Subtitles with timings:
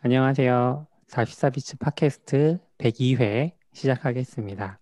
[0.00, 0.86] 안녕하세요.
[1.08, 4.78] 44비치 팟캐스트 102회 시작하겠습니다.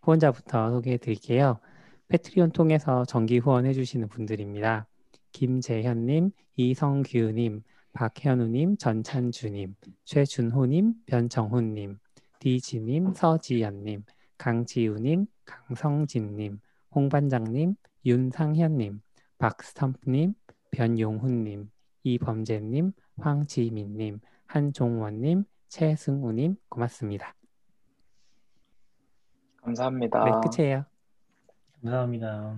[0.00, 1.58] 후원자부터 소개해 드릴게요.
[2.06, 4.86] 패트리온 통해서 정기 후원해 주시는 분들입니다.
[5.32, 7.62] 김재현님, 이성규님,
[7.94, 11.98] 박현우님, 전찬주님, 최준호님, 변정훈님,
[12.38, 14.04] 디지님, 서지연님,
[14.38, 16.60] 강지우님, 강성진님,
[16.94, 17.74] 홍반장님,
[18.06, 19.00] 윤상현님,
[19.36, 20.34] 박스텀프님,
[20.70, 21.72] 변용훈님,
[22.04, 27.34] 이범재님, 황지민님, 한종원님, 최승우님 고맙습니다.
[29.62, 30.24] 감사합니다.
[30.24, 30.84] 네, 끝이에요.
[31.80, 32.56] 감사합니다.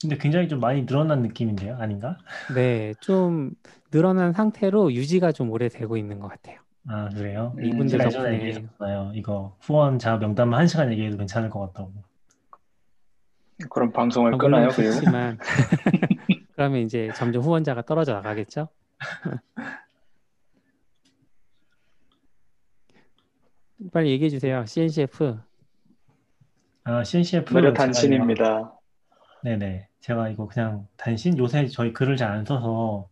[0.00, 2.16] 근데 굉장히 좀 많이 늘어난 느낌인데요, 아닌가?
[2.54, 3.50] 네, 좀
[3.90, 6.60] 늘어난 상태로 유지가 좀 오래 되고 있는 것 같아요.
[6.86, 7.54] 아 그래요?
[7.58, 9.10] 음, 이분들 덕분에 얘기했었어요.
[9.14, 11.92] 이거 후원자 명단만 한 시간 얘기해도 괜찮을 것 같다고.
[13.68, 15.38] 그럼 방송을 아, 그리고 그렇지만
[16.54, 18.68] 그러면 이제 점점 후원자가 떨어져 나가겠죠?
[23.90, 24.64] 빨리 얘기해 주세요.
[24.66, 25.38] CNCF.
[26.84, 28.72] 아 CNCF 단신입니다.
[29.42, 29.88] 네네.
[30.00, 33.08] 제가 이거 그냥 단신 요새 저희 글을 잘 안 써서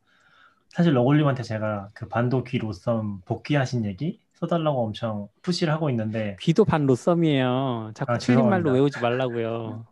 [0.68, 6.64] 사실 러골님한테 제가 그 반도 귀 로썸 복귀하신 얘기 써달라고 엄청 푸시를 하고 있는데 귀도
[6.64, 7.92] 반 로썸이에요.
[7.94, 8.72] 자꾸 아, 틀린 말로.
[8.72, 9.84] 외우지 말라고요.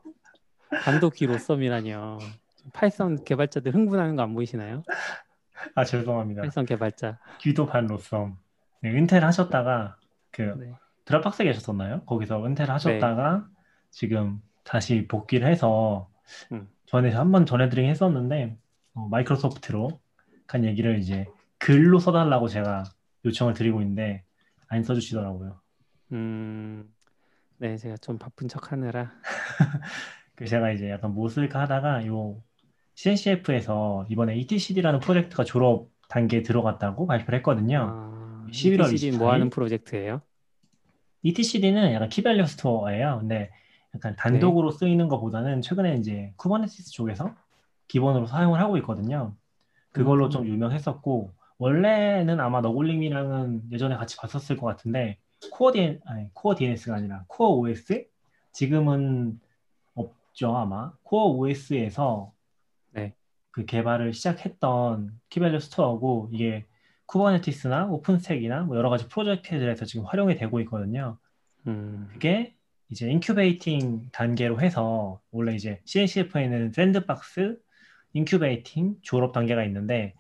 [0.84, 2.18] 반도 귀 로썸이라뇨.
[2.72, 4.82] Python 개발자들 흥분하는 거 안 보이시나요?
[5.74, 6.42] 아 죄송합니다.
[6.42, 7.18] Python 개발자.
[7.40, 8.36] 귀도 반 로썸.
[8.80, 9.96] 네, 은퇴를 하셨다가
[10.30, 10.72] 그 네.
[11.04, 12.02] Dropbox에 계셨었나요?
[12.04, 13.46] 거기서 은퇴를 하셨다가
[13.90, 16.10] 지금 다시 복귀를 해서
[16.52, 16.68] 음.
[16.86, 18.56] 전에 한번 전해드리긴 했었는데
[18.94, 20.00] 어, Microsoft로
[20.46, 21.26] 간 얘기를 이제
[21.58, 22.84] 글로 써달라고 제가
[23.24, 24.24] 요청을 드리고 있는데
[24.68, 25.60] 안 써주시더라고요.
[26.12, 26.92] 음,
[27.58, 29.12] 네, 제가 좀 바쁜 척 하느라.
[30.34, 32.42] 그래서 제가 이제 약간 뭐 쓸까 하다가 요
[32.94, 37.86] CNCF에서 이번에 ETCD라는 프로젝트가 졸업 단계에 들어갔다고 발표를 했거든요.
[37.90, 38.17] 아,
[38.50, 39.52] 11월 ETCD 뭐 하는 24일?
[39.52, 40.22] 프로젝트예요?
[41.22, 43.18] ETCD는 약간 key-value store예요.
[43.20, 43.50] 근데
[43.94, 47.34] 약간 단독으로 쓰이는 것보다는 최근에 이제 Kubernetes 쪽에서
[47.88, 49.34] 기본으로 사용을 하고 있거든요.
[49.92, 50.30] 그걸로 음.
[50.30, 55.18] 좀 유명했었고 원래는 아마 너굴님이랑은 예전에 같이 봤었을 것 같은데
[55.50, 58.06] 코어 DN 아니 코어 DNS가 아니라 코어 OS
[58.52, 59.40] 지금은
[59.94, 62.32] 없죠 아마 CoreOS에서
[62.92, 63.14] 네.
[63.50, 66.64] 그 개발을 시작했던 key-value store고 이게
[67.08, 71.18] Kubernetes나 OpenStack이나 뭐 여러 가지 프로젝트들에서 지금 활용이 되고 있거든요.
[71.66, 72.54] 음, 그게
[72.90, 77.58] 이제 incubating 단계로 해서 원래 이제 CNCF에는 sandbox,
[78.12, 80.14] incubating, 졸업 단계가 있는데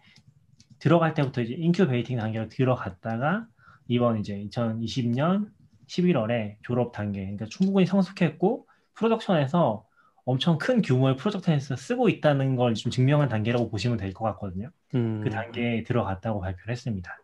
[0.78, 3.46] 들어갈 때부터 이제 incubating 단계로 들어갔다가
[3.86, 5.50] 이번 이제 2020년
[5.86, 9.86] 11월에 졸업 단계, 그러니까 충분히 성숙했고 production에서
[10.28, 14.68] 엄청 큰 규모의 프로젝트에서 쓰고 있다는 걸 좀 증명한 단계라고 보시면 될 것 같거든요.
[14.94, 15.22] 음.
[15.24, 17.16] 그 단계에 들어갔다고 발표를 했습니다.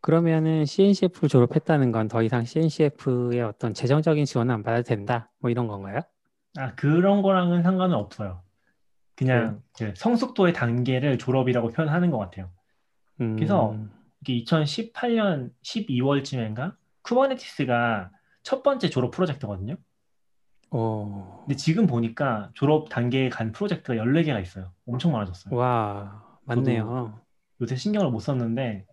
[0.00, 5.30] 그러면은 CNCF를 졸업했다는 건 더 이상 CNCF의 어떤 재정적인 지원을 안 받아도 된다?
[5.40, 6.00] 뭐 이런 건가요?
[6.56, 8.42] 아, 그런 거랑은 상관은 없어요.
[9.14, 12.50] 그냥 그 성숙도의 단계를 졸업이라고 표현하는 것 같아요.
[13.20, 13.76] 음, 그래서
[14.22, 18.10] 이게 2018년 12월쯤인가 Kubernetes가
[18.42, 19.76] 첫 번째 졸업 프로젝트거든요.
[20.70, 24.72] 오, 근데 지금 보니까 졸업 단계에 간 프로젝트가 14개가 있어요.
[24.86, 25.54] 엄청 많아졌어요.
[25.54, 27.20] 와, 맞네요.
[27.60, 28.84] 요새 신경을 못 썼는데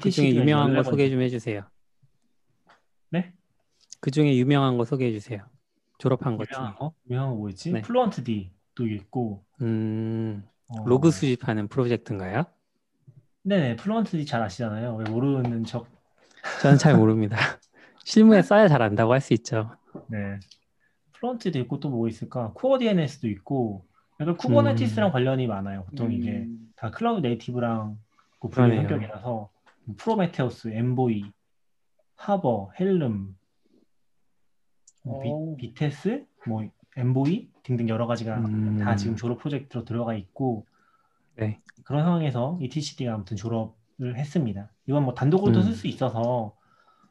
[0.00, 1.62] 그 중에 ETC가 유명한 거14 소개 좀 해주세요.
[3.10, 3.32] 네?
[4.00, 5.44] 그 중에 유명한 거 소개해 주세요.
[5.98, 6.58] 졸업한 것 중에.
[6.58, 6.92] 유명한 거?
[7.10, 7.72] 유명한 거뭐 있지?
[7.72, 7.80] 네.
[7.80, 12.44] Fluentd도 있고 음, 어, 로그 수집하는 프로젝트인가요?
[13.42, 14.96] 네네 Fluentd 잘 아시잖아요.
[14.96, 15.86] 왜 모르는 척
[16.62, 17.36] 저는 잘 모릅니다.
[18.04, 19.70] 실무에 써야 잘 안다고 할 수 있죠.
[20.08, 20.38] 네.
[21.20, 22.52] Fluent도 있고 또 뭐 있을까?
[22.54, 23.84] CoreDNS도 있고
[24.20, 25.12] 약간 Kubernetes랑 음.
[25.12, 25.84] 관련이 많아요.
[25.84, 27.98] 보통 이게 음, 다 cloud native랑
[28.40, 28.76] 그 분야.
[28.82, 29.50] 영역이라서
[29.96, 31.30] Prometheus, Envoy,
[32.16, 33.36] Harbor, Helm,
[35.02, 35.56] 뭐 오.
[35.56, 40.66] 비, Vitess, 뭐 Envoy 등등 여러 가지가 음, 다 지금 졸업 프로젝트로 들어가 있고
[41.36, 41.60] 네.
[41.84, 44.70] 그런 상황에서 ETCD가 아무튼 졸업을 했습니다.
[44.86, 45.64] 이건 뭐 단독으로도 음.
[45.64, 46.54] 쓸수 있어서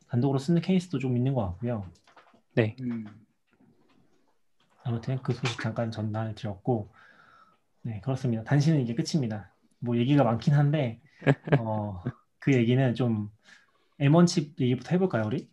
[0.09, 1.85] 단독으로 쓰는 케이스도 좀 있는 것 같고요.
[2.81, 3.05] 음.
[4.85, 6.89] 아무튼 그 소식 잠깐 전달 드렸고
[7.81, 8.43] 네 그렇습니다.
[8.43, 9.51] 단신은 이게 끝입니다.
[9.79, 11.01] 뭐 얘기가 많긴 한데
[11.59, 12.01] 어,
[12.39, 13.29] 그 얘기는 좀
[13.99, 15.49] M1 칩 얘기부터 해볼까요 우리?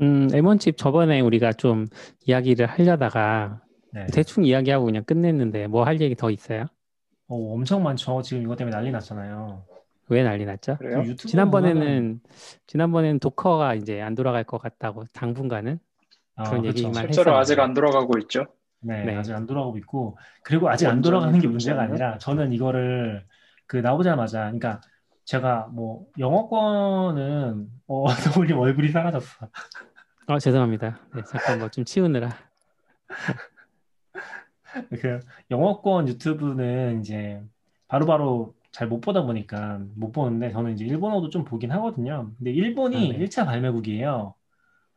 [0.00, 1.86] 음, M1 칩 저번에 우리가 좀
[2.26, 4.06] 이야기를 하려다가 네.
[4.12, 6.66] 대충 이야기하고 그냥 끝냈는데 뭐 할 얘기 더 있어요?
[7.28, 8.20] 어, 엄청 많죠.
[8.22, 9.64] 지금 이것 때문에 난리 났잖아요.
[10.08, 10.76] 왜 난리 났죠?
[10.78, 11.02] 그래요?
[11.02, 12.20] 그 유튜브 보면은- 지난번에는
[12.66, 15.93] 지난번에는 도커가 이제 안 돌아갈 것 같다고 당분간은 아,
[16.36, 16.68] 그런 그쵸.
[16.68, 17.38] 얘기만 실제로 했었는데.
[17.40, 18.46] 아직 안 돌아가고 있죠.
[18.80, 19.16] 네, 네.
[19.16, 21.82] 아직 안 돌아가고 있고 그리고 아직 안 돌아가는 게 문제가?
[21.82, 23.24] 아니라 저는 이거를
[23.66, 24.80] 그 나오자마자 그러니까
[25.24, 28.04] 제가 뭐 영어권은 어,
[28.36, 29.48] 너울님 얼굴이 사라졌어.
[30.26, 31.00] 어 죄송합니다.
[31.14, 32.28] 네, 잠깐 뭐 좀 치우느라.
[35.00, 35.20] 그
[35.50, 37.40] 영어권 유튜브는 이제
[37.88, 42.32] 바로바로 잘 못 보다 보니까 못 보는데 저는 이제 일본어도 좀 보긴 하거든요.
[42.38, 43.24] 근데 일본이 아, 네.
[43.24, 44.34] 1차 발매국이에요.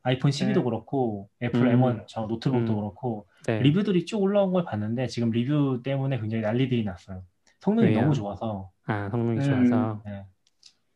[0.07, 0.63] 아이폰 12도 네.
[0.63, 1.81] 그렇고 애플 음.
[1.81, 2.75] M1 저 노트북도 음.
[2.77, 3.59] 그렇고 네.
[3.59, 7.23] 리뷰들이 쭉 올라온 걸 봤는데 지금 리뷰 때문에 굉장히 난리들이 났어요.
[7.59, 8.01] 성능이 왜요?
[8.01, 9.65] 너무 좋아서 아 성능이 음.
[9.69, 10.01] 좋아서.
[10.05, 10.23] 네.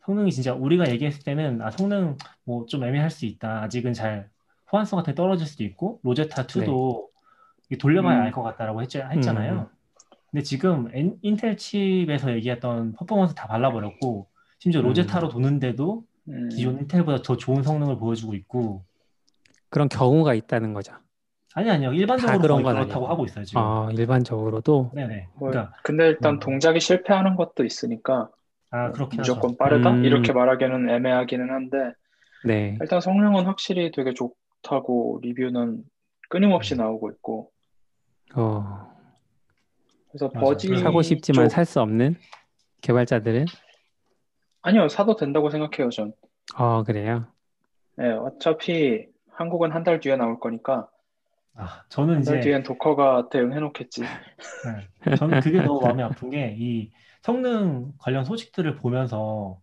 [0.06, 2.16] 성능이 진짜 우리가 얘기했을 때는 아 성능
[2.46, 3.64] 뭐 좀 애매할 수 있다.
[3.64, 4.30] 아직은 잘
[4.72, 7.08] 호환성 같은 게 떨어질 수도 있고 로제타 2도
[7.80, 8.22] 돌려봐야 음.
[8.24, 9.54] 알것 같다라고 했, 했잖아요.
[9.54, 9.66] 음.
[10.32, 14.28] 근데 지금 엔- 인텔 칩에서 얘기했던 퍼포먼스 다 발라버렸고
[14.60, 14.86] 심지어 음.
[14.88, 16.48] 로제타로 도는데도 음.
[16.50, 18.86] 기존 인텔보다 더 좋은 성능을 보여주고 있고
[19.72, 20.94] 그런 경우가 있다는 거죠.
[21.56, 23.08] 아니 아니요 일반적으로 그런 건 그렇다고 아니고.
[23.08, 23.62] 하고 있어요 지금.
[23.62, 25.28] 어, 일반적으로도 네네.
[25.36, 26.40] 뭐, 그러니까 근데 일단 음.
[26.40, 28.30] 동작이 실패하는 것도 있으니까
[28.70, 29.10] 아 하죠.
[29.18, 29.92] 무조건 빠르다?
[29.92, 30.06] 음.
[30.06, 31.78] 이렇게 말하기는 애매하기는 한데
[32.46, 32.78] 네.
[32.80, 35.84] 일단 성능은 확실히 되게 좋다고 리뷰는
[36.30, 36.78] 끊임없이 음.
[36.78, 37.52] 나오고 있고
[38.36, 38.94] 어,
[40.10, 40.46] 그래서 맞아요.
[40.46, 42.16] 버지 사고 싶지만 쪽 살수 없는
[42.82, 43.46] 개발자들은
[44.62, 46.14] 아니요 사도 된다고 생각해요 전.
[46.56, 47.26] 어, 그래요.
[47.98, 49.11] 네, 어차피
[49.42, 50.88] 한국은 한 달 뒤에 나올 거니까
[51.56, 54.02] 아 저는 한 달 이제 뒤엔 도커가 대응해 놓겠지.
[55.06, 55.16] 네.
[55.16, 56.92] 저는 그게 너무 마음이 아픈 게 이
[57.22, 59.60] 성능 관련 소식들을 보면서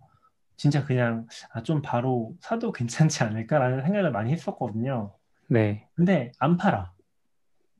[0.56, 5.14] 진짜 그냥 아, 좀 바로 사도 괜찮지 않을까라는 생각을 많이 했었거든요.
[5.48, 5.86] 네.
[5.94, 6.92] 근데 안 팔아.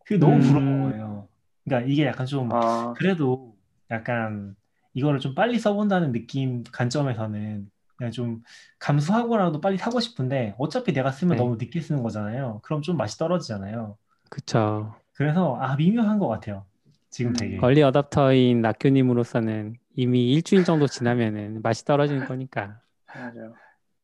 [0.04, 0.40] 그게 너무 음.
[0.40, 1.28] 부러운 거예요.
[1.64, 3.56] 그러니까 이게 약간 좀 아, 그래도
[3.90, 4.54] 약간
[4.94, 8.42] 이거를 좀 빨리 써본다는 느낌 관점에서는 그냥 좀
[8.78, 11.42] 감수하고라도 빨리 사고 싶은데 어차피 내가 쓰면 네.
[11.42, 12.60] 너무 늦게 쓰는 거잖아요.
[12.62, 13.98] 그럼 좀 맛이 떨어지잖아요.
[14.30, 14.94] 그쵸.
[15.14, 16.64] 그래서 아 미묘한 것 같아요.
[17.10, 17.36] 지금 음.
[17.36, 17.58] 되게.
[17.60, 22.80] 얼리 어답터인 낙교님으로서는 이미 일주일 정도 지나면은 맛이 떨어지는 거니까.
[23.12, 23.54] 맞아요.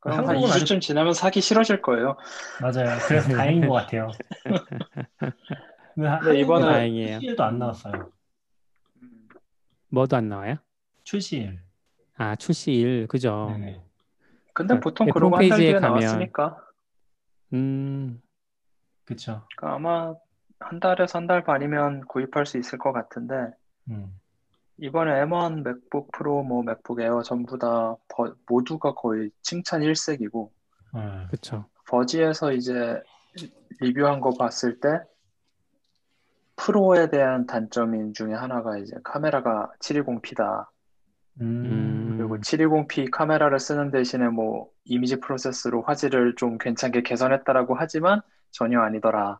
[0.00, 2.16] 그럼 한 한국은 아직 2주쯤 지나면 사기 싫어질 거예요.
[2.60, 2.98] 맞아요.
[3.06, 4.10] 그래서 다행인 것 같아요.
[5.94, 7.12] 근데 하- 네, 이번에- 다행이에요.
[7.20, 8.10] 출시일도 안 나왔어요.
[9.02, 9.28] 음.
[9.90, 10.56] 뭐도 안 나와요?
[11.04, 11.60] 출시일.
[12.16, 13.06] 아, 출시일.
[13.08, 13.48] 그죠.
[13.58, 13.82] 네네.
[14.52, 16.60] 근데 그 보통 애플 그러고 한달 뒤에 가면- 나왔으니까
[17.54, 18.22] 음,
[19.04, 19.46] 그쵸.
[19.56, 20.14] 그러니까 아마
[20.60, 23.34] 한 달에서 한 달 반이면 구입할 수 있을 것 같은데
[23.90, 24.14] 음.
[24.78, 30.52] 이번에 M1 MacBook Pro, 뭐 MacBook Air 전부 다 버- 모두가 거의 칭찬 일색이고
[30.94, 31.66] 어, 그쵸.
[31.86, 33.00] 버지에서 이제
[33.80, 34.88] 리뷰한 거 봤을 때
[36.56, 40.66] Pro에 대한 단점인 중에 하나가 이제 카메라가 720p다.
[41.40, 42.03] 음.
[42.16, 48.20] 그리고 720p 카메라를 쓰는 대신에 뭐 image process로 화질을 좀 괜찮게 개선했다라고 하지만
[48.50, 49.38] 전혀 아니더라.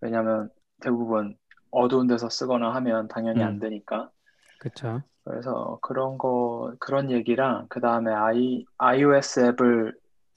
[0.00, 0.50] 왜냐면
[0.80, 1.36] 대부분
[1.70, 3.58] 어두운 데서 쓰거나 하면 당연히 안 음.
[3.60, 4.10] 되니까.
[4.58, 5.02] 그쵸.
[5.24, 9.94] 그래서 그런 거, 그런 얘기랑 그 다음에 i, iOS 앱을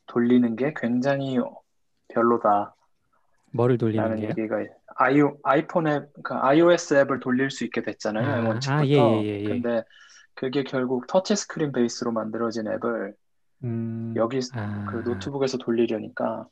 [0.08, 1.38] 돌리는 게 굉장히
[2.10, 2.76] 별로다.
[3.52, 4.30] 뭐를 돌리는 게요?
[4.30, 4.58] 얘기가
[4.96, 8.28] i, 아이폰 앱, 그 iOS 앱을 돌릴 수 있게 됐잖아요.
[8.28, 8.86] 아, M1 아.
[8.86, 9.44] 예, 예, 예, 예.
[9.44, 9.84] 근데
[10.34, 13.16] 그게 결국 터치 스크린 베이스로 만들어진 앱을
[13.64, 14.14] 음.
[14.16, 16.48] 여기 아, 그 노트북에서 돌리려니까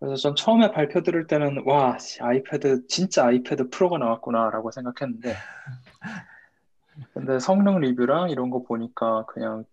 [0.00, 5.34] 그래서 전 처음에 발표 들을 때는 와 씨, 아이패드 진짜 아이패드 프로가 나왔구나라고 생각했는데
[7.14, 9.64] 근데 성능 리뷰랑 이런 거 보니까 그냥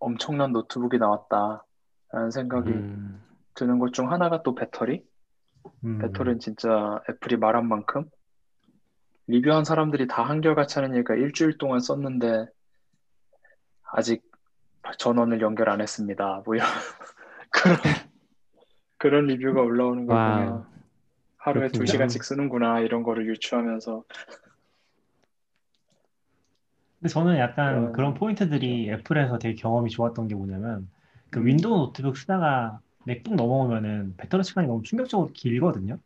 [0.00, 3.22] 엄청난 노트북이 나왔다라는 생각이 음,
[3.54, 5.04] 드는 것 중 하나가 또 배터리
[5.84, 5.98] 음.
[5.98, 8.08] 배터리는 진짜 애플이 말한 만큼
[9.28, 12.46] 리뷰한 사람들이 다 한결같이 하는 얘기가 일주일 동안 썼는데
[13.92, 14.22] 아직
[14.98, 16.42] 전원을 연결 안 했습니다.
[16.44, 16.66] 뭐 이런
[17.50, 17.76] 그런
[18.98, 20.38] 그런 리뷰가 올라오는 걸 와우.
[20.46, 20.66] 보면
[21.36, 21.86] 하루에 두 그렇군요.
[21.86, 24.04] 시간씩 쓰는구나 이런 거를 유추하면서
[27.00, 30.88] 근데 저는 약간 그런- 그런 포인트들이 Apple에서 되게 경험이 좋았던 게 뭐냐면
[31.30, 31.46] 그 음.
[31.46, 35.98] Windows 노트북 쓰다가 MacBook 넘어오면은 배터리 시간이 너무 충격적으로 길거든요.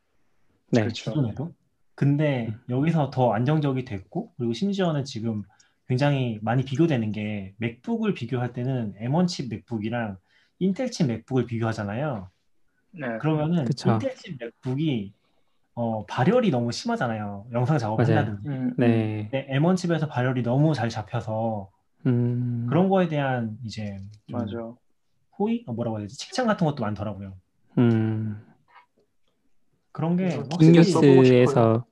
[0.70, 0.80] 네.
[0.82, 1.10] 그렇죠.
[1.10, 1.52] 기존에도.
[1.96, 2.60] 근데 음.
[2.68, 5.42] 여기서 더 안정적이 됐고 그리고 심지어는 지금
[5.88, 10.18] 굉장히 많이 비교되는 게 맥북을 비교할 때는 M1 칩 맥북이랑
[10.58, 12.30] 인텔 칩 맥북을 비교하잖아요.
[12.92, 13.18] 네.
[13.18, 13.92] 그러면은 그쵸.
[13.92, 15.14] 인텔 칩 맥북이
[15.74, 17.46] 어, 발열이 너무 심하잖아요.
[17.52, 18.18] 영상 작업을 맞아요.
[18.18, 18.48] 한다든지.
[18.48, 19.28] 음, 네.
[19.30, 21.70] 근데 M1 칩에서 발열이 너무 잘 잡혀서
[22.06, 24.74] 음, 그런 거에 대한 이제 음, 좀 맞아.
[25.38, 25.64] 호의?
[25.66, 26.18] 어, 뭐라고 해야 되지?
[26.18, 27.34] 칭찬 같은 것도 많더라고요.
[27.78, 28.42] 음,
[29.96, 30.28] 그런 게
[30.60, 31.86] 긱뉴스에서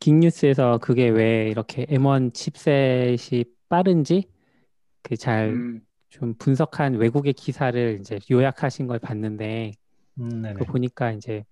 [0.00, 4.30] 긱뉴스에서 그게 왜 이렇게 M1 칩셋이 빠른지
[5.02, 5.82] 그 잘좀
[6.22, 9.72] 음, 분석한 외국의 기사를 이제 요약하신 걸 봤는데
[10.20, 10.54] 음.
[10.56, 11.44] 그 보니까 이제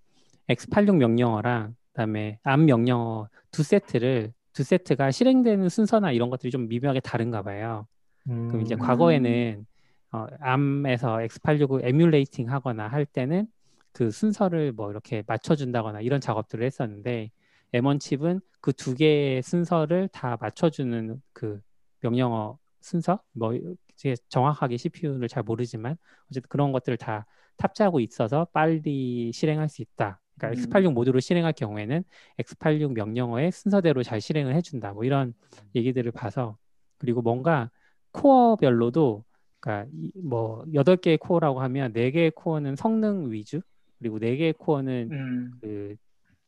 [0.49, 7.01] X86 명령어랑 그다음에 ARM 명령어 두 세트를 두 세트가 실행되는 순서나 이런 것들이 좀 미묘하게
[7.01, 7.87] 다른가 봐요.
[8.25, 9.67] 그럼 이제 음, 과거에는
[10.13, 13.47] 어, 암에서 X86을 에뮬레이팅 하거나 할 때는
[13.93, 17.31] 그 순서를 뭐 이렇게 맞춰준다거나 이런 작업들을 했었는데
[17.73, 21.61] M1 칩은 그 두 개의 순서를 다 맞춰주는 그
[22.01, 25.97] 명령어 순서 뭐 이게 정확하게 CPU를 잘 모르지만
[26.31, 30.21] 어쨌든 그런 것들을 다 탑재하고 있어서 빨리 실행할 수 있다.
[30.39, 30.71] 그러니까 음.
[30.71, 32.03] X86 모듈을 실행할 경우에는
[32.39, 34.93] X86 명령어의 순서대로 잘 실행을 해준다.
[34.93, 35.35] 뭐 이런
[35.75, 36.57] 얘기들을 봐서
[36.99, 37.71] 그리고 뭔가
[38.13, 39.25] 코어별로도
[39.61, 43.61] 그러니까 이- 뭐 여덟 개의 코어라고 하면 네 개의 코어는 성능 위주
[44.03, 45.95] 그리고 네 개의 코어는 음, 그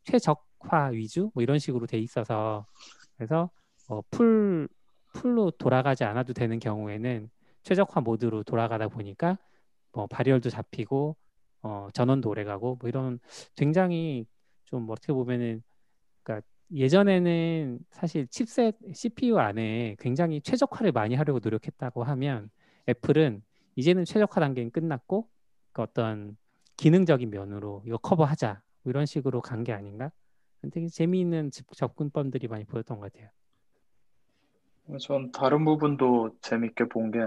[0.03, 1.31] 최적화 위주?
[1.35, 2.67] 뭐 이런 식으로 돼 있어서
[3.17, 3.49] 그래서
[3.89, 4.69] 어, full
[5.13, 7.31] full로 돌아가지 않아도 되는 경우에는
[7.63, 9.39] 최적화 모드로 돌아가다 보니까
[9.93, 11.17] 뭐 발열도 잡히고
[11.63, 13.21] 어, 전원도 오래가고 뭐 이런
[13.55, 14.27] 굉장히
[14.65, 15.63] 좀 어떻게 보면은
[16.25, 22.51] 그러니까 예전에는 사실 chipset CPU 안에 굉장히 최적화를 많이 하려고 노력했다고 하면
[22.89, 23.43] 애플은
[23.77, 25.29] 이제는 최적화 단계는 끝났고
[25.71, 26.37] 그 어떤
[26.77, 30.11] 기능적인 면으로 이거 커버하자 뭐 이런 식으로 간 게 아닌가?
[30.73, 33.29] 되게 재미있는 집- 접근법들이 많이 보였던 것 같아요.
[35.01, 37.21] 전 다른 부분도 재밌게 본 게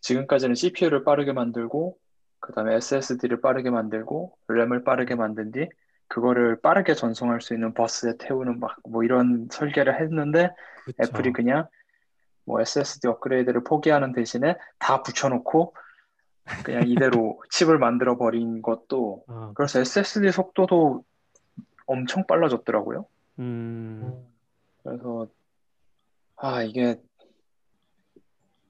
[0.00, 1.98] 지금까지는 CPU를 빠르게 만들고
[2.40, 5.68] 그 다음에 SSD를 빠르게 만들고 램을 빠르게 만든 뒤
[6.06, 10.50] 그거를 빠르게 전송할 수 있는 버스에 태우는 막 뭐 이런 설계를 했는데
[10.84, 11.02] 그쵸.
[11.02, 11.66] 애플이 그냥
[12.44, 15.74] 뭐 SSD 업그레이드를 포기하는 대신에 다 붙여놓고
[16.64, 21.04] 그냥 이대로 칩을 만들어 버린 것도 어, 그래서 SSD 속도도
[21.86, 23.06] 엄청 빨라졌더라고요.
[23.38, 24.26] 음,
[24.82, 25.26] 그래서
[26.36, 27.00] 아 이게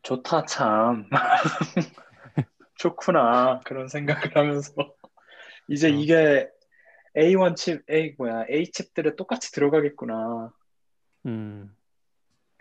[0.03, 1.09] 좋다 참
[2.77, 4.73] 좋구나 그런 생각을 하면서
[5.69, 5.91] 이제 어.
[5.91, 6.49] 이게
[7.17, 10.53] A1 칩, A 뭐야 A 칩들에 똑같이 들어가겠구나.
[11.27, 11.75] 음,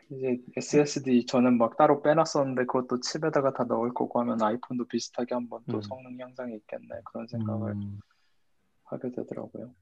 [0.09, 5.61] 이제 SSD 저는 막 따로 빼놨었는데 그것도 칩에다가 다 넣을 거고 하면 아이폰도 비슷하게 한번
[5.69, 5.81] 또 음.
[5.81, 7.99] 성능 향상이 있겠네 그런 생각을 음.
[8.85, 9.73] 하게 되더라고요.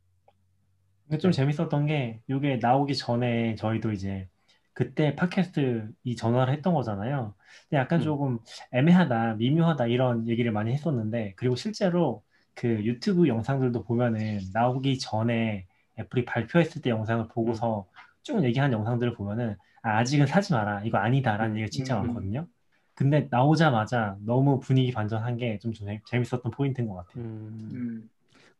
[1.03, 4.27] 근데 좀 재밌었던 게 이게 나오기 전에 저희도 이제
[4.74, 7.36] 그때 팟캐스트 이 전화를 했던 거잖아요.
[7.70, 8.03] 근데 약간 음.
[8.03, 8.39] 조금
[8.72, 12.24] 애매하다, 미묘하다 이런 얘기를 많이 했었는데 그리고 실제로
[12.55, 15.67] 그 유튜브 영상들도 보면은 나오기 전에
[16.00, 17.88] 애플이 발표했을 때 영상을 보고서
[18.24, 19.55] 쭉 얘기한 영상들을 보면은
[19.86, 20.84] 아, 아직은 사지 마라.
[20.86, 21.58] 이거 아니다라는 음.
[21.58, 22.08] 얘기가 진짜 음.
[22.08, 22.48] 많거든요.
[22.96, 27.13] 근데 나오자마자 너무 분위기 반전한 게 좀 재밌었던 포인트인 것 같아요.
[27.18, 27.70] 음.
[27.72, 28.10] 음,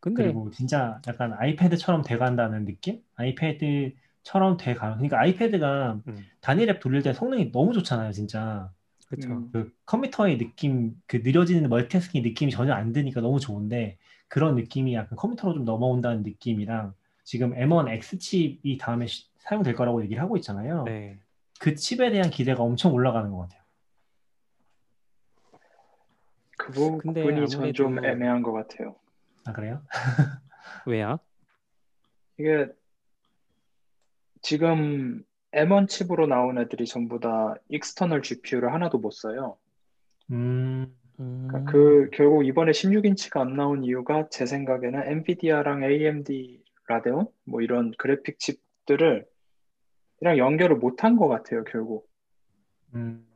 [0.00, 3.02] 근데 그리고 진짜 약간 아이패드처럼 돼간다는 느낌?
[3.16, 4.94] 아이패드처럼 돼가.
[4.94, 8.72] 그러니까 아이패드가 음, 단일 앱 돌릴 때 성능이 너무 좋잖아요, 진짜.
[9.08, 9.28] 그쵸.
[9.32, 9.50] 음.
[9.52, 15.16] 그 컴퓨터의 느낌, 그 느려지는 멀티태스킹 느낌이 전혀 안 드니까 너무 좋은데 그런 느낌이 약간
[15.16, 16.94] 컴퓨터로 좀 넘어온다는 느낌이랑
[17.26, 20.84] 지금 M1 X 칩이 다음에 시- 사용될 거라고 얘기를 하고 있잖아요.
[20.84, 21.18] 네.
[21.58, 23.62] 그 칩에 대한 기대가 엄청 올라가는 것 같아요.
[26.56, 28.94] 그 부- 부분이 전 좀 애매한 것 같아요.
[29.44, 29.82] 아 그래요?
[30.86, 31.18] 왜요?
[32.38, 32.68] 이게
[34.40, 39.56] 지금 M1 칩으로 나온 애들이 전부 다 external GPU를 하나도 못 써요.
[40.30, 47.26] 음, 음, 그러니까 그 결국 이번에 16인치가 안 나온 이유가 제 생각에는 엔비디아랑 AMD 라데온
[47.44, 49.26] 뭐 이런 그래픽 칩들을
[50.20, 52.08] 이랑 연결을 못한 것 같아요, 결국.
[52.94, 53.26] 음,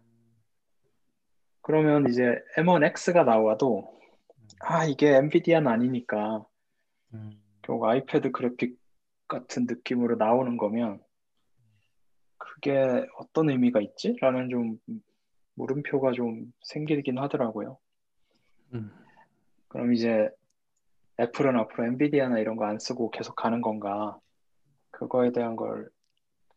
[1.63, 4.01] 그러면 이제 M1X가 나와도
[4.61, 6.45] 아 이게 엔비디아는 아니니까
[7.15, 7.41] 음.
[7.63, 8.79] 결국 아이패드 그래픽
[9.29, 11.01] 같은 느낌으로 나오는 거면
[12.39, 14.17] 그게 어떤 의미가 있지?
[14.21, 14.79] 라는 좀
[15.55, 17.79] 물음표가 좀 생기긴 하더라고요.
[18.75, 18.91] 음,
[19.69, 20.29] 그럼 이제
[21.21, 24.19] 애플은 앞으로 엔비디아나 이런 거 안 쓰고 계속 가는 건가?
[24.91, 25.91] 그거에 대한 걸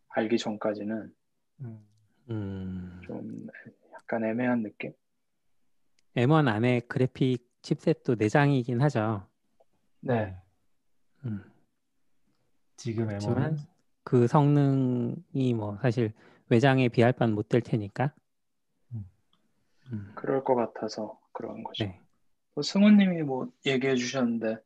[0.10, 1.14] 알기 전까지는
[1.62, 1.88] 음.
[2.30, 3.02] 음.
[3.06, 3.48] 좀
[3.94, 4.94] 약간 애매한 느낌?
[6.16, 9.28] M1 안에 그래픽 칩셋도 내장이긴 하죠.
[10.02, 10.36] 네.
[11.26, 11.44] 음.
[12.78, 13.60] 지금 그렇지만 M1은
[14.04, 16.14] 그 성능이 뭐 사실
[16.50, 18.14] 외장에 비할 바는 못 될 테니까.
[18.94, 19.10] 음.
[19.92, 21.86] 음, 그럴 것 같아서 그런 거죠.
[21.86, 22.00] 네.
[22.56, 24.58] 뭐 승우님이 뭐 얘기해 주셨는데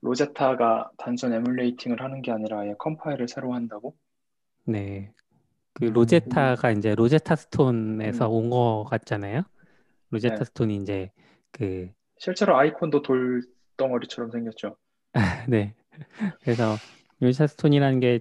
[0.00, 3.96] 로제타가 단순 emulating을 하는 게 아니라 아예 컴파일을 새로 한다고?
[4.64, 5.12] 네.
[5.72, 5.92] 그 음.
[5.92, 8.32] 로제타가 이제 로제타 스톤에서 음.
[8.32, 9.42] 온거 같잖아요.
[10.10, 10.44] 로제타 네.
[10.44, 11.10] 스톤이 이제
[11.50, 13.42] 그 실제로 아이콘도 돌
[13.76, 14.76] 덩어리처럼 생겼죠.
[15.48, 15.74] 네.
[16.42, 16.76] 그래서
[17.20, 18.20] 로제타 스톤이라는 게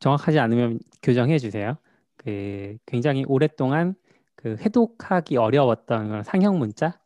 [0.00, 1.76] 정확하지 않으면 교정해 주세요.
[2.16, 3.94] 그 굉장히 오랫동안
[4.34, 7.01] 그 해독하기 어려웠던 상형 문자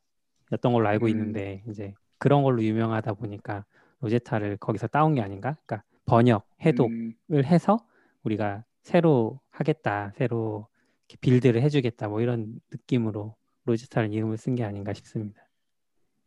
[0.52, 1.10] 였던 걸로 알고 음.
[1.10, 3.64] 있는데 이제 그런 걸로 유명하다 보니까
[4.00, 5.56] 로제타를 거기서 따온 게 아닌가?
[5.66, 7.78] 그러니까 번역, 해독 음, 을 해서
[8.22, 10.68] 우리가 새로 하겠다, 새로
[11.08, 13.34] 이렇게 build를 해주겠다 뭐 이런 느낌으로
[13.64, 15.42] 로제스타라는 이름을 쓴 게 아닌가 싶습니다.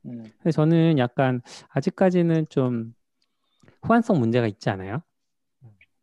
[0.05, 2.93] 음, 근데 저는 약간 아직까지는 좀
[3.87, 5.01] 호환성 문제가 있지 않아요?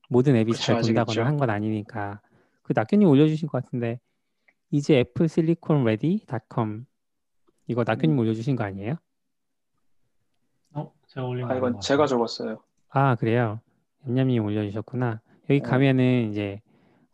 [0.08, 1.22] 모든 앱이 그쵸, 잘 있죠.
[1.22, 2.20] 한건 아니니까.
[2.62, 4.00] 그 낙균님 올려주신 것 같은데
[4.70, 6.86] 이제 애플 실리콘 ready 닷컴
[7.66, 8.96] 이거 낙균님 올려주신 거 아니에요?
[10.74, 12.06] 어, 제가 올린 거 아 이건 것 제가.
[12.06, 12.62] 적었어요.
[12.90, 13.60] 아 그래요?
[14.04, 15.20] 냠냠님 올려주셨구나.
[15.50, 15.68] 여기 네.
[15.68, 16.60] 가면은 이제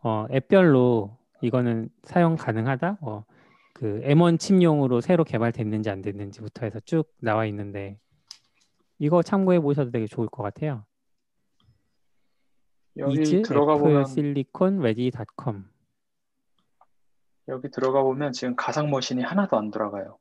[0.02, 2.98] 어, 앱별로 이거는 사용 가능하다.
[3.00, 3.24] 어,
[3.74, 7.98] 그 M1 칩용으로 새로 개발됐는지 안 됐는지부터 해서 쭉 나와 있는데
[8.98, 10.84] 이거 참고해 보셔도 되게 좋을 것 같아요.
[12.98, 15.64] 여기 들어가 보면 실리콘 ready닷컴.
[17.48, 20.18] 여기 들어가 보면 지금 가상 머신이 하나도 안 돌아가요.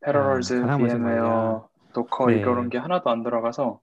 [0.00, 1.68] 패러럴즈, 아, VM웨어.
[1.92, 2.40] 도커 네.
[2.40, 3.80] 이런 게 하나도 안 들어가서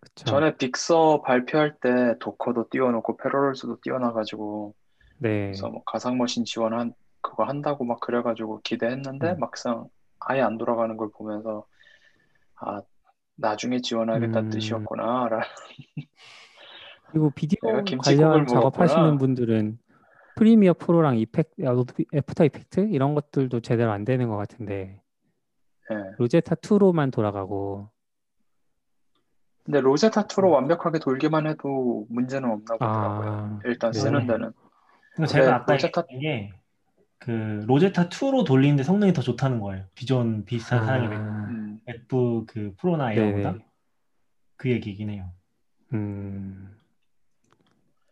[0.00, 0.24] 그쵸?
[0.24, 4.74] 전에 빅서 발표할 때 도커도 띄워놓고 패러럴즈도 띄워놔가지고
[5.18, 5.46] 네.
[5.46, 9.40] 그래서 뭐 가상 머신 지원한 그거 한다고 막 그래가지고 기대했는데 음.
[9.40, 9.88] 막상
[10.20, 11.66] 아예 안 돌아가는 걸 보면서
[12.54, 12.80] 아
[13.36, 14.50] 나중에 지원하겠다는 음.
[14.50, 15.28] 뜻이었구나.
[15.28, 15.40] 라
[17.10, 17.58] 그리고 비디오
[18.02, 19.18] 관련 작업하시는.
[19.18, 19.78] 분들은
[20.36, 21.74] 프리미어 프로랑 이펙트, 아,
[22.14, 25.05] 애프터 이펙트 이런 것들도 제대로 안 되는 것 같은데 예.
[26.18, 27.90] 로제타 2로만 돌아가고
[29.64, 33.28] 근데 로제타 2로 완벽하게 돌기만 해도 문제는 없나 보더라고요.
[33.28, 34.02] 아, 일단 그래요?
[34.04, 34.52] 쓰는 데는.
[35.14, 36.52] 그러니까 제가 네, 아까 로제타- 얘기한 게
[37.18, 39.84] 그 로제타 2로 돌리는데 성능이 더 좋다는 거예요.
[39.94, 43.66] 기존 비슷한 사양의 맥- 아, 음, 맥북 그 프로나 에어보다 네네.
[44.56, 45.32] 그 얘기긴 해요.
[45.94, 46.76] 음,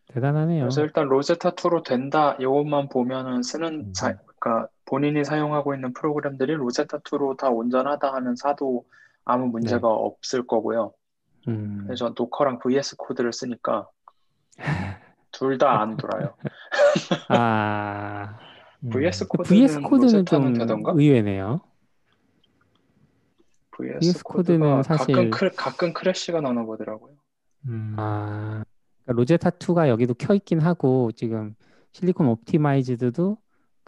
[0.08, 0.64] 대단하네요.
[0.64, 3.92] 그래서 일단 로제타 2로 된다 이것만 보면은 쓰는 음.
[3.92, 8.84] 자, 그러니까 본인이 사용하고 있는 프로그램들이 로제타 2로 다 온전하다 하는 사도
[9.24, 10.92] 아무 문제가 없을 거고요.
[11.48, 13.88] 음, 그래서 전 도커랑 VS 코드를 쓰니까
[15.32, 16.34] 둘 다 안 돌아요.
[17.28, 18.38] 아,
[18.84, 18.90] 음.
[18.90, 20.92] VS 그 코드는 VS 코드는 좀 로제타는 되던가?
[20.94, 21.60] 의외네요.
[23.72, 27.14] VS VS 코드는 사실- 가끔 크, 가끔 crash가 나나 보더라고요.
[27.68, 27.94] 음.
[27.98, 28.62] 아,
[29.04, 31.54] 그러니까 로제타 2가 여기도 켜 있긴 하고 지금
[31.92, 33.38] silicon optimized도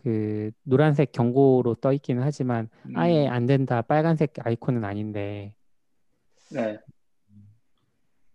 [0.07, 5.53] 그 노란색 경고로 떠 있기는 하지만 음, 아예 안 된다 빨간색 아이콘은 아닌데
[6.53, 6.79] 네.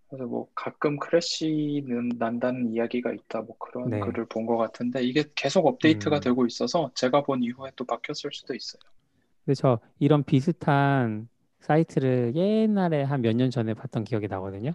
[0.10, 4.02] 그래서 뭐 가끔 crash는 난다는 이야기가 있다 뭐 그런 네.
[4.02, 6.20] 글을 본 것 같은데 이게 계속 업데이트가 음.
[6.20, 8.82] 되고 있어서 제가 본 이후에 또 바뀌었을 수도 있어요.
[9.46, 11.30] 그래서 이런 비슷한
[11.62, 14.74] 사이트를 옛날에 한 몇 년 전에 봤던 기억이 나거든요.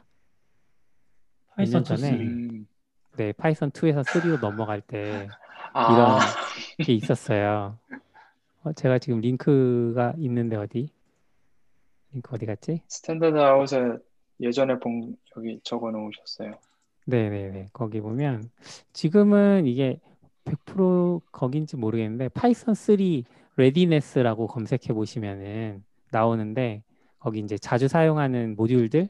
[1.56, 2.20] 파이썬 몇년2 전에 3.
[2.22, 2.66] 음.
[3.18, 5.36] 네, 파이썬 2에서 3로 넘어갈 때 아,
[5.76, 6.18] 이런
[6.84, 7.78] 게 있었어요.
[8.62, 10.88] 어, 제가 지금 링크가 있는데 어디?
[12.12, 12.82] 링크 어디 갔지?
[12.88, 13.98] 스탠다드 아웃에
[14.40, 16.52] 예전에 본 여기 적어 놓으셨어요.
[17.04, 17.68] 네네네.
[17.72, 18.50] 거기 보면
[18.92, 20.00] 지금은 이게
[20.44, 22.96] 100% 거긴지 모르겠는데 파이썬 3
[23.56, 26.82] readiness라고 검색해 보시면은 나오는데
[27.18, 29.08] 거기 이제 자주 사용하는 모듈들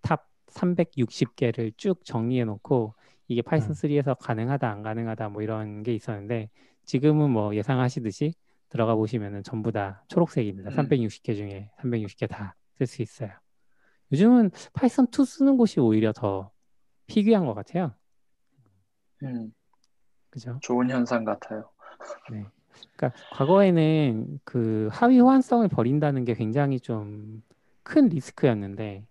[0.00, 2.94] top 360개를 쭉 정리해 놓고
[3.30, 3.72] 이게 파이썬 음.
[3.74, 6.50] 3에서 가능하다 안 가능하다 뭐 이런 게 있었는데
[6.84, 8.34] 지금은 뭐 예상하시듯이
[8.68, 10.70] 들어가 보시면은 전부 다 초록색입니다.
[10.70, 10.76] 음.
[10.76, 13.30] 360개 중에 360개 다 쓸 수 있어요.
[14.10, 16.50] 요즘은 파이썬 2 쓰는 곳이 오히려 더
[17.08, 17.94] 희귀한 것 같아요.
[19.22, 19.52] 음,
[20.30, 20.58] 그죠?
[20.62, 21.70] 좋은 현상 같아요.
[22.30, 22.44] 네.
[22.96, 27.42] 그러니까 과거에는 그 하위 호환성을 버린다는 게 굉장히 좀
[27.82, 29.04] 큰 리스크였는데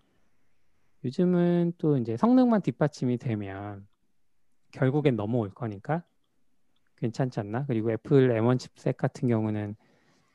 [1.03, 3.85] 요즘은 또 이제 성능만 뒷받침이 되면
[4.71, 6.03] 결국엔 넘어올 거니까
[6.97, 7.65] 괜찮지 않나?
[7.65, 9.75] 그리고 애플 M1 칩셋 같은 경우는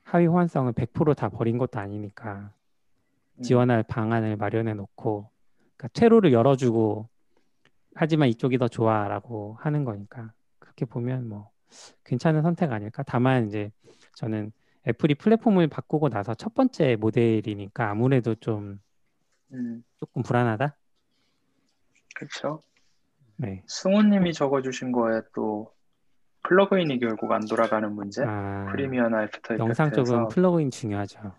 [0.02, 2.52] 하위 호환성을 100%다 버린 것도 아니니까
[3.38, 5.30] 음, 지원할 방안을 마련해 놓고
[5.76, 7.08] 그러니까 퇴로를 열어주고
[7.94, 11.50] 하지만 이쪽이 더 좋아라고 하는 거니까 그렇게 보면 뭐
[12.04, 13.02] 괜찮은 선택 아닐까?
[13.02, 13.70] 다만 이제
[14.16, 14.52] 저는
[14.86, 18.80] 애플이 플랫폼을 바꾸고 나서 첫 번째 모델이니까 아무래도 좀
[19.52, 20.76] 음, 조금 불안하다.
[22.14, 22.60] 그렇죠.
[23.36, 23.62] 네.
[23.66, 25.72] 승우님이 적어주신 거에 또
[26.44, 28.22] 플러그인이 결국 안 돌아가는 문제.
[28.24, 30.28] 아, 프리미어나 애프터 영상 쪽은 이펙트에서.
[30.28, 31.32] 플러그인 중요하죠.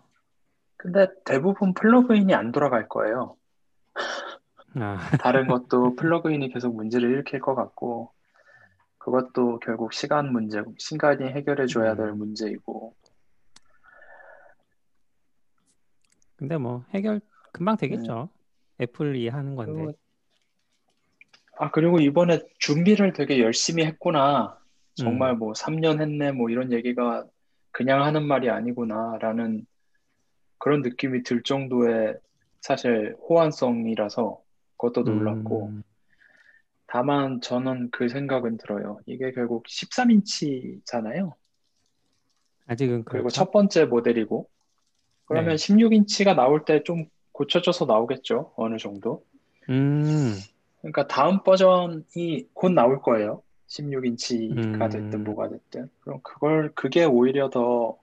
[0.76, 3.36] 근데 대부분 플러그인이 안 돌아갈 거예요.
[4.74, 8.12] 아, 다른 것도 플러그인이 계속 문제를 일으킬 것 같고
[8.98, 12.18] 그것도 결국 시간 문제, 시간이 해결해 줘야 될 음.
[12.18, 12.94] 문제이고
[16.36, 17.20] 근데 뭐 해결
[17.52, 18.28] 금방 되겠죠.
[18.80, 19.96] 애플이 하는 건데.
[21.56, 24.58] 그리고- 아 그리고 이번에 준비를 되게 열심히 했구나.
[24.94, 25.38] 정말 음.
[25.38, 27.24] 뭐 3년 했네 뭐 이런 얘기가
[27.70, 29.66] 그냥 하는 말이 아니구나라는
[30.58, 32.16] 그런 느낌이 들 정도의
[32.62, 34.40] 사실 호환성이라서
[34.78, 35.82] 그것도 놀랐고 음,
[36.86, 38.98] 다만 저는 그 생각은 들어요.
[39.06, 41.32] 이게 결국 13인치잖아요.
[42.66, 43.28] 아직은 그리고 그렇죠.
[43.34, 44.48] 첫 번째 모델이고
[45.26, 45.56] 그러면 네.
[45.56, 48.54] 16인치가 나올 때 좀 고쳐져서 나오겠죠.
[48.56, 49.22] 어느 정도.
[49.68, 50.32] 음,
[50.86, 53.42] 그러니까 다음 버전이 곧 나올 거예요.
[53.68, 54.88] 16인치가 음.
[54.88, 55.90] 됐든 뭐가 됐든.
[56.00, 57.98] 그럼 그걸 그게 오히려 더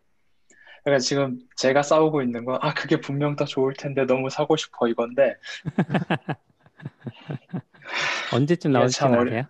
[0.83, 4.89] 그러니까 지금 제가 싸우고 있는 건 아 그게 분명 더 좋을 텐데 너무 사고 싶어
[4.89, 5.35] 이건데
[8.33, 9.43] 언제쯤 나올지 참 어려- 아세요?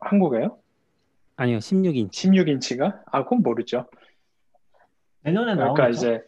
[0.00, 0.58] 한국에요?
[1.36, 2.10] 아니요, 16인치.
[2.10, 3.02] 16인치가?
[3.06, 3.86] 아 그건 모르죠.
[5.22, 5.90] 내년에 그러니까 나오겠죠?
[5.98, 6.22] 이제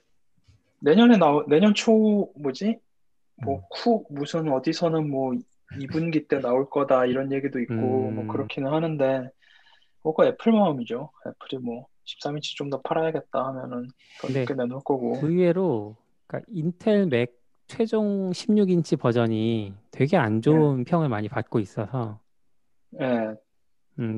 [0.80, 2.78] 내년에 나오 내년 초 뭐지?
[3.42, 3.62] 뭐 음.
[3.70, 5.32] 쿠 무슨 어디서는 뭐
[5.78, 8.14] 2분기 때 나올 거다 이런 얘기도 있고 음.
[8.16, 9.30] 뭐 그렇기는 하는데
[10.02, 11.10] 그거 애플 마음이죠.
[11.26, 13.88] 애플이 뭐 13인치 좀 더 팔아야겠다 하면은
[14.20, 15.18] 더 늦게 내놓을 거고.
[15.22, 22.18] 의외로 그러니까 인텔 맥 최종 16인치 버전이 되게 안 좋은 평을 많이 받고 있어서
[23.00, 23.36] 예, 음,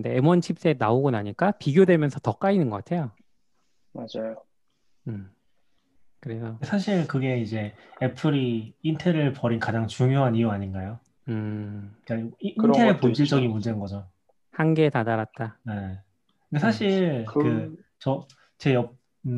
[0.03, 3.11] 근데 M1 칩셋 나오고 나니까 비교되면서 더 까이는 것 같아요.
[3.93, 4.37] 맞아요.
[5.09, 5.31] 음.
[6.21, 11.01] 그래서 사실 그게 이제 애플이 인텔을 버린 가장 중요한 이유 아닌가요?
[11.29, 13.53] 음, 그러니까 인텔의 본질적인 있죠.
[13.53, 14.07] 문제인 거죠.
[14.53, 15.59] 한계에 다다랐다.
[15.65, 15.99] 네.
[16.51, 18.95] 근데 사실 그, 그저제옆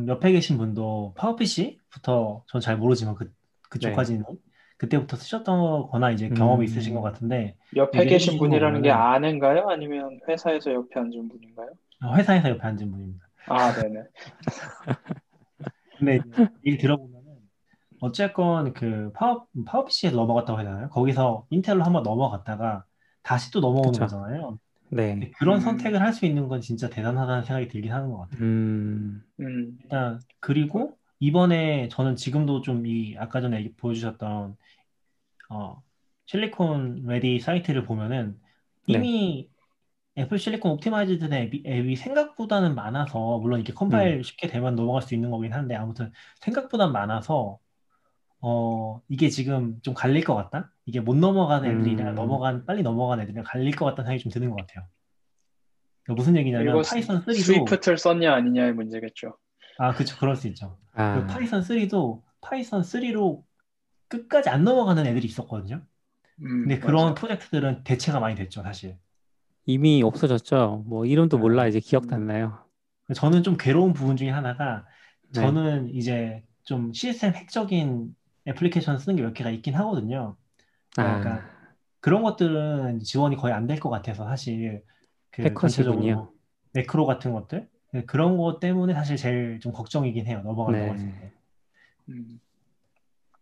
[0.08, 3.30] 옆에 계신 분도 파워PC부터 전 잘 모르지만 그
[3.68, 4.24] 그쪽까지는
[4.78, 6.64] 그때부터 쓰셨던 거나 이제 경험이 음.
[6.64, 9.68] 있으신 것 같은데 옆에 계신 분이라는 게 거는- 아내인가요?
[9.68, 11.68] 아니면 회사에서 옆에 앉은 분인가요?
[12.16, 13.28] 회사에서 옆에 앉은 분입니다.
[13.46, 14.00] 아, 네네.
[15.98, 16.18] 근데
[16.66, 17.13] 얘기 들어보면은
[18.04, 20.88] 어쨌건 그 파워 PowerPC에 넘어갔다고 해야 되나요?
[20.90, 22.84] 거기서 인텔로 한번 넘어갔다가
[23.22, 24.00] 다시 또 넘어오는 그쵸.
[24.00, 24.58] 거잖아요.
[24.90, 25.20] 네.
[25.20, 25.60] 근데 그런 음.
[25.60, 28.40] 선택을 할 수 있는 건 진짜 대단하다는 생각이 들긴 하는 것 같아요.
[28.40, 34.56] 음, 음, 일단 그리고 이번에 저는 지금도 좀 이 아까 전에 보여주셨던
[35.50, 35.82] 어
[36.26, 38.40] Silicon Ready 사이트를 보면은
[38.86, 39.08] 네.
[39.08, 39.50] 이미
[40.18, 45.30] 애플 실리콘 optimized 앱이, 앱이 생각보다는 많아서 물론 이게 컴파일 쉽게 되면 넘어갈 수 있는
[45.30, 47.58] 거긴 한데 아무튼 생각보다 많아서
[48.46, 50.70] 어 이게 지금 좀 갈릴 것 같다?
[50.84, 52.14] 이게 못 넘어가는 애들이랑 음.
[52.14, 54.86] 넘어간 빨리 넘어간 애들이랑 갈릴 것 같다는 생각이 좀 드는 것 같아요.
[56.02, 59.38] 그러니까 무슨 얘기냐면 이거 Python 3도 Swift를 썼냐 아니냐의 문제겠죠.
[59.78, 60.76] 아 그쵸 그럴 수 있죠.
[60.92, 63.42] 그 아, Python 3도 Python 3로
[64.08, 65.80] 끝까지 안 넘어가는 애들이 있었거든요.
[66.42, 67.14] 음, 근데 그런 맞아요.
[67.14, 68.98] 프로젝트들은 대체가 많이 됐죠, 사실.
[69.64, 70.84] 이미 없어졌죠.
[70.86, 72.58] 뭐 이름도 몰라 이제 기억도 안 나요.
[73.14, 74.84] 저는 좀 괴로운 부분 중에 하나가
[75.32, 75.40] 네.
[75.40, 78.14] 저는 이제 좀 시스템 핵적인
[78.46, 80.36] 애플리케이션 쓰는 게 몇 개가 있긴 하거든요.
[80.94, 81.50] 그러니까 아,
[82.00, 84.82] 그런 것들은 지원이 거의 안 될 것 같아서 사실
[85.30, 85.42] 그.
[85.68, 86.34] 전체적으로
[86.72, 90.42] 매크로 같은 것들 네, 그런 것 때문에 사실 제일 좀 걱정이긴 해요.
[90.44, 90.92] 넘어간다고 네.
[90.92, 91.32] 했을 때.
[92.10, 92.40] 음,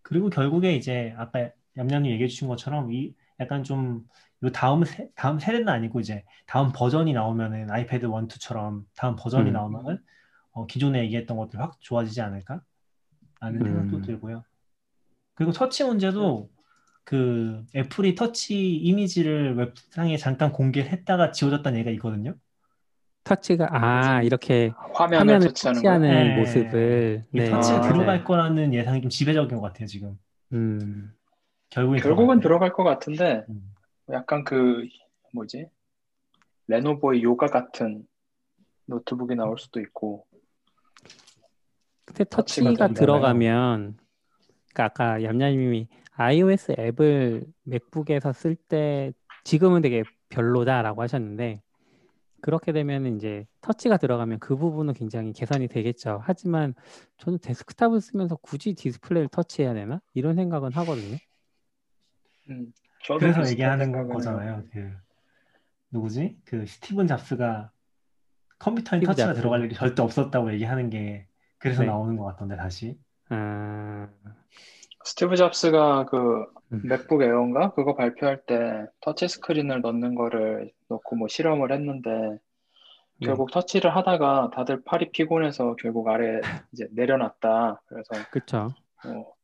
[0.02, 4.06] 그리고 결국에 이제 아까 얌얌님 얘기해 주신 것처럼 이 약간 좀
[4.44, 9.50] 요 다음 세, 다음 세대는 아니고 이제 다음 버전이 나오면은 아이패드 1, 2처럼 다음 버전이
[9.50, 9.52] 음.
[9.52, 10.02] 나오면은
[10.50, 12.60] 어, 기존에 얘기했던 것들 확 좋아지지 않을까?
[13.40, 13.66] 라는 음.
[13.66, 14.42] 생각도 들고요.
[15.42, 16.48] 그리고 터치 문제도
[17.02, 22.36] 그 애플이 터치 이미지를 웹상에 잠깐 공개를 했다가 지워졌다는 얘기가 있거든요.
[23.24, 26.38] 터치가 아 이렇게 화면을 화면을 터치하는 네.
[26.38, 28.24] 모습을 이 네, 터치가 아, 들어갈 네.
[28.24, 30.16] 거라는 예상이 좀 지배적인 것 같아요, 지금.
[30.52, 31.12] 음,
[31.70, 33.74] 결국엔 결국은 들어갈 것 같은데 음.
[34.12, 34.86] 약간 그
[35.32, 35.66] 뭐지?
[36.68, 38.04] 레노버의 요가 같은
[38.86, 40.24] 노트북이 나올 수도 있고
[42.04, 42.88] 근데 터치가 터치가.
[42.94, 43.96] 들어가면
[44.72, 49.12] 그러니까 아까 얌얌님이 iOS 앱을 맥북에서 쓸 때
[49.44, 51.62] 지금은 되게 별로다라고 하셨는데
[52.40, 56.20] 그렇게 되면 이제 터치가 들어가면 그 부분은 굉장히 개선이 되겠죠.
[56.24, 56.74] 하지만
[57.18, 60.00] 저는 데스크탑을 쓰면서 굳이 디스플레이를 터치해야 되나?
[60.14, 61.16] 이런 생각은 하거든요.
[62.50, 62.72] 음,
[63.04, 63.92] 저도 그래서 얘기하는.
[64.08, 64.64] 거잖아요.
[64.72, 64.90] 그
[65.90, 66.36] 누구지?
[66.44, 67.70] 그 스티븐 잡스가
[68.58, 69.40] 컴퓨터에 터치가 잡스.
[69.40, 71.86] 들어갈 일이 절대 없었다고 얘기하는 게 그래서 네.
[71.86, 72.98] 나오는 것 같던데 다시.
[73.34, 74.08] 아,
[75.04, 76.82] 스티브 잡스가 그 음.
[76.84, 82.10] 맥북 에어인가 그거 발표할 때 터치 스크린을 넣는 거를 넣고 뭐 실험을 했는데
[83.20, 83.26] 네.
[83.26, 86.40] 결국 터치를 하다가 다들 팔이 피곤해서 결국 아래
[86.72, 87.82] 이제 내려놨다.
[87.86, 88.74] 그래서 그쵸.
[89.04, 89.34] 뭐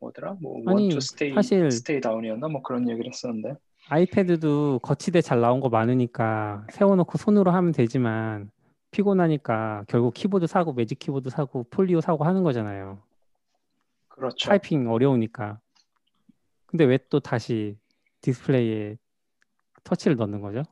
[0.00, 0.36] 뭐더라?
[0.40, 2.48] 뭐 want to stay 사실- stay down이었나?
[2.48, 3.54] 뭐 그런 얘기를 했었는데.
[3.88, 8.50] 아이패드도 거치대 잘 나온 거 많으니까 세워놓고 손으로 하면 되지만
[8.90, 12.98] 피곤하니까 결국 키보드 사고 Magic Keyboard 사고 Folio 사고 하는 거잖아요.
[14.16, 14.48] 그렇죠.
[14.48, 15.60] 타이핑 어려우니까.
[16.66, 17.78] 근데 왜 또 다시
[18.22, 18.96] 디스플레이에
[19.84, 20.62] 터치를 넣는 거죠?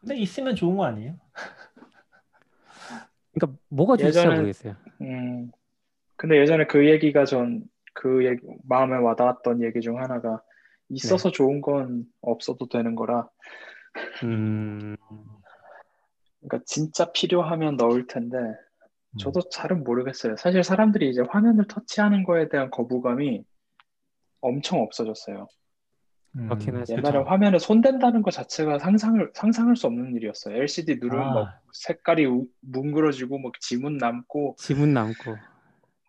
[0.00, 1.14] 근데 있으면 좋은 거 아니에요?
[3.32, 4.76] 그러니까 뭐가 좋을지 잘 예전에- 모르겠어요.
[10.88, 13.28] 있어서 좋은 건 없어도 되는 거라.
[14.24, 14.96] 음,
[16.40, 18.36] 그러니까 진짜 필요하면 넣을 텐데
[19.18, 20.36] 저도 잘은 모르겠어요.
[20.36, 23.42] 사실 사람들이 이제 화면을 터치하는 거에 대한 거부감이
[24.40, 25.48] 엄청 없어졌어요.
[26.36, 26.48] 음.
[26.88, 27.18] 옛날에.
[27.18, 30.56] 화면에 손댄다는 것 자체가 상상을 상상할 수 없는 일이었어요.
[30.56, 31.34] LCD 누르면 아.
[31.34, 35.36] 막 색깔이 우- 뭉그러지고 막 지문 남고 지문 남고.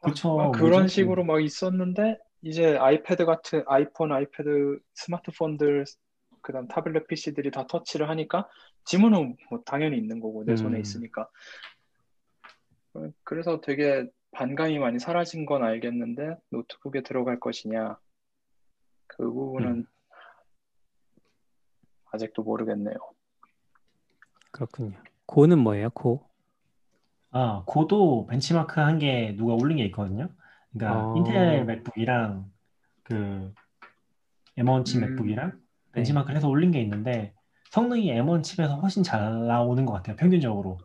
[0.04, 0.94] 그쵸, 막 그런 뭐지?
[0.96, 5.86] 식으로 막 있었는데 이제 아이패드 같은 아이폰, 아이패드, 스마트폰들
[6.42, 8.48] 그다음 타블렛 PC들이 다 터치를 하니까
[8.86, 10.82] 지문은 뭐 당연히 있는 거고 내 손에 음.
[10.82, 11.28] 있으니까
[13.24, 17.98] 그래서 되게 반감이 많이 사라진 건 알겠는데 노트북에 들어갈 것이냐
[19.08, 19.86] 그 부분은 음.
[22.12, 22.96] 아직도 모르겠네요.
[24.52, 24.98] 그렇군요.
[25.26, 25.90] 고는 뭐예요?
[25.92, 26.30] 고?
[27.32, 30.30] 아, 고도 벤치마크 한 게 누가 올린 게 있거든요.
[30.74, 31.16] 그러니까 어.
[31.18, 32.52] 인텔 맥북이랑
[33.04, 33.54] 그
[34.58, 35.10] M1 칩 음.
[35.10, 35.58] 맥북이랑 네.
[35.94, 37.34] 벤치마크를 해서 올린 게 있는데
[37.70, 40.18] 성능이 M1 칩에서 훨씬 잘 나오는 것 같아요.
[40.18, 40.78] 평균적으로.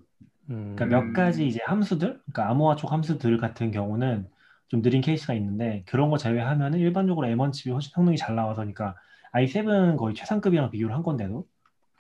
[0.51, 1.13] 음, 그러니까 몇 음.
[1.13, 4.29] 가지 이제 함수들, 그러니까 암호화 쪽 함수들 같은 경우는
[4.69, 8.63] 좀 느린 케이스가 있는데 그런 거 제외하면 은 일반적으로 M1 칩이 훨씬 성능이 잘 나와서
[8.63, 8.97] 그러니까
[9.33, 11.47] i7 거의 최상급이랑 비교를 한 건데도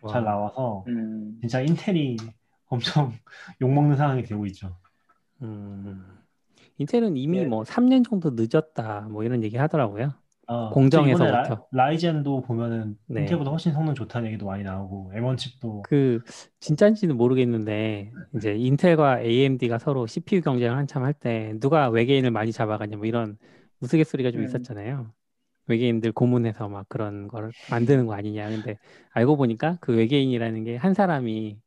[0.03, 0.13] 와.
[0.13, 2.17] 잘 나와서 음, 진짜 인텔이
[2.69, 3.13] 엄청
[3.61, 4.77] 욕먹는 상황이 되고 있죠.
[5.43, 6.05] 음.
[6.79, 7.45] 인텔은 이미 예.
[7.45, 10.13] 뭐 3년 정도 늦었다 뭐 이런 얘기 하더라고요.
[10.49, 11.33] 아, 공정에서부터.
[11.33, 13.23] 라, 라이젠도 보면은 네.
[13.23, 16.21] 인텔보다 훨씬 성능 좋다는 얘기도 많이 나오고 M1 칩도 그
[16.61, 22.97] 진짜인지는 모르겠는데 이제 인텔과 AMD가 서로 CPU 경쟁을 한참 할 때 누가 외계인을 많이 잡아가냐
[22.97, 23.37] 뭐 이런
[23.81, 24.45] 우스갯소리가 좀 음.
[24.47, 25.13] 있었잖아요.
[25.67, 28.49] 외계인들 고문해서 막 그런 걸 만드는 거 아니냐.
[28.49, 28.79] 근데
[29.13, 31.59] 알고 보니까 그 외계인이라는 게 한 사람이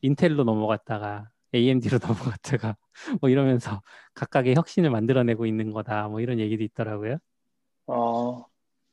[0.00, 1.98] 인텔로 넘어갔다가 AMD로
[2.40, 2.76] 넘어갔다가
[3.20, 3.82] 뭐 이러면서
[4.14, 6.08] 각각의 혁신을 만들어내고 있는 거다.
[6.08, 7.18] 뭐 이런 얘기도 있더라고요.
[7.86, 8.44] 어,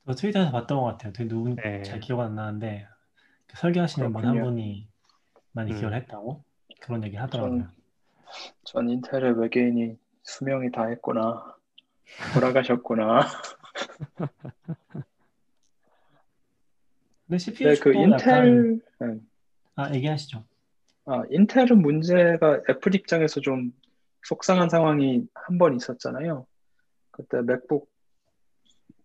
[0.06, 1.13] 저 트위터에서 봤던 것 같아요.
[1.13, 1.84] 되게 누군 네.
[1.84, 2.88] 잘 기억 안 나는데
[3.47, 4.56] 그 설계하시는 분 한 그렇군요.
[4.56, 4.88] 분이
[5.52, 5.78] 많이 음.
[5.78, 6.43] 기여를 했다고
[6.82, 7.67] 그런 얘기 하더라고요.
[8.63, 11.56] 전 인텔의 외계인이 수명이 다 했구나.
[12.34, 13.19] 돌아가셨구나.
[17.28, 18.12] 근데 CPU 네, 그 칩도 약간
[18.47, 19.19] 인텔, 네.
[19.75, 20.43] 아 얘기하시죠.
[21.06, 23.71] 아, 인텔은 문제가 애플 입장에서 좀
[24.23, 26.45] 속상한 상황이 한 번 있었잖아요.
[27.12, 27.89] 그때 맥북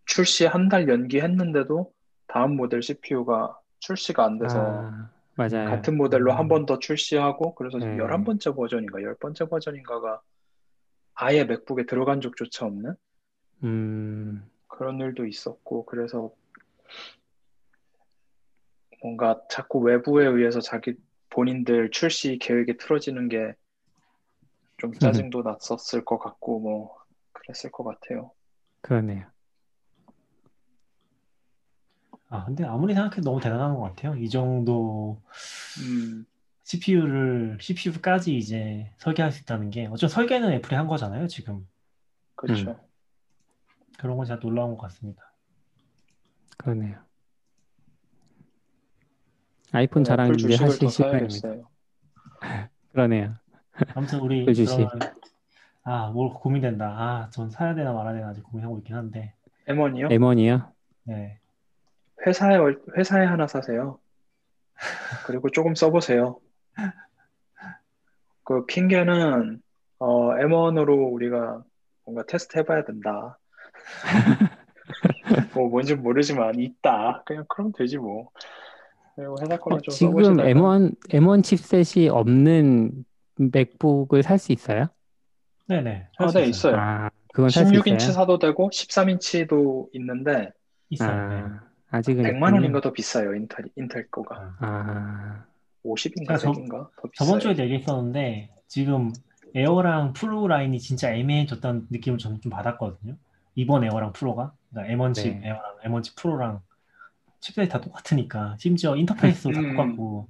[0.06, 1.92] 출시 한 달 연기했는데도
[2.26, 5.70] 다음 모델 CPU가 출시가 안 돼서 아, 맞아요.
[5.70, 6.38] 같은 모델로 음.
[6.38, 7.96] 한번 더 출시하고 그래서 네.
[7.96, 10.20] 11번째 버전인가 10번째 버전인가가
[11.14, 12.94] 아예 맥북에 들어간 적조차 없는
[13.62, 16.32] 음, 그런 일도 있었고 그래서
[19.02, 20.94] 뭔가 자꾸 외부에 의해서 자기
[21.30, 23.54] 본인들 출시 계획이 틀어지는 게
[24.78, 26.96] 좀 짜증도 났었을 것 같고 뭐
[27.32, 28.32] 그랬을 것 같아요.
[28.82, 29.24] 그러네요.
[32.34, 34.16] 아 근데 아무리 생각해도 너무 대단한 것 같아요.
[34.16, 35.22] 이 정도
[35.80, 36.26] 음,
[36.64, 41.28] CPU를 CPU까지 이제 설계할 수 있다는 게 어차피 설계는 애플이 한 거잖아요.
[41.28, 41.64] 지금
[42.34, 42.70] 그렇죠.
[42.72, 42.76] 음.
[43.98, 45.22] 그런 건 진짜 놀라운 것 같습니다.
[46.56, 46.98] 그러네요.
[49.70, 51.28] 아이폰 네, 자랑 애플 이제 주식을 하실 더 시간입니다.
[51.28, 51.68] 사야겠어요.
[52.90, 53.36] 그러네요.
[53.94, 54.44] 아무튼 우리.
[54.66, 54.88] 그러면
[55.84, 56.86] 아 뭘 고민된다.
[56.86, 59.34] 아 전 사야 되나 말아야 되나 아직 고민하고 있긴 한데
[59.68, 60.08] M1이요?
[60.10, 60.72] M1이요?
[61.04, 61.38] 네.
[62.26, 63.98] 회사에 얼- 회사에 하나 사세요.
[65.26, 66.40] 그리고 조금 써보세요.
[68.44, 69.60] 그 핑계는
[69.98, 71.62] 어, M1으로 우리가
[72.04, 73.38] 뭔가 테스트 해봐야 된다.
[75.54, 77.22] 뭐 뭔지 모르지만 있다.
[77.24, 78.28] 그냥 그럼 되지 뭐.
[79.16, 83.04] 그리고 회사 거는 어, 좀 지금 써보시다가 M1 M1 칩셋이 없는
[83.36, 84.86] 맥북을 살 수 있어요?
[85.66, 86.08] 네네.
[86.18, 86.76] 아, 네, 있어요.
[86.76, 88.12] 아, 그건 살수 16인치 있어요?
[88.12, 90.50] 사도 되고 13인치도 있는데
[90.90, 91.28] 있어요.
[91.30, 91.42] 네.
[91.90, 92.54] 아, 아직은 100만 있군요.
[92.54, 93.34] 원인 가 더 비싸요.
[93.34, 94.56] 인텔 인텔 거가.
[94.60, 95.44] 아,
[95.84, 97.38] 50인가 아, 저- 100인가 더 저번 비싸요.
[97.40, 99.12] 주에도 얘기했었는데 지금
[99.54, 103.16] 에어랑 프로 라인이 진짜 애매해졌다는 느낌을 저는 좀 받았거든요.
[103.54, 105.48] 이번 에어랑 프로가 그러니까 M1 칩 네.
[105.48, 106.60] 에어랑 M1 칩 프로랑
[107.40, 109.76] 칩셋이 다 똑같으니까 심지어 인터페이스도 다 음.
[109.76, 110.28] 똑같고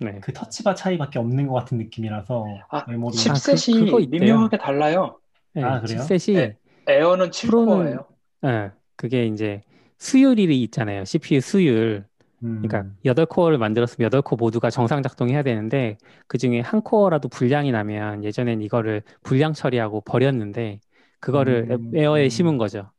[0.00, 0.18] 네.
[0.20, 4.20] 그 터치바 차이밖에 없는 것 같은 느낌이라서 아, 메모리 칩- 칩셋이 그거 있대요.
[4.20, 5.18] 미묘하게 달라요.
[5.54, 6.02] 네, 아, 그래요?
[6.02, 6.56] 칩셋이 네.
[6.88, 8.04] 에어는 7코어예요.
[8.44, 9.62] 예, 그게 이제
[9.98, 11.04] 수율이 있잖아요.
[11.04, 12.04] CPU 수율.
[12.42, 18.24] 음, 그러니까 8코어를 만들었으면 8코어 모두가 정상 작동해야 되는데 그 중에 한 코어라도 불량이 나면
[18.24, 20.80] 예전엔 이거를 불량 처리하고 버렸는데
[21.20, 22.28] 그거를 음, 에어에 음.
[22.28, 22.90] 심은 거죠.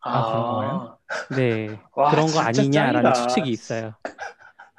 [0.00, 0.98] 아, 그런 거예요?
[1.36, 1.78] 네.
[1.94, 3.12] 와, 그런 거 아니냐라는 짱이다.
[3.12, 3.94] 추측이 있어요.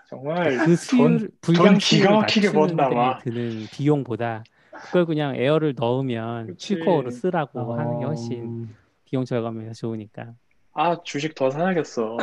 [0.10, 3.24] 정말 그 수율 불량 돈 기가 막히게 낮추는 데 번다, 막.
[3.24, 6.76] 드는 비용보다 그걸 그냥 에어를 넣으면 그치.
[6.76, 8.70] 7코어로 쓰라고 어, 하는 게 훨씬
[9.06, 10.34] 비용 절감에서 좋으니까.
[10.74, 12.18] 아, 주식 더 사야겠어.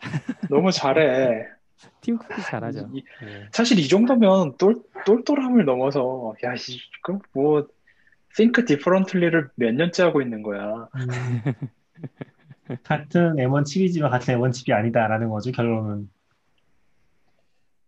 [0.50, 1.46] 너무 잘해.
[2.00, 2.88] 팀 쿡이 잘하죠.
[2.92, 3.48] 이- 네.
[3.52, 6.58] 사실 이 정도면 똘, 똘똘함을 넘어서, 야, 이,
[7.02, 7.66] 그럼 뭐,
[8.36, 10.88] think differently를 몇 년째 하고 있는 거야.
[12.82, 16.10] 같은 M1 칩이지만 같은 M1 칩이 아니다라는 거죠 결론은.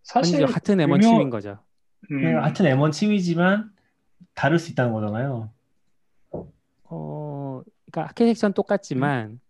[0.03, 1.59] 사실, 같은 M1 유명- 칩인 거죠.
[2.11, 3.71] 음, 그냥 같은 M1 칩이지만
[4.35, 5.51] 다를 수 있다는 거잖아요.
[6.85, 9.41] 어, 그러니까 아키텍처는 똑같지만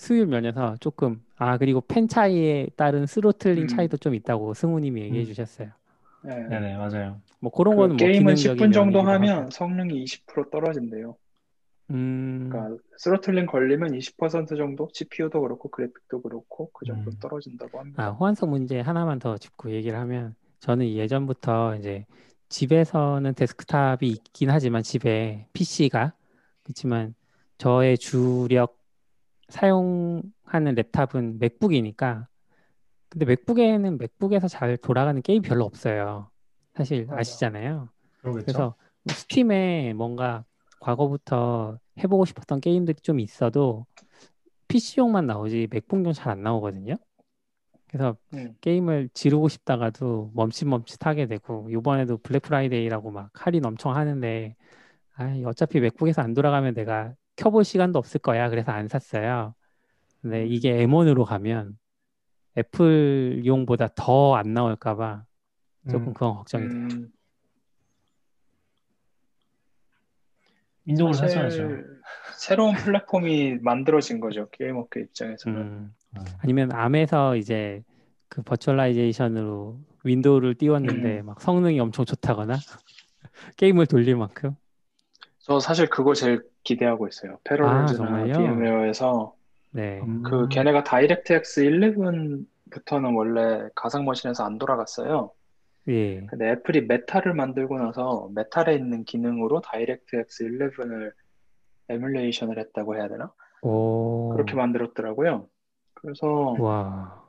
[0.00, 3.68] 수율 면에서 조금 아 그리고 팬 차이에 따른 throttling 음.
[3.68, 5.26] 차이도 좀 있다고 승우님이 얘기해 음.
[5.26, 5.68] 주셨어요.
[6.24, 6.36] 네.
[6.48, 7.20] 네네 맞아요.
[7.38, 9.50] 뭐 그런 그 거는 뭐 게임은 기능적인 10분 정도 면이기도 하면 하고.
[9.50, 11.16] 성능이 20% 떨어진대요.
[11.90, 17.16] 음, 그러니까 throttling 걸리면 20% 정도 CPU도 그렇고 그래픽도 그렇고 그 정도 음.
[17.20, 18.02] 떨어진다고 합니다.
[18.02, 22.06] 아 호환성 문제 하나만 더 짚고 얘기를 하면 저는 예전부터 이제
[22.48, 26.14] 집에서는 데스크탑이 있긴 하지만 집에 PC가
[26.62, 27.14] 그렇지만
[27.58, 28.79] 저의 주력
[29.50, 32.28] 사용하는 랩탑은 맥북이니까
[33.08, 36.30] 근데 맥북에는 맥북에서 잘 돌아가는 게임 별로 없어요.
[36.74, 37.20] 사실 맞아.
[37.20, 37.90] 아시잖아요.
[38.20, 38.44] 그러겠죠.
[38.44, 38.74] 그래서
[39.08, 40.44] 스팀에 뭔가
[40.80, 43.86] 과거부터 해보고 싶었던 게임들이 좀 있어도
[44.68, 46.96] PC용만 나오지 맥북용 잘 안 나오거든요.
[47.88, 48.54] 그래서 음.
[48.60, 54.54] 게임을 지르고 싶다가도 멈칫멈칫하게 되고 이번에도 블랙 프라이데이라고 막 할인 엄청 하는데
[55.16, 58.50] 아 어차피 맥북에서 안 돌아가면 내가 켜볼 시간도 없을 거야.
[58.50, 59.54] 그래서 안 샀어요.
[60.20, 61.78] 근데 이게 M1으로 가면
[62.58, 65.24] 애플용보다 더 안 나올까 봐
[65.90, 66.78] 조금 음, 그건 걱정이 돼요.
[66.82, 67.12] 음,
[70.84, 71.82] 윈도우를 사실 사셔야죠.
[72.36, 74.48] 새로운 플랫폼이 만들어진 거죠.
[74.50, 75.58] 게임업계 입장에서는.
[75.60, 75.94] 음.
[76.16, 76.24] 음.
[76.40, 77.82] 아니면 ARM에서 이제
[78.28, 81.26] 그 버추얼라이제이션으로 윈도우를 띄웠는데 음.
[81.26, 82.56] 막 성능이 엄청 좋다거나
[83.56, 84.54] 게임을 돌릴 만큼
[85.50, 87.32] 저 사실 그거 제일 기대하고 있어요.
[87.32, 88.34] 아, Parallels나 정말요?
[88.34, 89.34] VMware에서
[89.72, 90.00] 네.
[90.00, 95.32] 음, 그 걔네가 DirectX 11부터는 원래 가상머신에서 안 돌아갔어요.
[95.88, 96.24] 예.
[96.26, 101.10] 근데 애플이 Metal을 만들고 나서 Metal에 있는 기능으로 DirectX 11을
[101.88, 103.32] 에뮬레이션을 했다고 해야 되나?
[103.62, 104.28] 오.
[104.34, 105.48] 그렇게 만들었더라고요.
[105.94, 107.24] 그래서 와.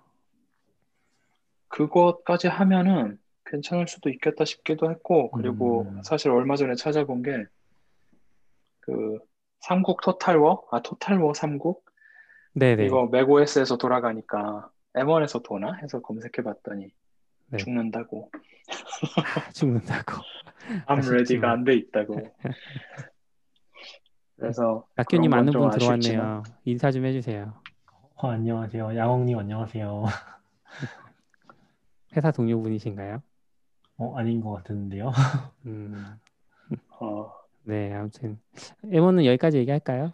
[1.70, 6.04] 그것까지 하면은 괜찮을 수도 있겠다 싶기도 했고, 그리고 음.
[6.04, 7.46] 사실 얼마 전에 찾아본 게,
[8.82, 9.20] 그,
[9.60, 10.68] 삼국 토탈워?
[10.72, 11.86] 아, 토탈워 삼국?
[12.54, 12.86] 네네.
[12.86, 15.74] 이거 맥OS에서 돌아가니까 M1에서 도나?
[15.82, 16.92] 해서 검색해 봤더니
[17.48, 17.58] 네.
[17.58, 18.30] 죽는다고.
[19.54, 20.22] 죽는다고.
[20.86, 21.00] ARM.
[21.00, 22.16] ready가 안 돼 있다고.
[24.38, 26.44] 그래서 낙교님 아는 분 들어왔네요.
[26.66, 27.54] 인사 좀 해주세요.
[28.16, 28.96] 어, 안녕하세요.
[28.98, 30.04] 양홍님 안녕하세요.
[32.16, 33.22] 회사 동료분이신가요?
[33.98, 35.12] 어, 아닌 것 같은데요.
[35.68, 36.18] 음.
[37.00, 37.32] 어,
[37.64, 38.40] 네, 아무튼
[38.84, 40.14] M1은 여기까지 얘기할까요?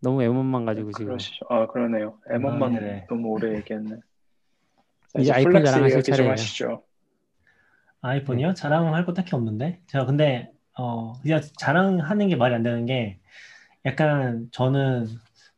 [0.00, 1.46] 너무 M1만 가지고 지금 그러시죠.
[1.48, 2.18] 아, 그러네요.
[2.30, 3.06] M1만 아, 네네.
[3.08, 3.90] 너무 오래 얘기했네.
[3.90, 6.32] 자, 이제 이제 아이폰 flex 자랑하실 차례예요.
[6.32, 6.82] 하시죠.
[8.00, 8.54] 아이폰이요?
[8.54, 9.80] 자랑할 거 딱히 없는데.
[9.86, 13.18] 제가 근데 어 그냥 자랑하는 게 말이 안 되는 게
[13.84, 15.06] 약간 저는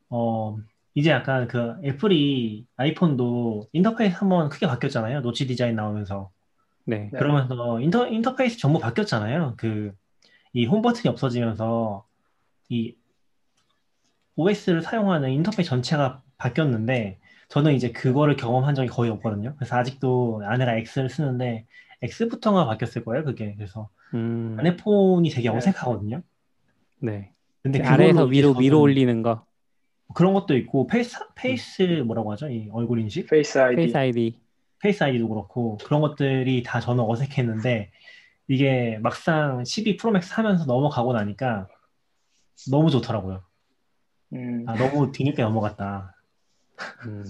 [0.08, 0.56] 어
[0.94, 5.20] 이제 약간 그 애플이 아이폰도 인터페이스 한번 크게 바뀌었잖아요.
[5.20, 6.30] 노치 디자인 나오면서.
[6.86, 7.10] 네.
[7.12, 7.18] 네.
[7.18, 9.54] 그러면서 인터 인터페이스 전부 바뀌었잖아요.
[9.58, 9.92] 그
[10.52, 12.04] 이 홈 버튼이 없어지면서
[12.68, 12.94] 이
[14.36, 19.54] OS를 사용하는 인터페이스 전체가 바뀌었는데 저는 이제 그거를 경험한 적이 거의 없거든요.
[19.56, 21.66] 그래서 아직도 아내가 X를 쓰는데
[22.02, 23.54] X부터가 바뀌었을 거예요, 그게.
[23.56, 25.56] 그래서 음, 아내 폰이 되게 네.
[25.56, 26.22] 어색하거든요.
[27.00, 27.32] 네.
[27.62, 29.44] 근데 아래에서 그걸로 이제 위로 위로 올리는 거
[30.14, 32.48] 그런 것도 있고 face face 뭐라고 하죠?
[32.48, 33.28] 이 얼굴 인식?
[33.28, 33.76] Face ID.
[33.76, 34.38] Face ID.
[34.80, 37.90] Face ID도 그렇고 그런 것들이 다 저는 어색했는데
[38.54, 41.68] 이게 막상 12 프로맥스 하면서 넘어가고 나니까
[42.68, 43.44] 너무 좋더라고요.
[44.32, 46.16] 음, 아, 너무 뒤늦게 넘어갔다.
[47.06, 47.24] 음.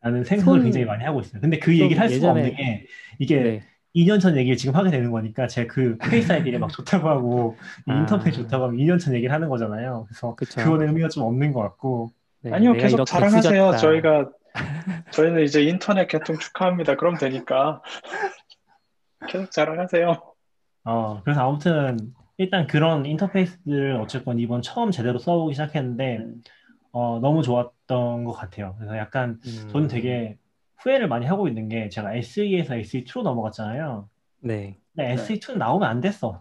[0.00, 1.42] 라는 생각을 손- 굉장히 많이 하고 있어요.
[1.42, 2.86] 근데 그좀 얘기를 할 수가 예전에- 없는 게
[3.18, 3.62] 이게 네.
[3.94, 7.56] 2년 전 얘기를 지금 하게 되는 거니까 제가 그 Face ID를 막 좋다고 하고
[7.86, 7.98] 이 아.
[8.00, 10.06] 인터페이스 좋다고 하면 2년 전 얘기를 하는 거잖아요.
[10.08, 10.62] 그래서 그쵸.
[10.62, 12.10] 그거는 의미가 좀 없는 것 같고
[12.40, 13.62] 네, 아니요, 계속 자랑하세요.
[13.66, 13.76] 후졌다.
[13.78, 14.30] 저희가,
[15.12, 16.96] 저희는 이제 인터넷 개통 축하합니다.
[16.96, 17.82] 그럼 되니까.
[19.28, 20.33] 계속 자랑하세요.
[20.84, 26.42] 어, 그래서 아무튼 일단 그런 인터페이스들을 어쨌건 이번 처음 제대로 써보기 시작했는데 음,
[26.92, 28.74] 어, 너무 좋았던 것 같아요.
[28.78, 29.68] 그래서 약간 음.
[29.70, 30.38] 저는 되게
[30.78, 34.08] 후회를 많이 하고 있는 게 제가 SE에서 SE2로 넘어갔잖아요.
[34.40, 34.78] 네.
[34.94, 35.22] 근데 네.
[35.22, 36.40] SE2는 나오면 안 됐어.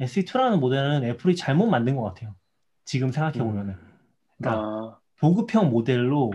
[0.00, 2.34] SE2라는 모델은 애플이 잘못 만든 것 같아요.
[2.84, 3.74] 지금 생각해 보면은.
[3.74, 3.92] 음.
[4.38, 6.32] 그러니까 아, 보급형 모델로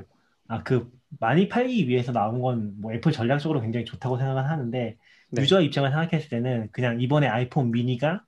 [0.48, 4.98] 아 그 많이 팔기 위해서 나온 건 뭐 애플 전략적으로 굉장히 좋다고 생각은 하는데
[5.32, 5.42] 네.
[5.42, 8.24] 유저 입장을 생각했을 때는 그냥 이번에 아이폰 미니가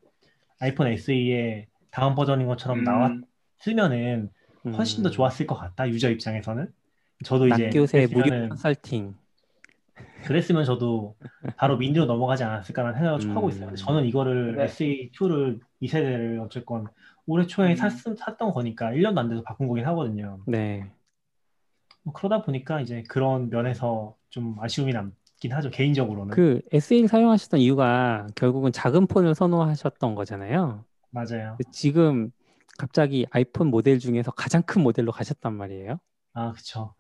[0.59, 4.29] 아이폰 SE의 다음 버전인 것처럼 음, 나왔으면은
[4.75, 5.11] 훨씬 더 음.
[5.11, 6.71] 좋았을 것 같다 유저 입장에서는
[7.23, 9.15] 저도 이제 낙교세 무료 컨설팅.
[10.23, 11.15] 그랬으면 저도
[11.57, 13.69] 바로 민디로 넘어가지 않았을까라는 생각을 좀 하고 있어요.
[13.69, 13.75] 음.
[13.75, 14.65] 저는 이거를 네.
[14.65, 16.87] SE2를 2세대를 어쨌건
[17.25, 17.75] 올해 초에 음.
[17.75, 20.39] 샀, 샀던 거니까 1년도 안 돼서 바꾼 거긴 하거든요.
[20.47, 20.89] 네.
[22.03, 25.13] 뭐 그러다 보니까 이제 그런 면에서 좀 아쉬움이 남
[25.43, 30.85] 긴 하죠 개인적으로는 그 S1 사용하셨던 이유가 결국은 작은 폰을 선호하셨던 거잖아요.
[31.09, 31.57] 맞아요.
[31.69, 32.31] 지금
[32.77, 35.99] 갑자기 아이폰 모델 중에서 가장 큰 모델로 가셨단 말이에요.
[36.33, 36.95] 아 그쵸.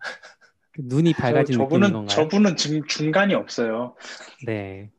[0.73, 2.07] 그 눈이 밝아진 저, 느낌인 저분은 건가요?
[2.07, 3.95] 저분은 지금 중간이 없어요.
[4.45, 4.91] 네.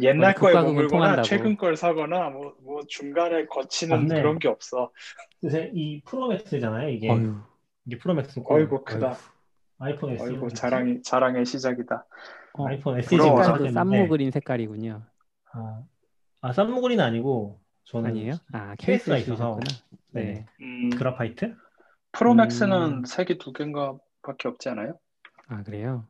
[0.00, 1.26] 옛날 거에 머물거나 통한다고.
[1.26, 4.20] 최근 걸 사거나 뭐, 뭐 중간에 거치는 맞네.
[4.20, 4.92] 그런 게 없어.
[5.42, 7.40] 요새 이 프로맥스잖아요 이게 어휴,
[7.86, 9.16] 이게 프로맥스고 어이구 크다.
[9.80, 12.06] 아이폰 SE 어이구 자랑이 자랑의 시작이다.
[12.54, 13.08] 어, 아이폰 SE.
[13.08, 15.02] 지금 색깔도 시작했는데 쌈무 그린 색깔이군요.
[15.52, 15.82] 아,
[16.40, 18.34] 아 쌈무그린 아니고 저는 아니에요?
[18.52, 19.58] 아, 케이스가 케이스가 있어서.
[20.12, 20.22] 네.
[20.22, 20.46] 네.
[20.60, 21.54] 음, graphite
[22.12, 23.04] 프로맥스는 음.
[23.04, 24.98] 색이 두 개인가 밖에 없지 않아요?
[25.48, 26.06] 아, 그래요?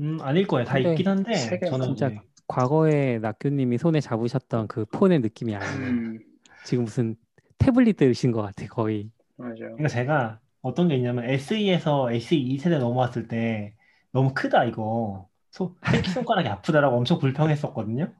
[0.00, 4.84] 음 아닐 거예요 다 근데 있긴 한데 저는 진짜 이제 과거에 낙교님이 손에 잡으셨던 그
[4.86, 5.88] 폰의 느낌이 아니에요.
[5.90, 6.18] 음,
[6.64, 7.16] 지금 무슨
[7.58, 9.10] 태블릿 들으신 것 같아, 거의.
[9.36, 9.54] 맞아요.
[9.56, 13.74] 그러니까 제가 어떤 게 있냐면 SE에서 SE 2세대 넘어왔을 때
[14.12, 18.12] 너무 크다 이거 소, 새끼 손가락이 아프다라고 엄청 불평했었거든요.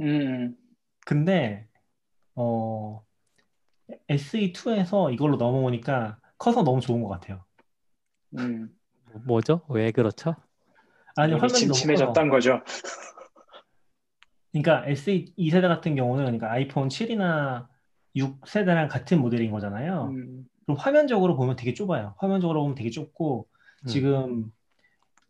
[0.00, 0.54] 음,
[1.06, 1.66] 근데
[2.34, 3.02] 어
[4.10, 7.42] SE2에서 이걸로 넘어오니까 커서 너무 좋은 것 같아요.
[8.36, 8.68] 음.
[9.24, 9.62] 뭐죠?
[9.70, 10.36] 왜 그렇죠?
[11.16, 12.60] 아니 화면이 침침해졌단 거죠.
[14.52, 17.68] 그러니까 SE 2세대 같은 경우는 그러니까 아이폰 7이나
[18.14, 20.10] 6세대랑 같은 모델인 거잖아요.
[20.14, 22.16] 음, 그럼 화면적으로 보면 되게 좁아요.
[22.18, 23.48] 화면적으로 보면 되게 좁고
[23.84, 23.86] 음.
[23.86, 24.52] 지금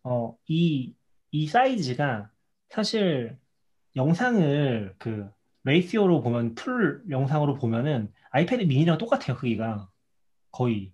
[0.03, 0.93] 어, 이,
[1.31, 2.29] 이 사이즈가
[2.69, 3.37] 사실
[3.95, 5.29] 영상을 그
[5.63, 9.89] ratio로 보면 풀 영상으로 보면은 아이패드 미니랑 똑같아요 크기가
[10.51, 10.91] 거의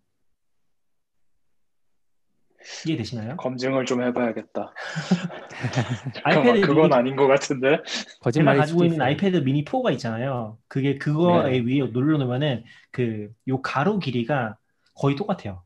[2.87, 3.35] 이해되시나요?
[3.35, 4.73] 검증을 좀 해봐야겠다.
[6.15, 7.69] 잠깐만, 아이패드 그건 미니- 아닌 것 같은데.
[7.83, 9.05] 제가 거짓말일 가지고 수도 있는 있어요.
[9.07, 10.57] 아이패드 미니 4가 있잖아요.
[10.69, 11.65] 그게 그거에 네.
[11.81, 14.57] 위에 눌러놓으면은 그 요 가로 길이가
[14.95, 15.63] 거의 똑같아요.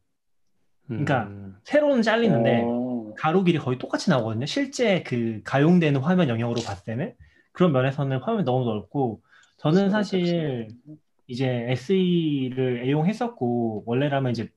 [0.88, 2.87] 그러니까 음, 세로는 잘리는데 어,
[3.18, 4.46] 가로 길이 거의 똑같이 나오거든요.
[4.46, 7.16] 실제 그 가용되는 화면 영역으로 봤을 때는
[7.52, 9.22] 그런 면에서는 화면이 너무 넓고
[9.58, 10.70] 저는 사실
[11.28, 14.50] 이제 SE를 애용했었고 원래라면 이제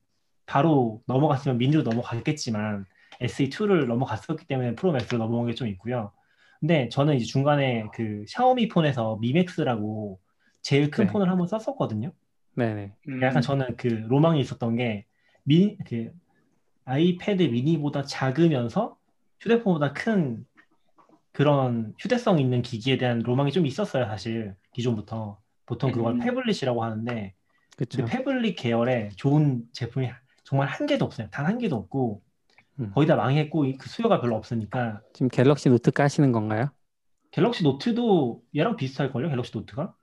[0.46, 2.86] 바로 넘어갔으면 미니로 넘어갔겠지만
[3.20, 6.12] SE2를 넘어갔었기 때문에 프로맥스로 넘어온 게 좀 있고요.
[6.60, 10.20] 근데 저는 이제 중간에 그 샤오미 폰에서 미맥스라고
[10.62, 11.12] 제일 큰 네.
[11.12, 12.12] 폰을 한번 썼었거든요.
[12.54, 12.92] 네네.
[13.08, 15.06] 음, 약간 저는 그 로망이 있었던 게
[15.44, 16.10] 미, 그
[16.94, 18.96] 아이패드 미니보다 작으면서
[19.40, 20.44] 휴대폰보다 큰
[21.32, 25.38] 그런 휴대성 있는 기기에 대한 로망이 좀 있었어요, 사실 기존부터.
[25.66, 26.18] 보통 그걸 음.
[26.18, 27.32] 패블릿이라고 하는데
[27.76, 28.04] 그렇죠.
[28.04, 30.10] 그 패블릿 계열의 좋은 제품이
[30.42, 31.28] 정말 한 개도 없어요.
[31.30, 32.22] 단 한 개도 없고
[32.80, 32.90] 음.
[32.92, 36.70] 거의 다 망했고 이- 그 수요가 별로 없으니까 지금 갤럭시 노트 까시는 건가요?
[37.30, 39.28] 갤럭시 노트도 얘랑 비슷할걸요?
[39.28, 39.94] 갤럭시 노트가?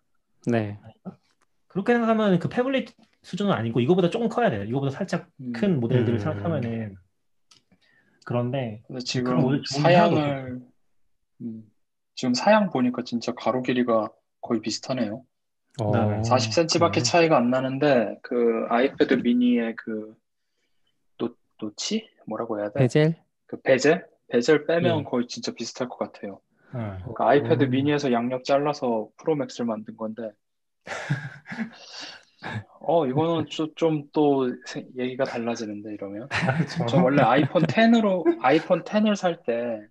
[0.46, 0.80] 네.
[1.68, 2.96] 그렇게 생각하면 그 phablet
[3.28, 4.64] 수준은 아니고 이거보다 조금 커야 돼요.
[4.64, 5.52] 이거보다 살짝 음.
[5.52, 6.20] 큰 모델들을 음.
[6.20, 6.96] 생각하면은
[8.26, 10.62] 그런데 오늘 지금 사양을
[11.42, 11.72] 음,
[12.16, 14.10] 지금 사양 보니까 진짜 가로 길이가
[14.40, 15.26] 거의 비슷하네요.
[15.82, 16.22] 어, 네.
[16.22, 17.04] 40cm밖에 그래요?
[17.04, 20.16] 차이가 안 나는데 그 아이패드 미니의 그
[21.18, 22.10] 노, notch?
[22.28, 22.80] 뭐라고 해야 돼?
[22.80, 23.22] 베젤?
[23.46, 24.08] 그 bezel?
[24.30, 25.04] bezel 빼면 예.
[25.04, 26.40] 거의 진짜 비슷할 것 같아요.
[26.74, 27.70] 어, 그 아이패드 음.
[27.72, 30.32] 미니에서 양옆 잘라서 프로맥스를 만든 건데
[32.80, 34.48] 어 이거는 좀 또
[34.98, 36.30] 얘기가 달라지는데 이러면
[36.78, 36.86] 그렇죠.
[36.88, 39.88] 저 원래 아이폰 10으로 아이폰 10을 살 때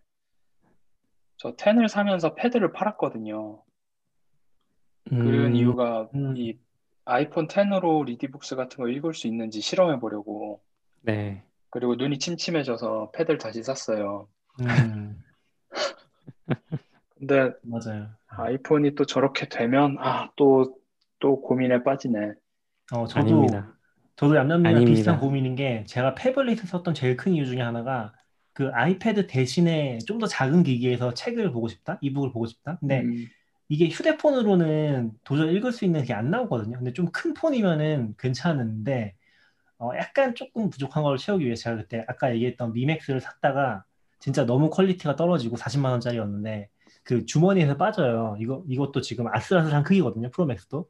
[1.38, 3.62] 저 10을 사면서 패드를 팔았거든요.
[5.08, 6.34] 그런 음, 이유가 음.
[6.36, 6.58] 이
[7.04, 10.60] 아이폰 10으로 리디북스 같은 거 읽을 수 있는지 실험해 보려고.
[11.02, 11.42] 네.
[11.70, 14.28] 그리고 눈이 침침해져서 패드를 다시 샀어요.
[14.62, 15.22] 음,
[17.18, 18.08] 근데 맞아요.
[18.28, 20.74] 아이폰이 또 저렇게 되면 아, 또,
[21.26, 22.34] 또 고민에 빠지네.
[22.92, 23.78] 어, 저도 아닙니다.
[24.16, 24.84] 저도 얌얌님이랑 아닙니다.
[24.84, 28.12] 비슷한 고민인 게 제가 패블릿을 썼던 제일 큰 이유 중에 하나가
[28.52, 32.78] 그 아이패드 대신에 좀 더 작은 기기에서 책을 보고 싶다, 이북을 보고 싶다.
[32.80, 33.30] 근데 음,
[33.68, 36.78] 이게 휴대폰으로는 도저히 읽을 수 있는 게 안 나오거든요.
[36.78, 39.14] 근데 좀 큰 폰이면은 괜찮은데
[39.78, 43.84] 어, 약간 조금 부족한 걸 채우기 위해서 제가 그때 아까 얘기했던 Mi Max를 샀다가
[44.20, 46.68] 진짜 너무 quality가 떨어지고 40만 원짜리였는데
[47.04, 48.36] 그 주머니에서 빠져요.
[48.40, 50.30] 이거 이것도 지금 아슬아슬한 크기거든요.
[50.30, 50.88] 프로맥스도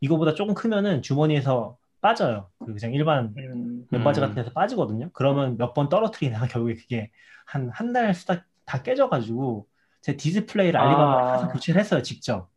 [0.00, 2.50] 이거보다 조금 크면은 주머니에서 빠져요.
[2.58, 4.22] 그 그냥 일반 음, 면바지 음.
[4.22, 5.10] 같은 데서 빠지거든요.
[5.12, 7.10] 그러면 몇 번 떨어뜨리다가 결국에 그게
[7.46, 9.66] 한 한달 쓰다 다 깨져가지고
[10.02, 11.48] 제 디스플레이를 알리바바에 아.
[11.48, 12.48] 교체를 했어요 직접.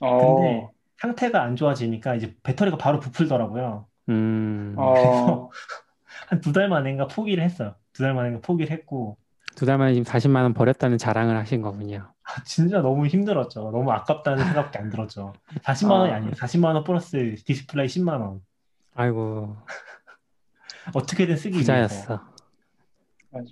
[0.00, 0.68] 어, 근데
[0.98, 3.86] 상태가 안 좋아지니까 이제 배터리가 바로 부풀더라고요.
[4.10, 5.50] 음, 어,
[6.28, 7.74] 한두 달 만인가 포기를 했어요.
[7.92, 9.16] 두 달 만인가 포기를 했고
[9.58, 12.12] 두 달 만에 지금 40만 원 버렸다는 자랑을 하신 거군요.
[12.22, 13.70] 아, 진짜 너무 힘들었죠.
[13.72, 15.32] 너무 아깝다는 생각밖에 안 들었죠.
[15.62, 16.16] 40만 원이 아.
[16.16, 16.32] 아니에요.
[16.32, 18.40] 40만 원 플러스 디스플레이 10만 원.
[18.94, 19.56] 아이고,
[20.94, 21.58] 어떻게든 쓰기.
[21.58, 22.20] 부자였어.
[23.30, 23.46] 맞아.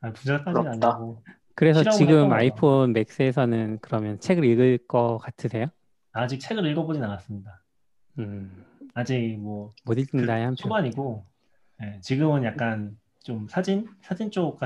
[0.00, 0.68] 아, 부자까지는.
[0.84, 1.22] 아니고
[1.54, 2.32] 그래서 지금.
[2.32, 5.66] 아이폰 맥스에서는 그러면 책을 읽을 것 같으세요?
[6.12, 7.62] 아직 책을 읽어보진 않았습니다.
[8.18, 10.56] 음, 아직 뭐 못 읽는다에 한 표.
[10.56, 11.24] 초반이고
[11.82, 14.58] 예, 지금은 약간 좀 사진 사진 쪽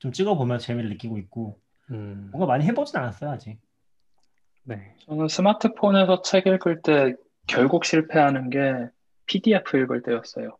[0.00, 3.58] 좀 찍어보면 재미를 느끼고 있고 음, 뭔가 많이 해보진 않았어요 아직.
[4.64, 4.94] 네.
[5.06, 7.14] 저는 스마트폰에서 책 읽을 때
[7.46, 8.88] 결국 실패하는 게
[9.26, 10.56] PDF 읽을 때였어요.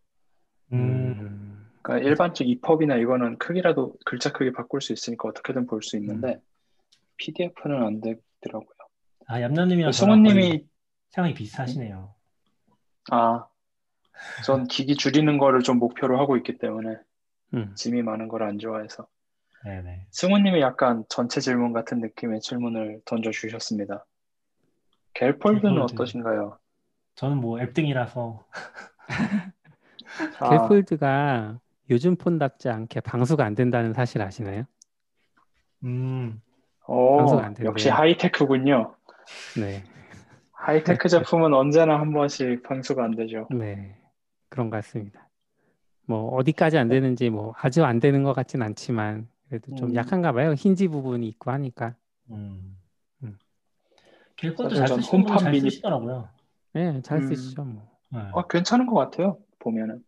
[0.73, 5.97] 음, 음, 그러니까 일반적 EPUB이나 이거는 크기라도 글자 크기 바꿀 수 있으니까 어떻게든 볼 수
[5.97, 6.41] 있는데
[7.17, 8.71] PDF는 안 되더라고요.
[9.27, 9.41] 아
[9.93, 10.67] 승우님이 거의
[11.11, 12.15] 생각이 비슷하시네요.
[13.11, 13.47] 아,
[14.45, 16.97] 전 기기 줄이는 거를 좀 목표로 하고 있기 때문에
[17.55, 17.75] 음.
[17.75, 19.07] 짐이 많은 걸 안 좋아해서
[19.65, 20.07] 네네.
[20.11, 24.07] 승우님이 약간 전체 질문 같은 느낌의 질문을 던져주셨습니다.
[25.15, 25.93] 갤폴드는 갤폴드.
[25.95, 26.59] 어떠신가요?
[27.15, 28.47] 저는 뭐 앱등이라서
[30.41, 34.65] 아, 갤폴드가 요즘 폰답지 않게 방수가 안 된다는 사실 아시나요?
[35.85, 36.41] 음,
[36.87, 37.71] 오, 방수가 안 된대요.
[37.71, 38.95] 역시 하이테크군요.
[39.59, 39.83] 네,
[40.53, 43.49] 하이테크 제품은 언제나 한 번씩 방수가 안 되죠.
[43.51, 43.99] 네,
[44.49, 45.29] 그런 것 같습니다.
[46.07, 49.95] 뭐 어디까지 안 되는지 뭐 아주 안 되는 것 같진 않지만 그래도 좀 음.
[49.97, 50.55] 약한가 봐요.
[50.55, 51.97] 힌지 부분이 있고 하니까.
[52.31, 52.77] 음.
[53.25, 53.37] 음.
[54.41, 56.29] 사실 잘전 쓰시는 분은 홈팟 잘 미니- 쓰시더라고요.
[56.73, 57.27] 네, 잘 음.
[57.27, 57.83] 쓰시죠 뭐.
[58.11, 58.21] 네.
[58.33, 59.39] 아, 괜찮은 것 같아요.
[59.59, 60.05] 보면은.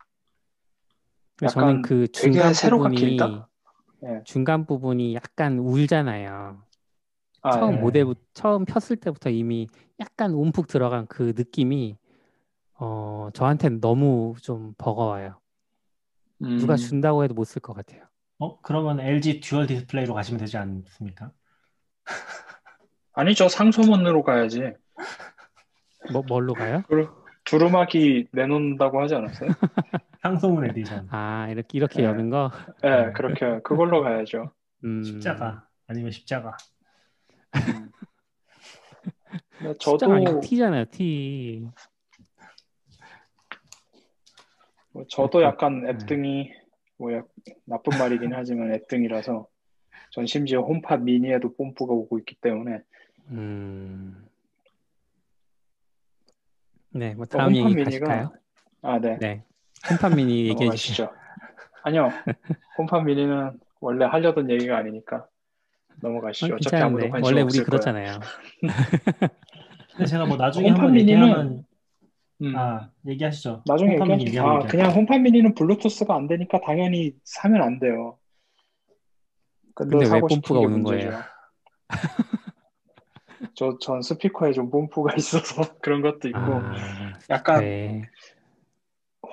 [1.39, 3.49] 저는 약간 그 중간 세로가 부분이 길다?
[4.05, 4.23] 예.
[4.25, 6.63] 중간 부분이 약간 울잖아요.
[7.43, 7.81] 아, 처음 예.
[7.81, 9.67] 모델부 처음 폈을 때부터 이미
[9.99, 11.97] 약간 움푹 들어간 그 느낌이
[12.75, 15.41] 어 저한테는 너무 좀 버거워요.
[16.41, 18.05] 누가 음, 준다고 해도 못 쓸 것 같아요.
[18.43, 21.31] 어 그러면 LG dual 디스플레이로 가시면 되지 않습니까?
[23.15, 23.49] 아니죠.
[23.49, 24.73] 상소문으로 가야지.
[26.13, 26.83] 뭐 뭘로 가요?
[26.89, 27.09] 그
[27.45, 29.51] 두루마리 내놓는다고 하지 않았어요?
[30.23, 32.09] 상소문 에디션, 아 이렇게 이렇게 네.
[32.09, 32.51] 여는 거.
[32.83, 33.13] 예, 네.
[33.13, 34.51] 그렇게 그걸로 가야죠.
[34.83, 36.57] 음, 십자가 아니면 십자가.
[37.55, 37.93] 음.
[39.79, 40.85] 십자가 아니고 저도 T잖아요.
[40.87, 41.69] T.
[44.95, 45.91] 뭐 저도 약간 네.
[45.91, 46.62] 앱등이
[47.03, 47.27] 뭐 약-
[47.65, 49.49] 나쁜 말이긴 하지만 앱등이라서
[50.11, 52.79] 전 심지어 홈팟 미니에도 뽐뿌가 오고 있기 때문에
[53.31, 54.25] 음.
[56.91, 58.33] 네, 뭐 어, 다음 홈팟 얘기 미니가 가실까요?
[58.83, 59.19] 아, 네.
[59.21, 59.43] 네,
[59.91, 61.11] 홈팟 미니 얘기해 주시죠.
[61.83, 62.11] 아니요.
[62.79, 65.27] 홈팟 미니는 원래 하려던 얘기가 아니니까
[66.01, 66.53] 넘어가시죠.
[66.53, 67.81] 어, 어차피 아무도 관심 원래 우리 없을 거예요.
[67.81, 68.21] 그렇잖아요.
[69.97, 71.65] 근데 제가 뭐 나중에 홈팟 한번 미니는- 얘기하면
[72.43, 72.57] 음.
[72.57, 73.63] 아 얘기하시죠.
[73.67, 74.21] 나중에 얘기하죠.
[74.27, 74.67] 얘기하고 아.
[74.67, 78.19] 그냥 홈팟 미니는 블루투스가 안 되니까 당연히 사면 안 돼요.
[79.75, 81.11] 근데, 근데 왜 사고 싶은 뽐뿌가 게 오는 문제죠.
[81.11, 81.23] 거예요?
[83.55, 88.03] 저, 전 스피커에 좀 뽐뿌가 있어서 그런 것도 있고, 아, 약간 네.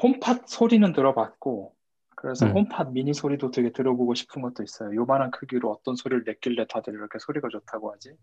[0.02, 1.74] 홈팟 소리는 들어봤고,
[2.16, 2.52] 그래서 음.
[2.52, 4.94] 홈팟 미니 소리도 되게 들어보고 싶은 것도 있어요.
[4.94, 8.14] 요만한 크기로 어떤 소리를 냈길래 다들 이렇게 소리가 좋다고 하지?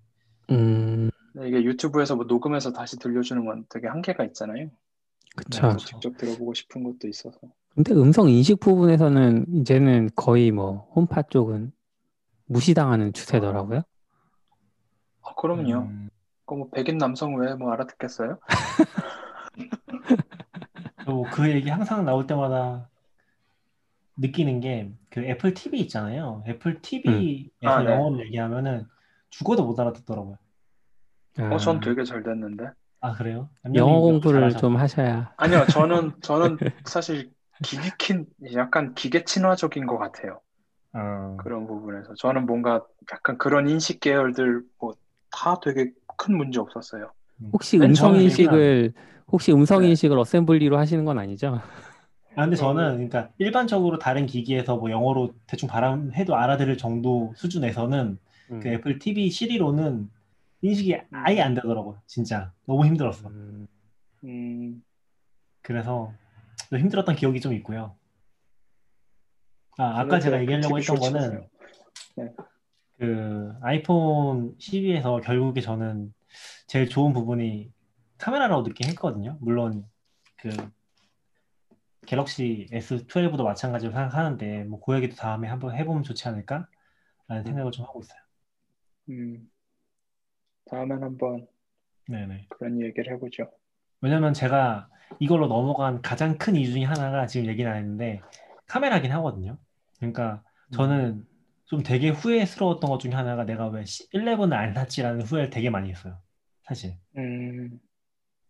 [0.50, 1.10] 음,
[1.44, 4.70] 이게 유튜브에서 뭐 녹음해서 다시 들려주는 건 되게 한계가 있잖아요.
[5.36, 5.60] 그쵸.
[5.60, 7.38] 그래서 직접 들어보고 싶은 것도 있어서.
[7.74, 11.72] 근데 음성 인식 부분에서는 이제는 거의 뭐 홈팟 쪽은
[12.46, 13.82] 무시당하는 추세더라고요.
[15.22, 15.80] 아, 그럼요.
[15.82, 16.08] 음,
[16.46, 18.38] 그거 뭐 백인 남성 왜 뭐 알아듣겠어요?
[21.04, 22.88] 저그 얘기 항상 나올 때마다
[24.16, 26.42] 느끼는 게 그 애플 TV 있잖아요.
[26.46, 27.90] 애플 TV에서 아, 네.
[27.92, 28.86] 영어를 얘기하면은
[29.30, 30.36] 죽어도 못 알아듣더라고요.
[31.48, 32.70] 어, 전 아, 되게 잘 됐는데.
[33.00, 33.48] 아 그래요?
[33.74, 34.56] 영어 얌얌이 공부를 잘하셔.
[34.56, 35.34] 좀 하셔야.
[35.36, 37.32] 아니요, 저는, 저는 사실
[37.62, 40.40] 기기킨, 약간 기계 친화적인 것 같아요.
[40.92, 42.14] 어, 그런 부분에서.
[42.16, 44.94] 저는 뭔가 약간 그런 인식 계열들 뭐
[45.32, 47.12] 다 되게 큰 문제 없었어요.
[47.52, 48.92] 혹시 맨 음성 처음에 인식을
[49.28, 49.84] 혹시 음성 네.
[49.84, 51.60] 인식을 어셈블리로 하시는 건 아니죠?
[52.34, 58.18] 아, 근데 저는 그러니까 일반적으로 다른 기기에서 뭐 영어로 대충 발음해도 알아들을 정도 수준에서는
[58.50, 58.60] 음.
[58.60, 60.10] 그 애플 TV 시리로는
[60.66, 62.00] 인식이 아예 안 되더라고요.
[62.06, 63.28] 진짜 너무 힘들었어.
[63.28, 63.66] 음,
[64.24, 64.82] 음,
[65.62, 66.12] 그래서
[66.70, 67.96] 좀 힘들었던 기억이 좀 있고요.
[69.78, 70.96] 아, 아까 제가 그 얘기하려고 했던.
[70.96, 71.48] 거는
[72.16, 72.32] 네.
[72.98, 76.14] 그 아이폰 12에서 결국에 저는
[76.66, 77.72] 제일 좋은 부분이
[78.18, 79.36] 카메라라고 느끼긴 했거든요.
[79.40, 79.86] 물론
[80.36, 80.48] 그
[82.06, 88.00] 갤럭시 S12도 마찬가지로 생각하는데 뭐 그 얘기도 다음에 한번 해보면 좋지 않을까라는 생각을 좀 하고
[88.00, 88.18] 있어요.
[89.10, 89.50] 음.
[90.70, 91.46] 다음엔 한번
[92.08, 92.46] 네네.
[92.50, 93.50] 그런 얘기를 해보죠.
[94.00, 94.88] 왜냐면 제가
[95.18, 98.20] 이걸로 넘어간 가장 큰 이유 중에 하나가 지금 얘기는 안 했는데
[98.66, 99.58] 카메라긴 하거든요.
[99.98, 100.42] 그러니까
[100.72, 101.26] 저는
[101.64, 106.18] 좀 되게 후회스러웠던 것 중에 하나가 내가 왜 11을 안 샀지라는 후회를 되게 많이 했어요.
[106.64, 106.96] 사실.
[107.16, 107.78] 음,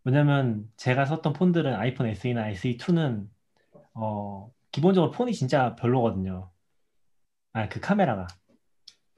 [0.04, 3.28] 왜냐면 제가 썼던 폰들은 아이폰 SE나 SE2는
[3.94, 6.50] 어, 기본적으로 폰이 진짜 별로거든요.
[7.52, 8.26] 아, 그 카메라가.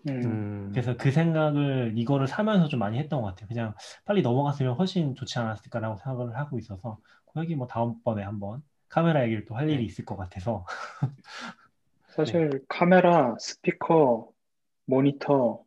[0.07, 3.49] 음, 음, 그래서 그 생각을 이거를 사면서 좀 많이 했던 것 같아요.
[3.49, 3.75] 그냥
[4.05, 6.99] 빨리 넘어갔으면 훨씬 좋지 않았을까라고 생각을 하고 있어서
[7.37, 10.65] 여기 뭐 다음번에 한번 카메라 얘기를 또 할 일이 있을 것 같아서
[12.09, 14.31] 사실 카메라, 스피커,
[14.87, 15.63] 모니터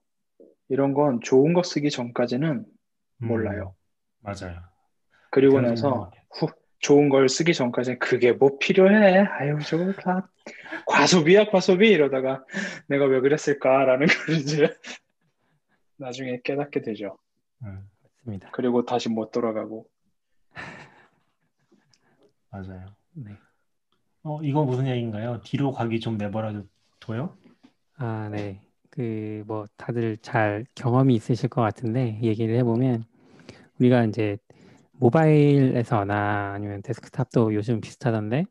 [0.69, 2.65] 이런 건 좋은 거 쓰기 전까지는
[3.23, 3.75] 몰라요.
[4.19, 4.61] 음, 맞아요.
[5.29, 6.11] 그리고 나서.
[6.31, 6.47] 후,
[6.79, 9.19] 좋은 걸 쓰기 전까지는 그게 뭐 필요해?
[9.19, 10.29] 아유, 저거 다
[10.85, 12.43] 과소비야, 과소비 이러다가
[12.87, 14.73] 내가 왜 그랬을까라는 걸 이제
[15.97, 17.17] 나중에 깨닫게 되죠.
[17.63, 18.49] 음, 맞습니다.
[18.51, 19.87] 그리고 다시 못 돌아가고.
[22.49, 22.95] 맞아요.
[23.13, 23.31] 네.
[24.23, 25.41] 어, 이거 무슨 얘기인가요?
[25.43, 26.63] 뒤로 가기 좀 내버려
[26.99, 27.35] 둬요?
[27.97, 28.61] 아, 네.
[28.89, 33.05] 그, 뭐, 다들 잘 경험이 있으실 것 같은데, 얘기를 해보면,
[33.79, 34.37] 우리가 이제
[34.93, 38.45] 모바일에서나 아니면 데스크탑도 요즘 비슷하던데,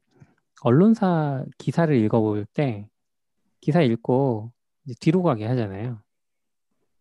[0.62, 2.88] 언론사 기사를 읽어볼 때,
[3.60, 4.52] 기사 읽고
[5.00, 6.00] 뒤로 가기 하잖아요.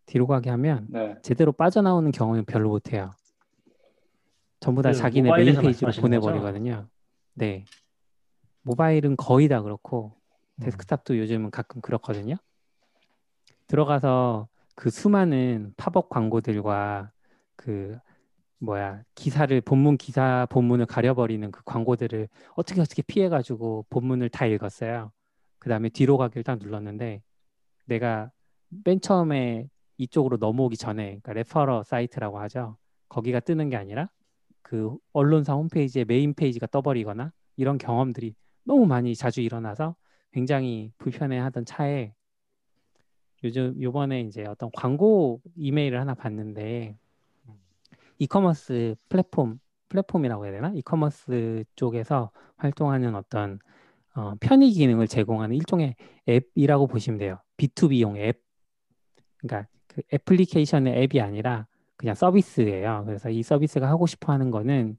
[0.06, 1.16] 뒤로 가기 하면 네.
[1.22, 3.10] 제대로 빠져나오는 경우는 별로 못해요.
[4.60, 6.20] 전부 다 그 자기네 메인 페이지로 말씀하시는 거죠?
[6.20, 6.88] 보내버리거든요.
[7.34, 7.64] 네.
[8.62, 10.12] 모바일은 거의 다 그렇고,
[10.56, 12.36] 음, 데스크탑도 요즘은 가끔 그렇거든요.
[13.68, 17.10] 들어가서 그 수많은 팝업 광고들과
[17.56, 17.98] 그
[18.60, 25.12] 뭐야 기사를 본문 기사 본문을 가려버리는 그 광고들을 어떻게 어떻게 피해가지고 본문을 다 읽었어요.
[25.58, 27.22] 그 다음에 뒤로 가기를 딱 눌렀는데
[27.86, 28.30] 내가
[28.84, 32.76] 맨 처음에 이쪽으로 넘어오기 전에 그러니까 referrer 사이트라고 하죠.
[33.08, 34.10] 거기가 뜨는 게 아니라
[34.62, 38.34] 그 언론사 홈페이지에 메인 페이지가 떠버리거나 이런 경험들이
[38.64, 39.96] 너무 많이 자주 일어나서
[40.32, 42.14] 굉장히 불편해하던 차에
[43.42, 46.96] 요즘 요번에 이제 어떤 광고 이메일을 하나 봤는데
[48.20, 49.58] 이커머스 플랫폼
[49.88, 50.72] 플랫폼이라고 해야 되나?
[50.74, 53.58] 이커머스 쪽에서 활동하는 어떤
[54.14, 55.96] 어, 편의 기능을 제공하는 일종의
[56.28, 57.38] 앱이라고 보시면 돼요.
[57.56, 58.40] B2B용 앱.
[59.38, 61.66] 그러니까 그 애플리케이션의 앱이 아니라
[61.96, 63.04] 그냥 서비스예요.
[63.06, 64.96] 그래서 이 서비스가 하고 싶어 하는 거는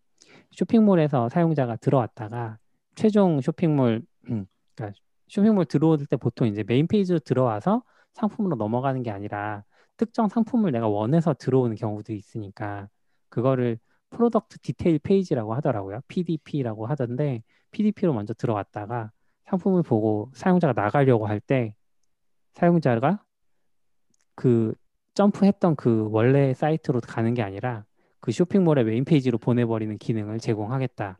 [0.51, 2.57] 쇼핑몰에서 사용자가 들어왔다가
[2.95, 4.45] 최종 쇼핑몰 음,
[4.75, 4.97] 그러니까
[5.27, 9.63] 쇼핑몰 들어올 때 보통 이제 메인 페이지로 들어와서 상품으로 넘어가는 게 아니라
[9.95, 12.89] 특정 상품을 내가 원해서 들어오는 경우도 있으니까
[13.31, 13.79] 그거를
[14.11, 16.01] product detail page라고 하더라고요.
[16.07, 19.11] PDP라고 하던데 PDP로 먼저 들어왔다가
[19.45, 21.73] 상품을 보고 사용자가 나가려고 할 때
[22.53, 23.23] 사용자가
[24.35, 24.73] 그
[25.13, 27.85] 점프했던 그 원래 사이트로 가는 게 아니라
[28.19, 31.17] 그 쇼핑몰의 메인 페이지로 보내버리는 기능을 제공하겠다.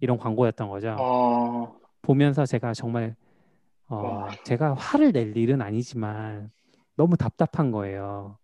[0.00, 0.96] 이런 광고였던 거죠.
[1.00, 3.16] 어, 보면서 제가 정말
[3.88, 4.30] 어, 와.
[4.44, 6.50] 제가 화를 낼 일은 아니지만
[6.96, 8.38] 너무 답답한 거예요.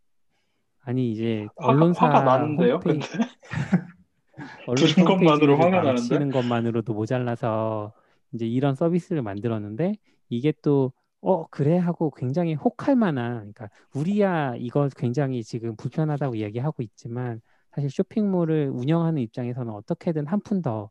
[0.82, 3.06] 아니 이제 화, 언론사 화가 나는데요, 홈페이, 근데?
[4.66, 6.30] 언론사 들은 것만으로 화가 나는데?
[6.30, 7.92] 것만으로도 모자라서
[8.32, 9.96] 이제 이런 서비스를 만들었는데
[10.28, 10.92] 이게 또
[11.24, 17.90] 어 그래 하고 굉장히 혹할 만한 그러니까 우리야 이거 굉장히 지금 불편하다고 이야기하고 있지만 사실
[17.90, 20.90] 쇼핑몰을 운영하는 입장에서는 어떻게든 한 푼 더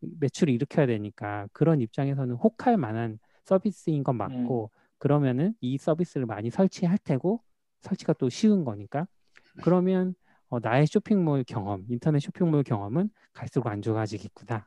[0.00, 6.96] 매출을 일으켜야 되니까 그런 입장에서는 혹할 만한 서비스인 건 맞고 그러면은 이 서비스를 많이 설치할
[7.04, 7.42] 테고
[7.82, 9.06] 설치가 또 쉬운 거니까
[9.62, 10.14] 그러면
[10.48, 14.66] 어, 나의 쇼핑몰 경험, 인터넷 쇼핑몰 경험은 갈수록 안 좋아지겠구나.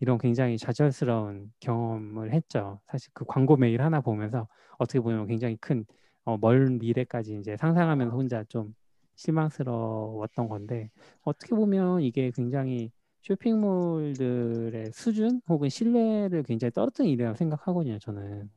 [0.00, 2.80] 이런 굉장히 좌절스러운 경험을 했죠.
[2.88, 5.86] 사실 그 광고 메일 하나 보면서 어떻게 보면 굉장히 큰
[6.24, 8.74] 어, 먼 미래까지 이제 상상하면서 혼자 좀
[9.14, 10.90] 실망스러웠던 건데
[11.22, 12.90] 어떻게 보면 이게 굉장히
[13.22, 17.98] 쇼핑몰들의 수준 혹은 신뢰를 굉장히 떨어뜨린 일이라고 생각하거든요.
[18.00, 18.50] 저는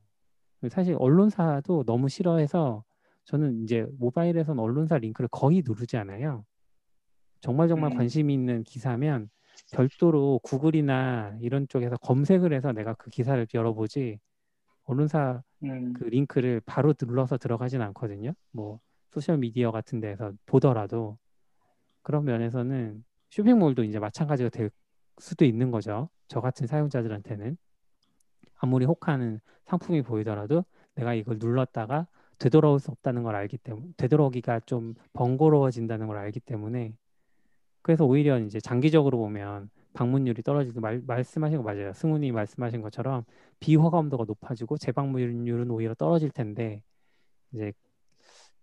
[0.69, 2.84] 사실 언론사도 너무 싫어해서
[3.26, 6.45] 저는 이제 모바일에서는 언론사 링크를 거의 누르지 않아요.
[7.41, 7.97] 정말 정말 음.
[7.97, 9.30] 관심 있는 기사면
[9.71, 14.19] 별도로 구글이나 이런 쪽에서 검색을 해서 내가 그 기사를 열어보지
[14.86, 18.34] 언론사 음, 그 링크를 바로 눌러서 들어가진 않거든요.
[18.51, 21.17] 뭐 소셜 미디어 같은 데서 보더라도
[22.03, 24.69] 그런 면에서는 쇼핑몰도 이제 마찬가지가 될
[25.17, 26.09] 수도 있는 거죠.
[26.28, 27.57] 저 같은 사용자들한테는
[28.55, 30.63] 아무리 혹하는 상품이 보이더라도
[30.95, 32.07] 내가 이걸 눌렀다가
[32.39, 36.93] 되돌아올 수 없다는 걸 알기 때문에 되돌아오기가 좀 번거로워진다는 걸 알기 때문에
[37.81, 41.93] 그래서 오히려 이제 장기적으로 보면 방문율이 떨어지고 말, 말씀하신 거 맞아요.
[41.93, 43.23] 승훈이 말씀하신 것처럼
[43.59, 46.81] 비호감도가 높아지고 재방문율은 오히려 떨어질 텐데
[47.53, 47.73] 이제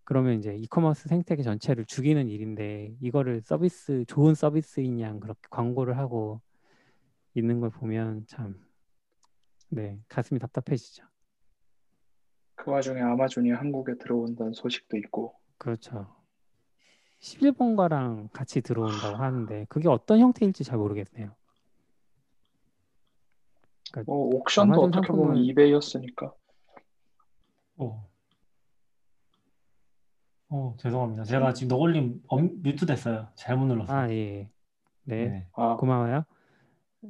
[0.04, 6.40] 그러면 이제 이커머스 생태계 전체를 죽이는 일인데 이거를 서비스 좋은 서비스인 양 그렇게 광고를 하고
[7.34, 8.60] 있는 걸 보면 참
[9.68, 11.11] 네, 가슴이 답답해지죠.
[12.62, 15.34] 그 와중에 아마존이 한국에 들어온다는 소식도 있고.
[15.58, 16.06] 그렇죠.
[17.20, 21.34] 11번가랑 같이 들어온다고 하는데 그게 어떤 형태일지 잘 모르겠네요.
[24.06, 26.32] 뭐 옥션도 아마존 어떻게 보면 상품은- 이베이였으니까.
[27.78, 28.08] 어.
[30.50, 31.24] 어, 죄송합니다.
[31.24, 33.26] 제가 지금 너굴님 엄- 뮤트 됐어요.
[33.34, 33.96] 잘못 눌렀어요.
[33.98, 34.48] 아, 예.
[35.02, 35.48] 네, 네.
[35.54, 36.24] 아, 고마워요.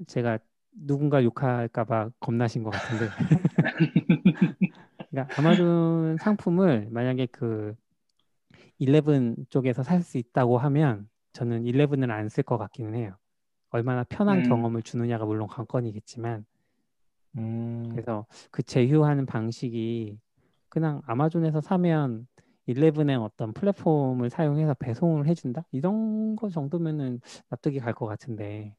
[0.06, 0.38] 제가
[0.72, 3.10] 누군가 욕할까 봐 겁나신 것 같은데.
[5.12, 7.74] 그러니까 아마존 상품을 만약에 그
[8.80, 13.16] 11 쪽에서 살 수 있다고 하면 저는 11을 안 쓸 것 같기는 해요.
[13.70, 14.42] 얼마나 편한 음.
[14.42, 16.44] 경험을 주느냐가 물론 관건이겠지만
[17.38, 20.18] 음, 그래서 그 제휴하는 방식이
[20.68, 22.26] 그냥 아마존에서 사면
[22.68, 25.64] 11의 어떤 플랫폼을 사용해서 배송을 해준다?
[25.72, 28.76] 이런 거 정도면은 납득이 갈 것 같은데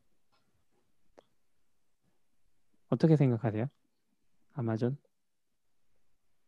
[2.89, 3.67] 어떻게 생각하세요?
[4.53, 4.97] 아마존?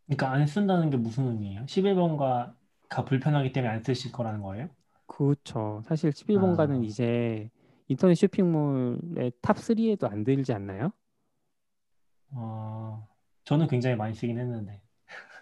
[0.07, 1.61] 그러니까 안 쓴다는 게 무슨 의미예요?
[1.65, 4.69] 11번가가 불편하기 때문에 안 쓰실 거라는 거예요?
[5.07, 5.81] 그렇죠.
[5.85, 6.83] 사실 11번가는 아.
[6.83, 7.49] 이제
[7.87, 10.91] 인터넷 쇼핑몰의 top 3에도 안 들지 않나요?
[12.31, 13.07] 어,
[13.43, 14.81] 저는 굉장히 많이 쓰긴 했는데.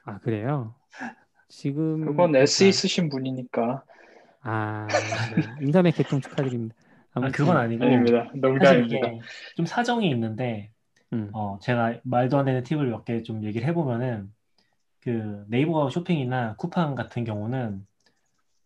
[0.05, 0.75] 아, 그래요?
[1.47, 3.83] 지금 그건 SE 그러니까- 쓰신 분이니까.
[4.41, 4.87] 아,
[5.35, 5.65] 네.
[5.65, 6.75] 인터넷 개통 축하드립니다.
[7.13, 8.25] 아, 아무튼, 그건 아니고 아닙니다.
[8.25, 8.95] 사실 농담입니다.
[9.07, 9.19] 이게
[9.55, 10.71] 좀 사정이 있는데
[11.13, 14.33] 음, 어, 제가 말도 안 되는 팁을 몇 개 좀 얘기를 해보면은
[15.03, 17.85] 그 네이버 쇼핑이나 쿠팡 같은 경우는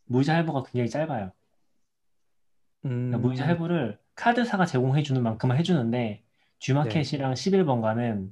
[0.05, 1.31] 무이자 할부가 굉장히 짧아요.
[2.85, 6.23] 음, 그러니까 무이자 할부를 카드사가 제공해 주는 만큼만 해주는데
[6.59, 8.29] G마켓이랑 11번가는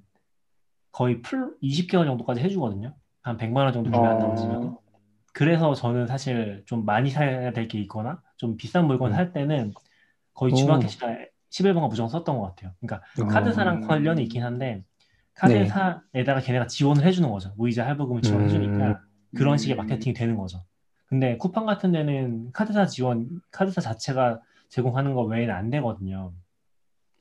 [0.92, 2.96] 거의 full 20개월 정도까지 해주거든요.
[3.22, 4.64] 한 100만 원 정도 안 넘으시면.
[4.68, 4.80] 어,
[5.34, 9.16] 그래서 저는 사실 좀 많이 사야 될 게 있거나 좀 비싼 물건 음.
[9.16, 9.74] 살 때는
[10.36, 10.56] 거의 오.
[10.56, 11.18] G마켓이나
[11.50, 12.72] 11번가 무조건 썼던 것 같아요.
[12.80, 13.88] 그러니까 어, 카드사랑 음.
[13.88, 14.84] 관련이 있긴 한데
[15.36, 17.54] 카드사에다가 걔네가 지원을 해주는 거죠.
[17.58, 19.02] 무이자 할부금을 지원해주니까
[19.36, 19.58] 그런 음.
[19.58, 20.64] 식의 마케팅이 되는 거죠.
[21.08, 26.34] 근데 쿠팡 같은 데는 카드사 지원, 카드사 자체가 제공하는 거 외에는 안 되거든요.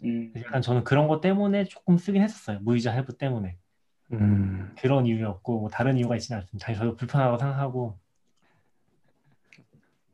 [0.05, 2.59] 음, 약간 저는 그런 것 때문에 조금 쓰긴 했었어요.
[2.62, 3.57] 무이자 할부 때문에.
[4.12, 6.65] 음, 그런 이유였고 뭐 다른 이유가 있지는 않습니다.
[6.67, 7.99] 당연히 저도 불편하다고 생각하고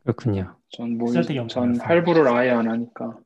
[0.05, 0.57] 그렇군요.
[0.70, 1.12] 전 뭐,
[1.48, 1.78] 전.
[1.78, 3.16] 할부를 아예 안 하니까.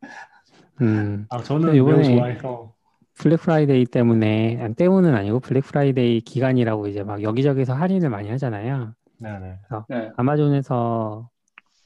[0.81, 2.74] 음, 아 저는 이번에- 좋아해서
[3.19, 8.95] 블랙 프라이데이 때문에 아니, 때문은 아니고 블랙 프라이데이 기간이라고 이제 막 여기저기서 할인을 많이 하잖아요.
[9.19, 9.59] 네네.
[9.89, 10.11] 네.
[10.17, 11.31] 아마존에서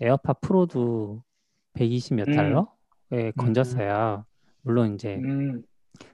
[0.01, 1.23] 에어팟 프로도
[1.75, 2.35] 120몇 음.
[2.35, 4.25] 달러에 건졌어요.
[4.63, 5.63] 물론 이제 음,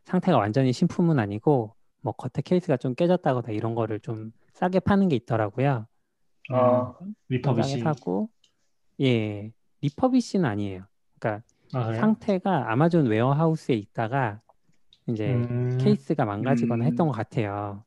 [0.04, 5.16] 상태가 완전히 신품은 아니고 뭐 겉에 케이스가 좀 깨졌다거나 이런 거를 좀 싸게 파는 게
[5.16, 5.86] 있더라고요.
[6.50, 7.80] 아, 싸게 refurbish.
[7.80, 8.28] 사고
[9.00, 10.84] 예 refurbish는 아니에요.
[11.18, 11.92] 그러니까 아?
[11.94, 14.40] 상태가 아마존 웨어하우스에 있다가
[15.06, 16.86] 이제 음, 케이스가 망가지거나 음.
[16.86, 17.84] 했던 것 같아요.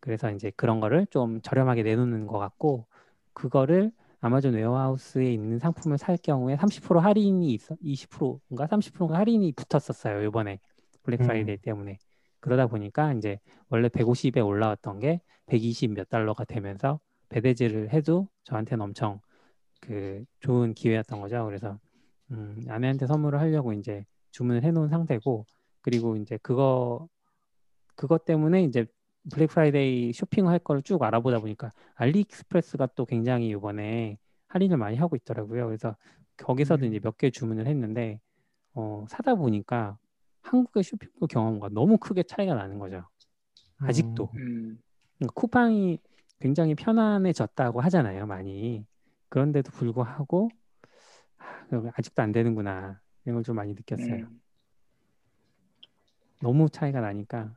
[0.00, 2.86] 그래서 이제 그런 거를 좀 저렴하게 내놓는 것 같고
[3.32, 10.58] 그거를 아마존 웨어하우스에 있는 상품을 살 경우에 30% 할인이 있어 20%인가 30%인가 할인이 붙었었어요 이번에
[11.02, 11.26] 블랙 음.
[11.26, 11.98] 프라이데이 때문에
[12.40, 19.20] 그러다 보니까 이제 원래 150에 올라왔던 게 120 몇 달러가 되면서 배대지를 해도 저한테는 엄청
[19.80, 21.44] 그 좋은 기회였던 거죠.
[21.46, 21.78] 그래서
[22.30, 25.46] 음, 아내한테 선물을 하려고 이제 주문을 해놓은 상태고
[25.82, 27.08] 그리고 이제 그거
[27.96, 28.86] 그것 때문에 이제
[29.30, 34.18] 블랙 프라이데이 쇼핑할 걸 쭉 알아보다 보니까 알리익스프레스가 또 굉장히 이번에
[34.48, 35.66] 할인을 많이 하고 있더라고요.
[35.66, 35.96] 그래서
[36.38, 36.88] 거기서도 음.
[36.88, 38.20] 이제 몇 개 주문을 했는데
[38.74, 39.98] 어, 사다 보니까
[40.42, 43.04] 한국의 쇼핑몰 경험과 너무 크게 차이가 나는 거죠.
[43.78, 44.30] 아직도.
[44.36, 44.78] 음,
[45.18, 45.98] 그러니까 쿠팡이
[46.38, 48.86] 굉장히 편안해졌다고 하잖아요, 많이.
[49.28, 50.48] 그런데도 불구하고
[51.38, 54.14] 아, 아직도 안 되는구나 이런 걸 좀 많이 느꼈어요.
[54.14, 54.40] 음.
[56.40, 57.54] 너무 차이가 나니까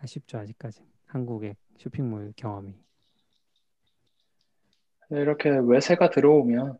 [0.00, 2.74] 아쉽죠 아직까지 한국의 쇼핑몰 경험이.
[5.10, 6.78] 이렇게 외세가 들어오면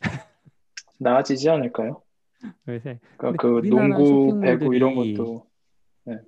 [0.98, 2.02] 나아지지 않을까요?
[2.64, 5.46] 그래서 그러니까 그 농구, 배구 이런 것도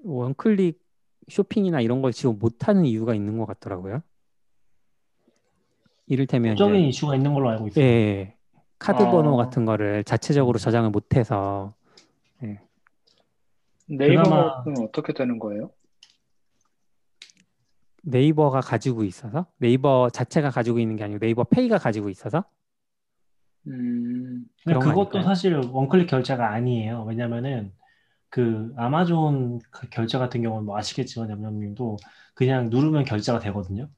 [0.03, 0.83] 원클릭
[1.29, 4.03] 쇼핑이나 이런 걸 지금 못하는 이유가 있는 것 같더라고요.
[6.07, 7.85] 이를테면 이제 법적인 이슈가 있는 걸로 알고 예, 있어요.
[7.85, 8.37] 예.
[8.79, 9.45] 카드 번호 아.
[9.45, 11.75] 같은 거를 자체적으로 저장을 못해서
[13.87, 15.71] 네이버 그나마- 같은 어떻게 되는 거예요?
[18.03, 22.45] 네이버가 가지고 있어서 네이버 자체가 가지고 있는 게 아니고 네이버 페이가 가지고 있어서
[23.67, 25.23] 음, 근데 그런 거 그것도 아닐까요?
[25.25, 27.05] 사실 원클릭 결제가 아니에요.
[27.05, 27.73] 왜냐면은
[28.29, 31.97] 그 아마존 그 결제 같은 경우는 뭐 아시겠지만 염염님도
[32.35, 33.89] 그냥 누르면 결제가 되거든요.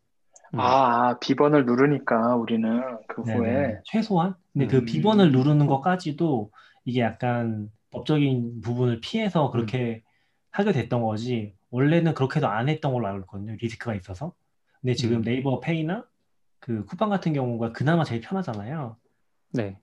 [0.55, 0.61] 음.
[0.61, 3.39] 아, 아, 비번을 누르니까 우리는 그 네네.
[3.39, 4.35] 후에 최소한.
[4.55, 4.85] 근데 그 음.
[4.87, 6.51] 비번을 누르는 것까지도
[6.87, 10.03] 이게 약간 법적인 부분을 피해서 그렇게
[10.51, 13.57] 하게 됐던 거지 원래는 그렇게도 안 했던 걸로 알고 있거든요.
[13.61, 14.35] 리스크가 있어서.
[14.81, 15.23] 근데 지금 음.
[15.23, 16.05] 네이버 페이나
[16.61, 18.97] 그 쿠팡 같은 경우가 그나마 제일 편하잖아요.
[19.53, 19.79] 네.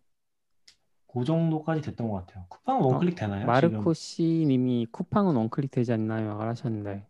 [1.08, 2.46] 그 정도까지 됐던 것 같아요.
[2.50, 3.46] 쿠팡은 one-click 되나요?
[3.46, 3.94] 마르코?
[3.94, 6.40] 씨님이 쿠팡은 one-click 되지 않나요?
[6.42, 7.06] 하셨는데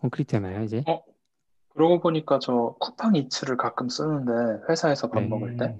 [0.00, 0.82] one-click 되나요 이제?
[0.86, 1.02] 어?
[1.68, 5.28] 그러고 보니까 저 쿠팡 이츠를 가끔 쓰는데 회사에서 밥 네.
[5.28, 5.76] 먹을 때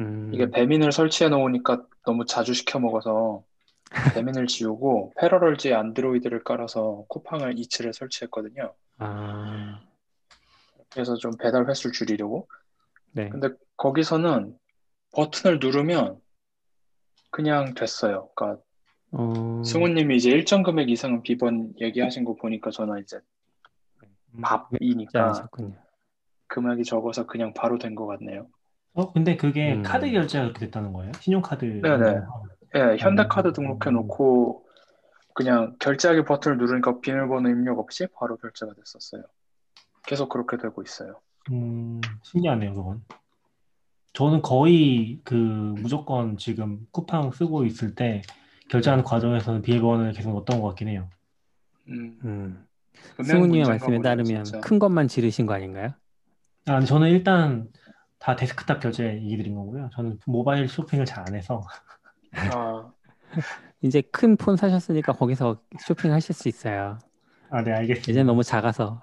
[0.00, 3.44] 음, 이게 배민을 설치해 놓으니까 너무 자주 시켜 먹어서
[4.14, 8.74] 배민을 지우고 패러럴즈에 안드로이드를 깔아서 쿠팡을 이츠를 설치했거든요.
[8.98, 9.80] 아,
[10.90, 12.48] 그래서 좀 배달 횟수를 줄이려고.
[13.12, 13.28] 네.
[13.28, 14.56] 근데 거기서는
[15.14, 16.20] 버튼을 누르면
[17.30, 18.28] 그냥 됐어요.
[18.34, 18.62] 그러니까
[19.12, 23.18] 어, 승우님이 이제 일정 금액 이상은 비번 얘기하신 거 보니까 저는 이제
[24.34, 24.40] 음.
[24.42, 25.74] 밥이니까 않으셨군요.
[26.48, 28.48] 금액이 적어서 그냥 바로 된 것 같네요.
[28.94, 29.82] 어, 근데 그게 음.
[29.82, 31.12] 카드 결제가 그렇게 됐다는 거예요?
[31.20, 32.20] 신용카드 네네.
[32.74, 33.52] 예, 현대카드 음.
[33.52, 34.66] 등록해 놓고
[35.34, 39.22] 그냥 결제하기 버튼을 누르니까 비밀번호 입력 없이 바로 결제가 됐었어요.
[40.06, 41.20] 계속 그렇게 되고 있어요.
[41.52, 43.04] 음, 신기하네요, 그건.
[44.14, 48.22] 저는 거의 그 무조건 지금 쿠팡 쓰고 있을 때
[48.70, 51.10] 결제하는 과정에서는 비밀번호를 계속 넣었던 것 같긴 해요.
[51.88, 52.66] 음, 음.
[53.22, 54.60] 승우님의 말씀에 따르면 진짜.
[54.60, 55.90] 큰 것만 지르신 거 아닌가요?
[56.66, 57.68] 아, 저는 일단
[58.18, 59.90] 다 데스크탑 결제 얘기 드린 거고요.
[59.94, 61.62] 저는 모바일 쇼핑을 잘 안 해서.
[62.32, 62.92] 아,
[63.82, 66.98] 이제 큰 폰 사셨으니까 거기서 쇼핑하실 수 있어요.
[67.50, 68.10] 아, 네, 알겠습니다.
[68.10, 69.00] 이제 너무 작아서.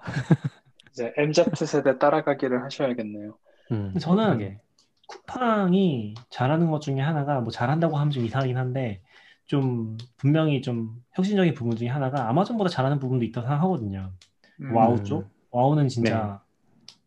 [0.90, 3.36] 이제 MZ 세대 따라가기를 하셔야겠네요.
[3.72, 4.60] 음, 저는 그러게.
[5.06, 9.02] 쿠팡이 잘하는 것 중에 하나가 뭐 잘한다고 하면 좀 이상하긴 한데
[9.46, 14.12] 좀 분명히 좀 혁신적인 부분 중에 하나가 아마존보다 잘하는 부분도 있다고 생각하거든요.
[14.60, 15.04] 음, 와우 음.
[15.04, 15.30] 쪽?
[15.50, 16.42] 와우는 진짜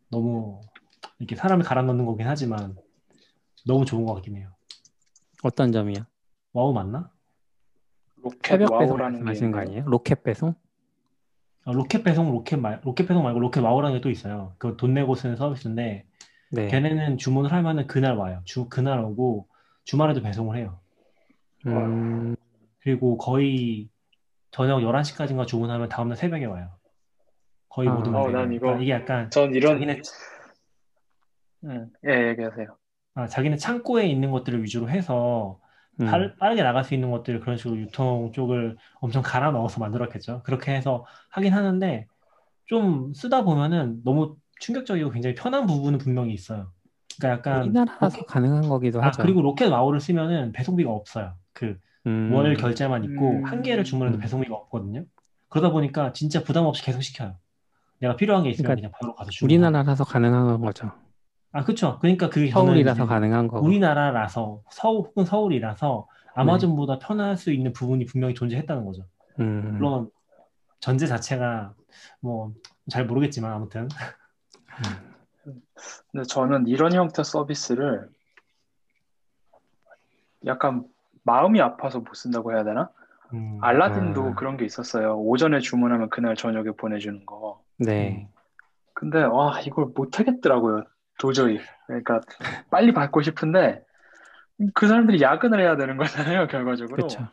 [0.09, 0.61] 너무
[1.19, 2.75] 이렇게 사람을 갈아 넣는 거긴 하지만
[3.65, 4.51] 너무 좋은 것 같긴 해요.
[5.43, 6.03] 어떤 점이요?
[6.53, 7.11] 와우 맞나?
[8.17, 9.59] 로켓 새벽 배송 와우라는 게 말씀하시는 거?
[9.59, 9.83] 아니에요?
[9.85, 10.55] 로켓 배송?
[11.65, 14.55] 아, 로켓 배송, 로켓 말, 로켓 배송 말고 로켓 와우라는 게 또 있어요.
[14.57, 16.05] 그 돈 내고 쓰는 서비스인데
[16.51, 16.67] 네.
[16.67, 18.41] 걔네는 주문을 하면은 그날 와요.
[18.45, 19.47] 주 그날 오고
[19.83, 20.79] 주말에도 배송을 해요.
[21.65, 22.35] 음,
[22.79, 23.89] 그리고 거의
[24.51, 26.69] 저녁 11시까지인가 주문하면 다음날 새벽에 와요.
[27.69, 27.93] 거의 아.
[27.93, 28.29] 모든 어.
[28.29, 30.01] 난 이거- 그러니까 이게 약간 전 이런 자기네,
[31.65, 32.77] 음, 예, 얘기하세요.
[33.17, 35.59] 아, 자기네 창고에 있는 것들을 위주로 해서
[35.99, 40.43] 음, 빠르, 빠르게 나갈 수 있는 것들을 그런 식으로 유통 쪽을 엄청 갈아 넣어서 만들었겠죠.
[40.43, 42.05] 그렇게 해서 하긴 하는데
[42.65, 46.71] 좀 쓰다 보면은 너무 충격적이고 굉장히 편한 부분은 분명히 있어요.
[47.19, 49.23] 그러니까 약간 우리나라라서 가능한 거기도 아 하죠.
[49.23, 51.33] 그리고 로켓 와우를 쓰면은 배송비가 없어요.
[51.53, 53.45] 그 음, 월 결제만 있고 음.
[53.45, 54.21] 한 개를 주문해도 음.
[54.21, 55.05] 배송비가 없거든요.
[55.49, 57.35] 그러다 보니까 진짜 부담 없이 계속 시켜요.
[57.99, 59.49] 내가 필요한 게 있으면 그러니까 그냥 바로 가서 주문.
[59.49, 60.91] 우리나라라서 가능한 거죠.
[61.57, 61.97] 아 그렇죠.
[61.99, 63.65] 그러니까 그게 서울이라서 가능한 거고.
[63.65, 69.05] 우리나라라서 서울 혹은 서울이라서 아마존보다 편할 수 있는 부분이 분명히 존재했다는 거죠.
[69.39, 70.11] 음, 물론
[70.79, 71.73] 전제 자체가
[72.21, 72.53] 뭐
[72.89, 73.87] 잘 모르겠지만 아무튼
[76.11, 78.09] 근데 저는 이런 형태 서비스를
[80.45, 80.85] 약간
[81.23, 82.89] 마음이 아파서 못 쓴다고 해야 되나?
[83.33, 84.35] 음, 알라딘도 아.
[84.35, 85.17] 그런 게 있었어요.
[85.19, 87.61] 오전에 주문하면 그날 저녁에 보내주는 거.
[87.77, 88.29] 네.
[88.93, 90.83] 근데 와 이걸 못 하겠더라고요.
[91.19, 91.59] 도저히.
[91.87, 92.21] 그러니까
[92.69, 93.83] 빨리 받고 싶은데
[94.73, 96.95] 그 사람들이 야근을 해야 되는 거잖아요, 결과적으로.
[96.95, 97.27] 그렇죠.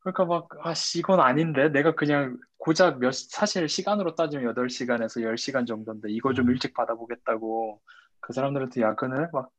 [0.00, 5.66] 그러니까 막 아 씨 이건 아닌데 내가 그냥 고작 몇 사실 시간으로 따지면 8시간에서 10시간
[5.66, 6.52] 정도인데 이거 좀 음.
[6.52, 7.80] 일찍 받아보겠다고
[8.20, 9.50] 그 사람들한테 야근을 막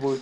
[0.00, 0.16] 뭐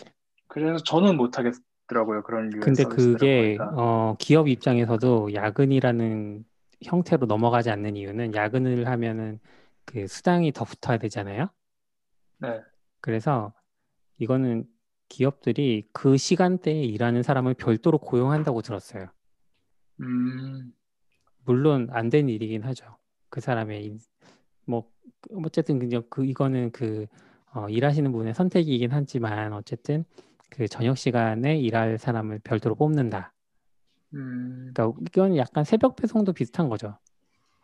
[0.49, 2.23] 그래서 저는 못 하겠더라고요.
[2.25, 3.59] 그런 류의 근데 그게.
[3.61, 6.45] 어, 기업 입장에서도 야근이라는
[6.85, 9.41] 형태로 넘어가지 않는 이유는 야근을 하면은
[9.87, 11.49] 그 수당이 더 붙어야 되잖아요.
[12.43, 12.61] 네.
[13.01, 13.53] 그래서
[14.19, 14.67] 이거는
[15.09, 19.09] 기업들이 그 시간대에 일하는 사람을 별도로 고용한다고 들었어요.
[20.01, 20.73] 음,
[21.45, 22.97] 물론 안 된 일이긴 하죠.
[23.29, 24.01] 그 사람의 인-
[24.67, 24.91] 뭐
[25.45, 27.07] 어쨌든 그냥 그 이거는 그
[27.55, 30.05] 어, 일하시는 분의 선택이긴 하지만 어쨌든
[30.51, 33.35] 그 저녁 시간에 일할 사람을 별도로 뽑는다.
[34.15, 36.99] 음, 그러니까 이건 약간 새벽 배송도 비슷한 거죠.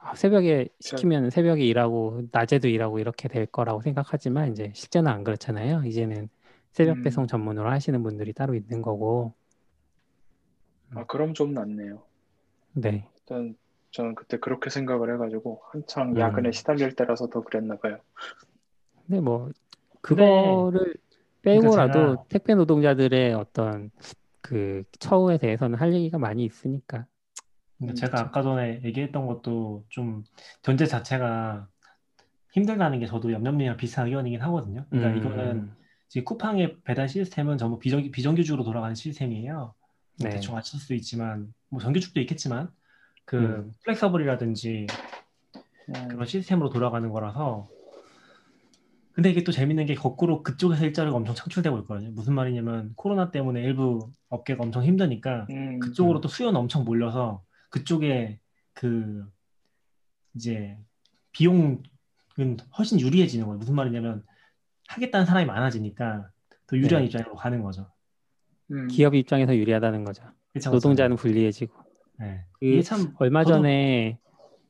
[0.09, 5.83] 아, 새벽에 시키면 새벽에 일하고 낮에도 일하고 이렇게 될 거라고 생각하지만 이제 실제는 안 그렇잖아요.
[5.85, 6.31] 이제는
[6.73, 7.03] 새벽 음.
[7.03, 9.35] 배송 전문으로 하시는 분들이 따로 있는 거고.
[10.95, 12.03] 아 그럼 좀 낫네요.
[12.73, 13.07] 네.
[13.19, 13.55] 일단
[13.91, 16.19] 저는 그때 그렇게 생각을 해가지고 한창 음.
[16.19, 17.99] 야근에 시달릴 때라서 더 그랬나 봐요.
[19.07, 19.51] 근데 뭐
[20.01, 20.95] 근데 그거를
[21.43, 23.91] 빼고라도 그러니까 제가- 택배 노동자들의 어떤
[24.41, 27.05] 그 처우에 대해서는 할 얘기가 많이 있으니까.
[27.79, 28.21] 근데 음, 제가.
[28.21, 30.25] 아까 전에 얘기했던 것도 좀
[30.63, 31.69] 전제 자체가
[32.53, 34.85] 힘들다는 게 저도 염려님이랑 비슷한 의견이긴 하거든요.
[34.91, 35.71] 그러니까 음, 이거는
[36.09, 39.75] 지금 쿠팡의 배달 시스템은 전부 비정, 비정규직으로 돌아가는 시스템이에요.
[40.21, 40.31] 네.
[40.31, 42.71] 대충 맞출 수도 있지만 뭐 정규직도 있겠지만
[43.25, 43.73] 그 음.
[43.85, 44.87] 플렉서블이라든지
[45.91, 47.69] 음, 그런 시스템으로 돌아가는 거라서
[49.13, 52.11] 근데 이게 또 재밌는 게 거꾸로 그쪽에서 일자리가 엄청 창출되고 있거든요.
[52.13, 58.41] 무슨 말이냐면 코로나 때문에 일부 업계가 엄청 힘드니까 음, 그쪽으로 또 수요는 엄청 몰려서 그쪽에
[58.73, 59.25] 그
[60.35, 60.79] 이제
[61.33, 61.83] 비용은
[62.77, 63.59] 훨씬 유리해지는 거예요.
[63.59, 64.25] 무슨 말이냐면
[64.89, 66.31] 하겠다는 사람이 많아지니까
[66.67, 67.07] 더 유리한 네.
[67.07, 67.91] 입장으로 가는 거죠.
[68.71, 70.23] 음, 기업 입장에서 유리하다는 거죠.
[70.53, 71.75] 그쵸, 노동자는 불리해지고.
[72.21, 72.45] 네.
[72.59, 74.19] 그 이게 참 얼마 전에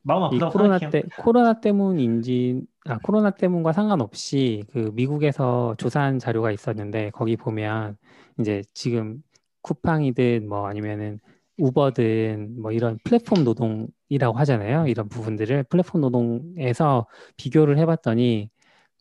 [0.03, 0.91] 마음 이 아프다고 코로나 생각해요.
[0.91, 7.97] 때 코로나 때문인지 아 코로나 때문과 상관없이 그 미국에서 조사한 자료가 있었는데 거기 보면
[8.39, 9.23] 이제 지금
[9.63, 11.21] 쿠팡이든 뭐 아니면은
[11.59, 14.87] 우버든 뭐 이런 플랫폼 노동이라고 하잖아요.
[14.87, 17.07] 이런 부분들을 플랫폼 노동에서
[17.37, 18.51] 비교를 해봤더니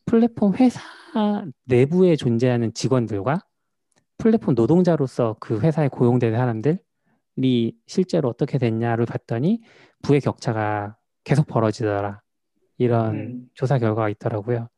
[0.06, 0.82] 플랫폼 회사
[1.66, 3.40] 내부에 존재하는 직원들과
[4.18, 9.62] 플랫폼 노동자로서 그 회사에 고용된 사람들이 실제로 어떻게 됐냐를 봤더니
[10.02, 12.22] 부의 격차가 계속 벌어지더라.
[12.78, 13.50] 이런 음.
[13.54, 14.70] 조사 결과가 있더라고요.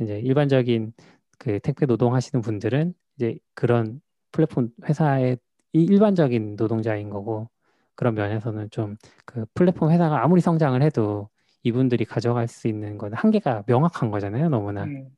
[0.00, 0.92] 이제 일반적인
[1.38, 4.00] 그 택배 노동 하시는 분들은 이제 그런
[4.32, 5.38] 플랫폼 회사의
[5.72, 7.48] 이 일반적인 노동자인 거고
[7.94, 11.28] 그런 면에서는 좀 그 플랫폼 회사가 아무리 성장을 해도
[11.62, 14.84] 이분들이 가져갈 수 있는 건 한계가 명확한 거잖아요, 너무나.
[14.84, 15.10] 음,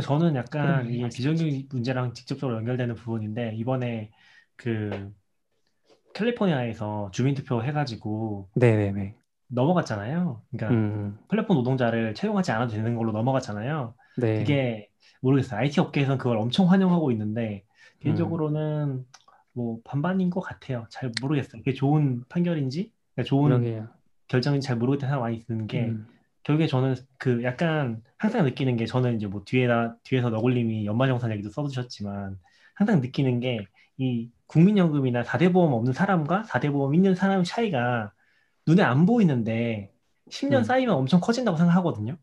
[0.00, 1.16] 저는 약간 이게 말씀.
[1.16, 4.10] 비정규직 문제랑 직접적으로 연결되는 부분인데 이번에
[4.56, 5.12] 그
[6.14, 9.16] 캘리포니아에서 주민투표 해가지고 네네네.
[9.48, 10.42] 넘어갔잖아요.
[10.50, 13.94] 그러니까 음, 플랫폼 노동자를 채용하지 않아도 되는 걸로 넘어갔잖아요.
[14.16, 14.38] 네.
[14.38, 14.88] 그게
[15.20, 15.60] 모르겠어요.
[15.60, 17.67] IT 업계에서는 그걸 엄청 환영하고 있는데 음.
[18.00, 19.04] 개인적으로는
[19.52, 20.86] 뭐 반반인 것 같아요.
[20.90, 21.62] 잘 모르겠어요.
[21.62, 23.88] 그게 좋은 판결인지 그러니까 좋은 그러게요.
[24.28, 26.06] 결정인지 잘 모르겠다는 생각 많이 드는 게 음,
[26.42, 31.50] 결국에 저는 그 약간 항상 느끼는 게 저는 이제 뭐 뒤에다 뒤에서 너굴님이 연말정산 얘기도
[31.50, 32.38] 써주셨지만
[32.74, 33.66] 항상 느끼는 게
[33.98, 38.12] 이 국민연금이나 4대 보험 없는 사람과 4대 보험 있는 사람의 차이가
[38.66, 39.92] 눈에 안 보이는데
[40.30, 40.62] 10년 음.
[40.64, 42.16] 쌓이면 엄청 커진다고 생각하거든요.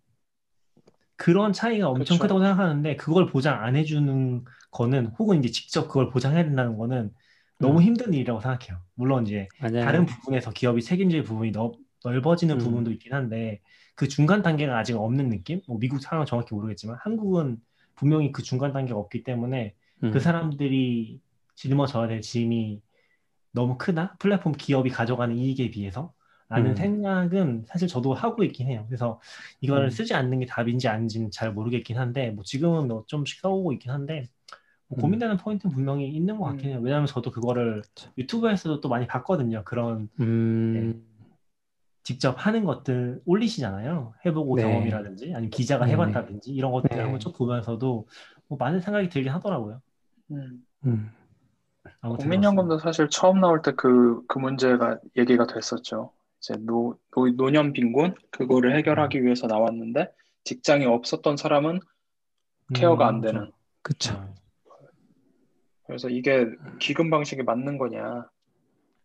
[1.17, 2.23] 그런 차이가 엄청 그쵸.
[2.23, 4.45] 크다고 생각하는데 그걸 보장 안 해주는
[4.75, 7.13] 거는 혹은 이제 직접 그걸 보장해야 된다는 거는
[7.59, 7.83] 너무 음.
[7.83, 8.81] 힘든 일이라고 생각해요.
[8.95, 9.85] 물론 이제 맞아요.
[9.85, 11.73] 다른 부분에서 기업이 책임질 부분이 넓,
[12.03, 12.59] 넓어지는 음.
[12.59, 13.61] 부분도 있긴 한데
[13.95, 15.61] 그 중간 단계가 아직 없는 느낌?
[15.67, 17.57] 뭐 미국 상황 정확히 모르겠지만 한국은
[17.95, 19.73] 분명히 그 중간 단계가 없기 때문에
[20.03, 21.21] 음, 그 사람들이
[21.55, 22.81] 짊어져야 될 짐이
[23.51, 24.17] 너무 크다?
[24.19, 26.13] 플랫폼 기업이 가져가는 이익에 비해서?
[26.49, 26.75] 라는 음.
[26.75, 28.85] 생각은 사실 저도 하고 있긴 해요.
[28.87, 29.19] 그래서
[29.61, 29.89] 이거를 음.
[29.89, 34.25] 쓰지 않는 게 답인지 아닌지는 잘 모르겠긴 한데 뭐 지금은 뭐 좀씩 써오고 있긴 한데
[34.87, 35.01] 뭐 음.
[35.01, 36.79] 고민되는 포인트는 분명히 있는 것 같긴 해요.
[36.81, 37.81] 왜냐하면 저도 그거를.
[38.17, 39.63] 유튜브에서도 또 많이 봤거든요.
[39.65, 41.03] 그런 음,
[42.03, 44.13] 직접 하는 것들 올리시잖아요.
[44.25, 44.61] 해보고 네.
[44.61, 45.85] 경험이라든지 아니면 기자가.
[45.85, 47.01] 해봤다든지 이런 것들 네.
[47.01, 48.07] 한번 쭉 보면서도
[48.47, 49.81] 뭐 많은 생각이 들긴 하더라고요.
[50.31, 50.65] 음.
[50.85, 51.11] 음,
[52.01, 56.11] 국민연금도 사실 처음 나올 때 그, 그 문제가 얘기가 됐었죠.
[56.39, 58.13] 이제 노, 노, 노년 빈곤?
[58.31, 60.11] 그거를 해결하기 위해서 나왔는데,
[60.43, 61.79] 직장이 없었던 사람은
[62.73, 63.41] 케어가 안 음, 되는.
[63.41, 64.13] 좀, 그쵸.
[64.13, 64.35] 어,
[65.85, 66.47] 그래서 이게
[66.79, 68.27] 기금 방식이 맞는 거냐.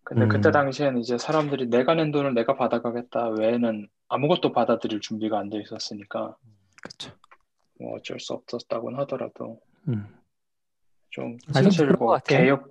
[0.03, 0.29] 근데 음.
[0.29, 5.61] 그때 당시에는 이제 사람들이 내가 낸 돈을 내가 받아가겠다 외에는 아무것도 받아들일 준비가 안 돼
[5.61, 6.37] 있었으니까,
[6.83, 7.13] 그쵸.
[7.79, 10.07] 뭐 어쩔 수 없었다고는 하더라도, 음.
[11.11, 12.19] 좀, 아직 사실 뭐.
[12.19, 12.71] 개혁,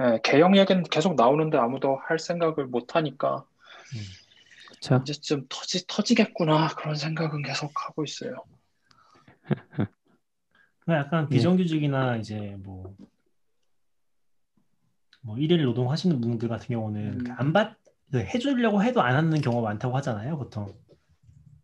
[0.00, 3.44] 예, 개혁 얘기는 계속 나오는데 아무도 할 생각을 못 하니까,
[4.68, 4.96] 그쵸.
[5.02, 6.68] 이제쯤 터지, 터지겠구나.
[6.76, 8.36] 그런 생각은 계속 하고 있어요.
[10.80, 11.34] 그냥 약간 예.
[11.34, 12.94] 비정규직이나 이제 뭐,
[15.26, 17.34] 뭐 일일 노동 하시는 분들 같은 경우는 음.
[17.36, 17.76] 안 받,
[18.12, 20.72] 그 해주려고 해도 안 하는 경우가 많다고 하잖아요, 보통.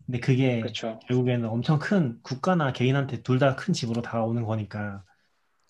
[0.05, 0.99] 근데 그게 그렇죠.
[1.07, 5.05] 결국에는 엄청 큰 국가나 개인한테 둘 다 큰 집으로 다가오는 거니까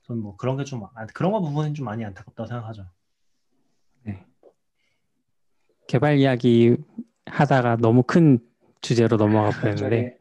[0.06, 0.82] 저는 뭐 그런 게 좀
[1.12, 2.86] 그런 거 부분은 좀 많이 안타깝다고 생각하죠.
[5.86, 6.76] 개발 이야기
[7.26, 8.38] 하다가 너무 큰
[8.80, 10.16] 주제로 넘어가 버렸는데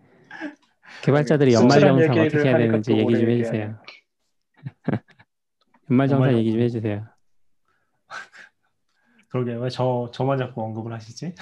[1.01, 3.79] 개발자들이 저기 연말 씁쓸한 정산 얘기를 어떻게 해야 되는지 또 얘기 좀 해주세요.
[5.89, 7.07] 연말 정산 연말 얘기 좀 해주세요.
[9.31, 11.33] 그러게 왜 저 저만 자꾸 언급을 하시지?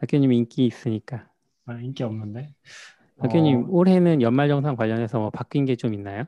[0.00, 1.28] 낙교님 인기 있으니까.
[1.66, 2.54] 아, 인기 없는데.
[3.18, 6.24] 낙교님 어, 올해는 연말 정산 관련해서 뭐 바뀐 게 좀 있나요?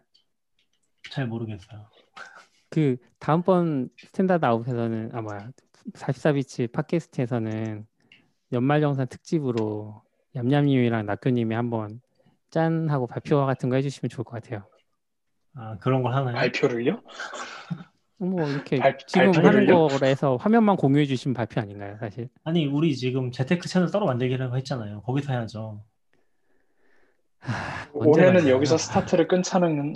[1.10, 1.86] 잘 모르겠어요.
[2.70, 5.50] 그 다음번 Standard Out에서는 아 뭐야
[5.94, 7.86] 44bits 팟캐스트에서는
[8.52, 10.02] 연말정산 특집으로
[10.34, 12.00] 얌얌님이랑 낙교님이 한번
[12.50, 14.66] 짠 하고 발표 같은 거 해주시면 좋을 것 같아요.
[15.54, 16.34] 아 그런 걸 하나요?
[16.34, 17.02] 발표를요?
[18.18, 19.66] 뭐 이렇게 발- 지금 하는?
[19.66, 22.28] 거에서 화면만 공유해 주시면 발표 아닌가요, 사실?
[22.44, 25.02] 아니 우리 지금 재테크 채널 따로 만들기라고 했잖아요.
[25.02, 25.80] 거기서 해야죠.
[27.94, 28.54] 언제 올해는 만나요?
[28.54, 29.94] 여기서 스타트를 끊자는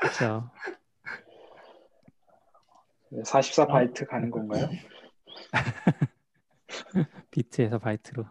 [0.00, 0.50] 그렇죠.
[3.24, 4.68] 44 바이트 가는 건가요?
[7.30, 8.24] 비트에서 바이트로.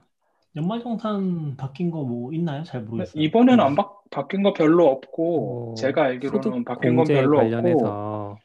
[0.57, 2.63] 연말정산 바뀐 거 뭐 있나요?
[2.63, 3.22] 잘 네, 모르겠어요.
[3.24, 8.38] 이번엔 안 바, 바뀐 거 별로 없고 어, 제가 알기로는 바뀐 건 별로 없고 관련해서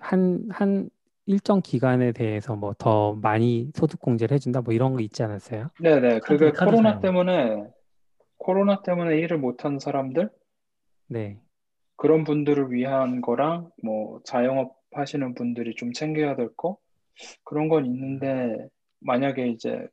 [0.00, 0.88] 한, 한
[1.26, 5.70] 일정 기간에 대해서 뭐 더 많이 소득 공제를 해준다 뭐 이런 거 있지 않았어요?
[5.80, 7.00] 네네 그게 카드 코로나 사용.
[7.02, 7.64] 때문에
[8.38, 10.30] 코로나 때문에 일을 못한 사람들
[11.08, 11.40] 네.
[11.96, 16.76] 그런 분들을 위한 거랑 뭐 자영업 하시는 분들이 좀 챙겨야 될 거
[17.44, 18.68] 그런 건 있는데
[19.00, 19.88] 만약에 이제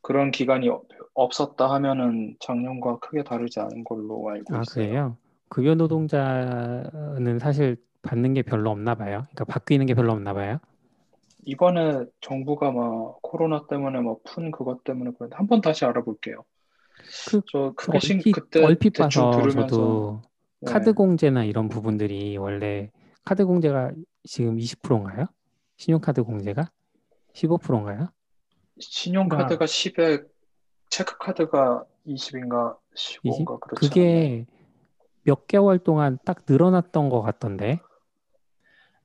[0.00, 4.86] 그런 기간이 없- 없었다 하면은 작년과 크게 다르지 않은 걸로 알고 아, 있어요.
[4.86, 5.16] 그래요?
[5.48, 9.22] 급여 노동자는 사실 받는 게 별로 없나 봐요.
[9.32, 10.58] 그러니까 바뀌는 게 별로 없나 봐요.
[11.44, 16.44] 이번에 정부가 막 코로나 때문에 막 푼 그것 때문에 그런데 한 번 다시 알아볼게요.
[17.30, 20.22] 그저 크게 신 얼핏, 그때 얼핏 봐서 들으면서 저도
[20.60, 20.72] 네.
[20.72, 22.90] 카드 공제나 이런 부분들이 원래
[23.24, 23.92] 카드 공제가
[24.24, 25.26] 지금 20%인가요?
[25.76, 26.70] 신용카드 공제가
[27.34, 28.08] 15%인가요?
[28.80, 30.26] 신용카드가 10에
[30.90, 33.88] 체크카드가 20인가 15인가 그렇지 않나요?
[33.88, 34.46] 그게
[35.22, 37.80] 몇 개월 동안 딱 늘어났던 것 같던데.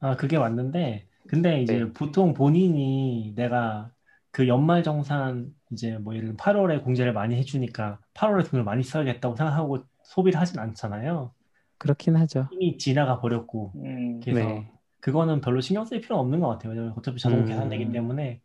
[0.03, 1.93] 아, 그게 맞는데, 근데 이제 네.
[1.93, 3.89] 보통 본인이 내가
[4.31, 9.37] 그 연말 정산 이제 뭐 예를 들면 8월에 공제를 많이 해주니까 8월에 돈을 많이 써야겠다고
[9.37, 11.33] 생각하고 소비를 하진 않잖아요.
[11.77, 12.49] 그렇긴 하죠.
[12.51, 13.71] 이미 지나가 버렸고.
[13.75, 14.69] 음, 그래서 네.
[14.99, 16.71] 그거는 별로 신경 쓸 필요는 없는 것 같아요.
[16.71, 17.45] 왜냐면 어차피 자동 음.
[17.45, 18.41] 계산되기 때문에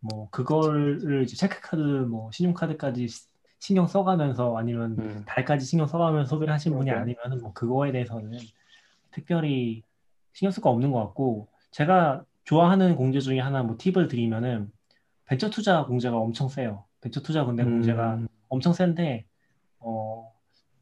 [0.00, 3.28] 뭐 그거를 이제 체크카드, 뭐 신용카드까지 시-
[3.58, 5.24] 신경 써가면서 아니면 음.
[5.26, 6.90] 달까지 신경 써가면서 소비를 하신 분이.
[6.90, 8.38] 아니면 뭐 그거에 대해서는
[9.10, 9.82] 특별히
[10.32, 14.70] 신경 쓸 거 없는 것 같고 제가 좋아하는 공제 중에 하나 뭐 팁을 드리면은
[15.26, 16.84] 벤처 투자 공제가 엄청 세요.
[17.00, 19.24] 벤처 투자 근데 공제가 음, 엄청 센데
[19.78, 20.32] 어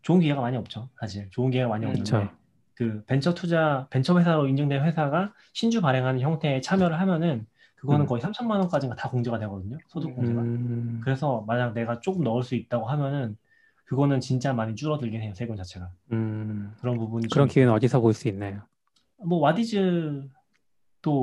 [0.03, 0.89] 좋은 기회가 많이 없죠.
[0.99, 2.31] 사실 좋은 기회가 많이 음, 없는데 그쵸.
[2.75, 7.47] 그 벤처 투자 벤처 회사로 인증된 회사가 신주 발행하는 형태에 참여를 하면은
[7.77, 8.07] 그거는 음.
[8.07, 9.79] 거의 3천만 원까지가 다 공제가 되거든요.
[9.89, 10.41] 소득 공제가.
[10.41, 13.37] 음, 그래서 만약 내가 조금 넣을 수 있다고 하면은
[13.85, 15.33] 그거는 진짜 많이 줄어들긴 해요.
[15.35, 15.91] 세금 자체가.
[16.13, 16.73] 음.
[16.81, 18.63] 그런 부분이 그런 좀 기회는 어디서 볼 수 있나요?
[19.25, 20.31] 뭐 와디즈도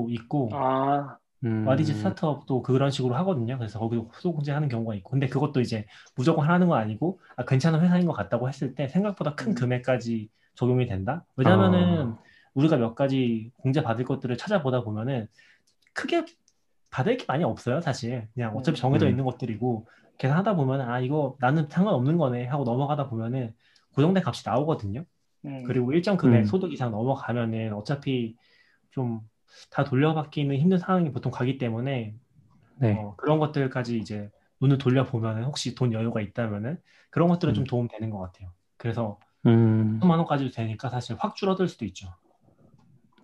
[0.09, 3.57] 있고 아, 음, 와디즈 스타트업도 그런 식으로 하거든요.
[3.57, 5.85] 그래서 거기도 소득 공제하는 경우가 있고, 근데 그것도 이제
[6.15, 9.55] 무조건 하는 건 아니고, 아, 괜찮은 회사인 것 같다고 했을 때 생각보다 큰 음.
[9.55, 11.23] 금액까지 적용이 된다.
[11.35, 12.19] 왜냐면은 어.
[12.55, 15.27] 우리가 몇 가지 공제 받을 것들을 찾아보다 보면은
[15.93, 16.25] 크게
[16.89, 18.27] 받을 게 많이 없어요, 사실.
[18.33, 18.81] 그냥 어차피 음.
[18.81, 19.11] 정해져 음.
[19.11, 19.87] 있는 것들이고
[20.17, 23.53] 계산하다 보면 아 이거 나는 상관없는 거네 하고 넘어가다 보면은
[23.93, 25.03] 고정된 값이 나오거든요.
[25.45, 26.45] 음, 그리고 일정 금액 음.
[26.45, 28.35] 소득 이상 넘어가면은 어차피
[28.91, 29.21] 좀
[29.69, 32.15] 다 돌려받기는 힘든 상황이 보통 가기 때문에
[32.77, 32.93] 네.
[32.93, 34.29] 어, 그런 것들까지 이제
[34.61, 36.79] 눈을 돌려보면은 혹시 돈 여유가 있다면은
[37.09, 37.65] 그런 것들은 좀 음.
[37.65, 38.51] 도움 되는 것 같아요.
[38.77, 42.09] 그래서 음, 3만 원까지도 되니까 사실 확 줄어들 수도 있죠.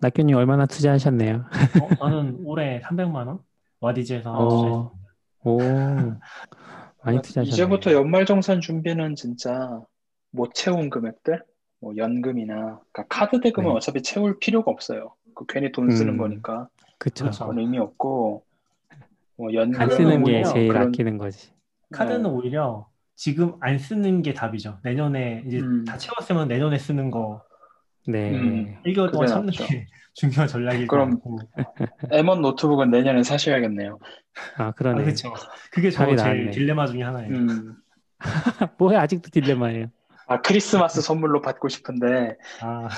[0.00, 1.44] 낙교님 얼마나 투자하셨네요?
[1.80, 3.38] 어, 저는 올해 300만 원
[3.80, 4.48] 와디즈에서 어.
[4.48, 5.02] 투자했습니다.
[5.44, 5.58] 오,
[7.04, 7.52] 많이 투자하셨네요.
[7.52, 9.80] 이제부터 연말 정산 준비는 진짜
[10.30, 11.44] 못 채운 금액들,
[11.82, 12.54] 뭐 연금이나
[12.92, 13.74] 그러니까 카드 대금은 네.
[13.74, 15.14] 어차피 채울 필요가 없어요.
[15.34, 16.16] 그 괜히 돈 쓰는 음.
[16.16, 16.68] 거니까
[16.98, 17.24] 그쵸.
[17.24, 17.40] 그렇죠.
[17.44, 18.44] 그건 의미 없고
[19.36, 21.50] 뭐 연금 안 쓰는 게 제일 그런 아끼는 거지.
[21.92, 22.28] 카드는 네.
[22.28, 22.86] 오히려
[23.16, 24.78] 지금 안 쓰는 게 답이죠.
[24.84, 25.84] 내년에 이제 음.
[25.84, 27.42] 다 채웠으면 내년에 쓰는 거
[28.06, 28.30] 네.
[28.30, 28.76] 음.
[28.86, 29.66] 1개월 동안 참는 낫죠.
[29.66, 31.38] 게 중요한 전략일 것 그럼 같고.
[32.10, 33.98] M1 노트북은 내년에 사셔야겠네요.
[34.56, 35.02] 아, 아, 그러네.
[35.02, 35.34] 그렇죠.
[35.72, 36.50] 그게 저 제일.
[36.50, 37.34] 딜레마 중에 하나예요.
[37.34, 37.74] 음.
[38.78, 39.86] 뭐야, 아직도 딜레마예요.
[40.32, 42.88] 아 크리스마스 선물로 받고 싶은데 아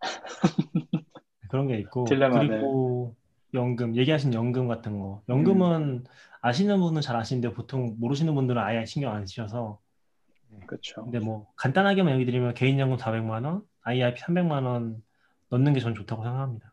[1.48, 2.48] 그런 게 있고 딜레마네.
[2.48, 3.14] 그리고
[3.54, 6.04] 연금 얘기하신 연금 같은 거 연금은
[6.40, 9.78] 아시는 분은 잘 아시는데 보통 모르시는 분들은 아예 신경 안 쓰셔서
[10.66, 11.04] 그렇죠.
[11.04, 15.02] 근데 뭐 간단하게만 얘기 드리면 개인연금 400만 원, IRP 300만 원
[15.50, 16.72] 넣는 게 전 좋다고 생각합니다.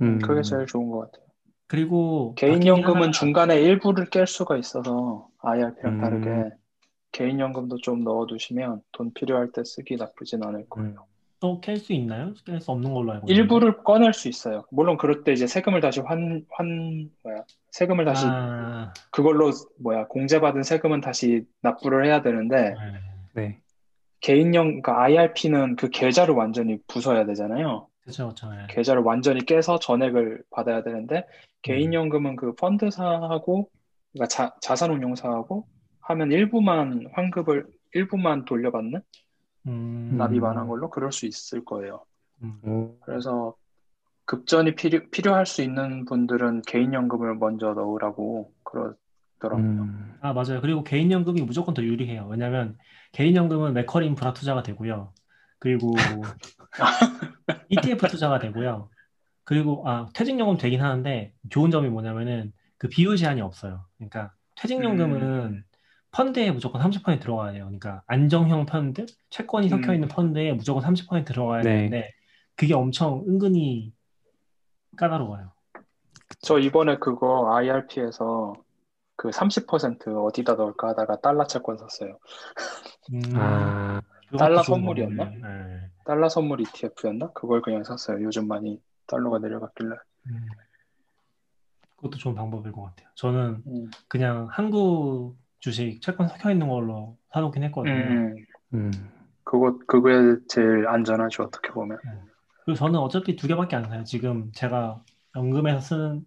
[0.00, 1.26] 음, 그게 제일 좋은 것 같아요.
[1.66, 6.00] 그리고 개인 바뀐 게 연금은 하나가- 중간에 일부를 깰 수가 있어서 IRP랑 음.
[6.00, 6.50] 다르게
[7.12, 10.90] 개인 연금도 좀 넣어두시면 돈 필요할 때 쓰기 나쁘진 않을 거예요.
[10.90, 11.18] 음.
[11.40, 12.34] 또깰수 있나요?
[12.34, 13.40] 깰 수 없는 걸로 알고 있는데.
[13.40, 14.64] 일부를 꺼낼 수 있어요.
[14.70, 20.64] 물론 그럴 때 이제 세금을 다시 환, 환, 뭐야, 세금을 다시 아, 그걸로 뭐야, 공제받은
[20.64, 22.76] 세금은 다시 납부를 해야 되는데 네.
[23.34, 23.60] 네.
[24.20, 27.86] 개인연, 그러니까 IRP는 그 계좌를 완전히 부숴야 되잖아요.
[28.00, 28.50] 그렇죠, 그렇죠.
[28.50, 28.66] 네.
[28.70, 31.24] 계좌를 완전히 깨서 전액을 받아야 되는데
[31.62, 33.70] 개인연금은 그 펀드사하고
[34.12, 35.66] 그러니까 자, 자산운용사하고
[36.08, 39.02] 하면 일부만 환급을 일부만 돌려받는
[39.66, 42.04] 음, 납입 안한 걸로 그럴 수 있을 거예요.
[42.42, 42.58] 음.
[42.64, 43.54] 오, 그래서
[44.24, 49.82] 급전이 필요, 필요할 수 있는 분들은 개인연금을 먼저 넣으라고 그러더라고요.
[49.82, 50.60] 음, 아, 맞아요.
[50.62, 52.26] 그리고 개인연금이 무조건 더 유리해요.
[52.26, 52.78] 왜냐면
[53.12, 55.12] 개인연금은 매컬 인프라 투자가 되고요.
[55.58, 55.94] 그리고
[57.68, 58.88] ETF 투자가 되고요.
[59.44, 63.84] 그리고 아 퇴직연금 되긴 하는데 좋은 점이 뭐냐면은 그 비율 제한이 없어요.
[63.96, 65.64] 그러니까 퇴직연금은 음.
[66.10, 67.64] 펀드에 무조건 30% 들어가야 돼요.
[67.64, 70.08] 그러니까 안정형 펀드, 채권이 섞여 있는 음.
[70.08, 71.76] 펀드에 무조건 30% 들어가야 네.
[71.76, 72.10] 되는데
[72.56, 73.92] 그게 엄청 은근히
[74.96, 75.52] 까다로워요.
[76.40, 78.54] 저 이번에 그거 IRP에서
[79.16, 82.18] 그 30% 어디다 넣을까 하다가 달러 채권 샀어요.
[83.12, 84.00] 음, 아,
[84.38, 85.24] 달러 선물이었나?
[85.24, 85.90] 네.
[86.04, 87.32] 달러 선물 ETF였나?
[87.32, 88.22] 그걸 그냥 샀어요.
[88.22, 89.96] 요즘 많이 달러가 내려갔길래.
[90.26, 90.46] 음.
[91.96, 93.08] 그것도 좋은 방법일 것 같아요.
[93.14, 93.90] 저는 음.
[94.06, 97.94] 그냥 한국 주식 채권 섞여 있는 걸로 사놓긴 했거든요.
[97.94, 98.36] 음,
[98.74, 98.90] 음,
[99.44, 101.98] 그거 그게 제일 안전하죠 어떻게 보면.
[102.64, 104.04] 그리고 저는 어차피 두 개밖에 안 사요.
[104.04, 105.02] 지금 제가
[105.36, 106.24] 연금에서 쓰는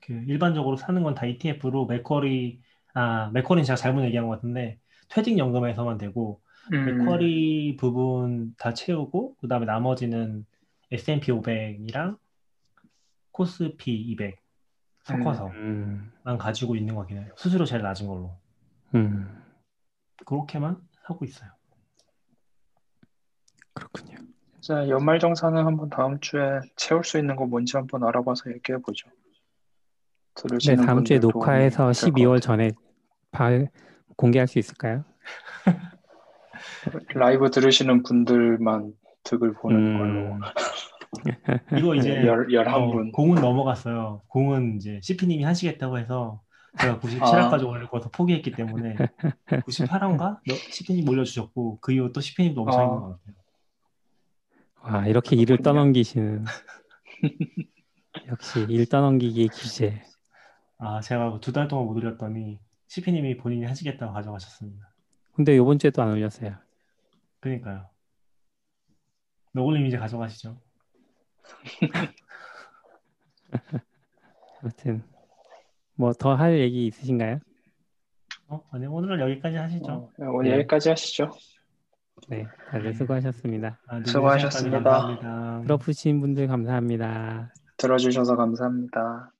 [0.00, 2.60] 그 일반적으로 사는 건 다 ETF로 맥쿼리
[2.94, 4.78] 아 맥쿼리는 제가 잘못 얘기한 것 같은데
[5.10, 6.40] 퇴직연금에서만 되고
[6.72, 10.46] 음, 맥쿼리 부분 다 채우고 그다음에 나머지는
[10.92, 12.16] S&P 500이랑
[13.32, 14.38] 코스피 200
[15.04, 17.26] 섞어서만 음, 가지고 있는 거긴 해요.
[17.36, 18.36] 수수료 제일 낮은 걸로
[18.94, 19.42] 음,
[20.26, 21.50] 그렇게만 하고 있어요.
[23.74, 24.18] 그렇군요.
[24.60, 29.08] 자 연말정산은 한번 다음 주에 채울 수 있는 거 뭔지 한번 알아봐서 얘기해 보죠.
[30.66, 32.40] 네, 다음 주에 녹화해서 도움이 될것 12월 같아요.
[32.40, 32.70] 전에
[33.30, 33.68] 발,
[34.16, 35.04] 공개할 수 있을까요?
[37.14, 38.92] 라이브 들으시는 분들만
[39.24, 40.40] 득을 보는 걸로 음,
[41.78, 43.12] 이거 이제 열 열한 어, 분.
[43.12, 44.22] 공은 넘어갔어요.
[44.28, 46.40] 공은 이제 CP님이 하시겠다고 해서
[46.78, 48.94] 제가 97화까지 올릴 거서 포기했기 때문에
[49.48, 50.38] 98화인가?
[50.72, 52.84] CP님 올려주셨고 그 이후 또 CP님도 엄청 아.
[52.84, 53.34] 힘든 것 같아요.
[54.82, 55.58] 와, 이렇게 일을.
[55.58, 56.44] 떠넘기시는.
[58.28, 60.02] 역시 일 떠넘기기의 기재.
[60.78, 64.88] 아 제가 두 달 동안 못 올렸더니 CP님이 본인이 하시겠다고 가져가셨습니다.
[65.34, 66.56] 근데 요번 주에도 안 올렸어요.
[67.40, 67.88] 그러니까요.
[69.52, 70.56] 너굴님 이제 가져가시죠.
[74.62, 75.02] 아무튼
[76.00, 77.40] 뭐 더 할 얘기 있으신가요?
[78.48, 78.62] 어?
[78.72, 79.92] 아니 오늘은 여기까지 하시죠.
[79.92, 80.56] 어, 오늘 네.
[80.56, 81.30] 여기까지 하시죠.
[82.28, 83.78] 네, 다들 수고하셨습니다.
[83.86, 85.62] 아, 늦은 수고하셨습니다.
[85.66, 87.52] 들어주신 분들 감사합니다.
[87.76, 89.30] 들어주셔서 감사합니다.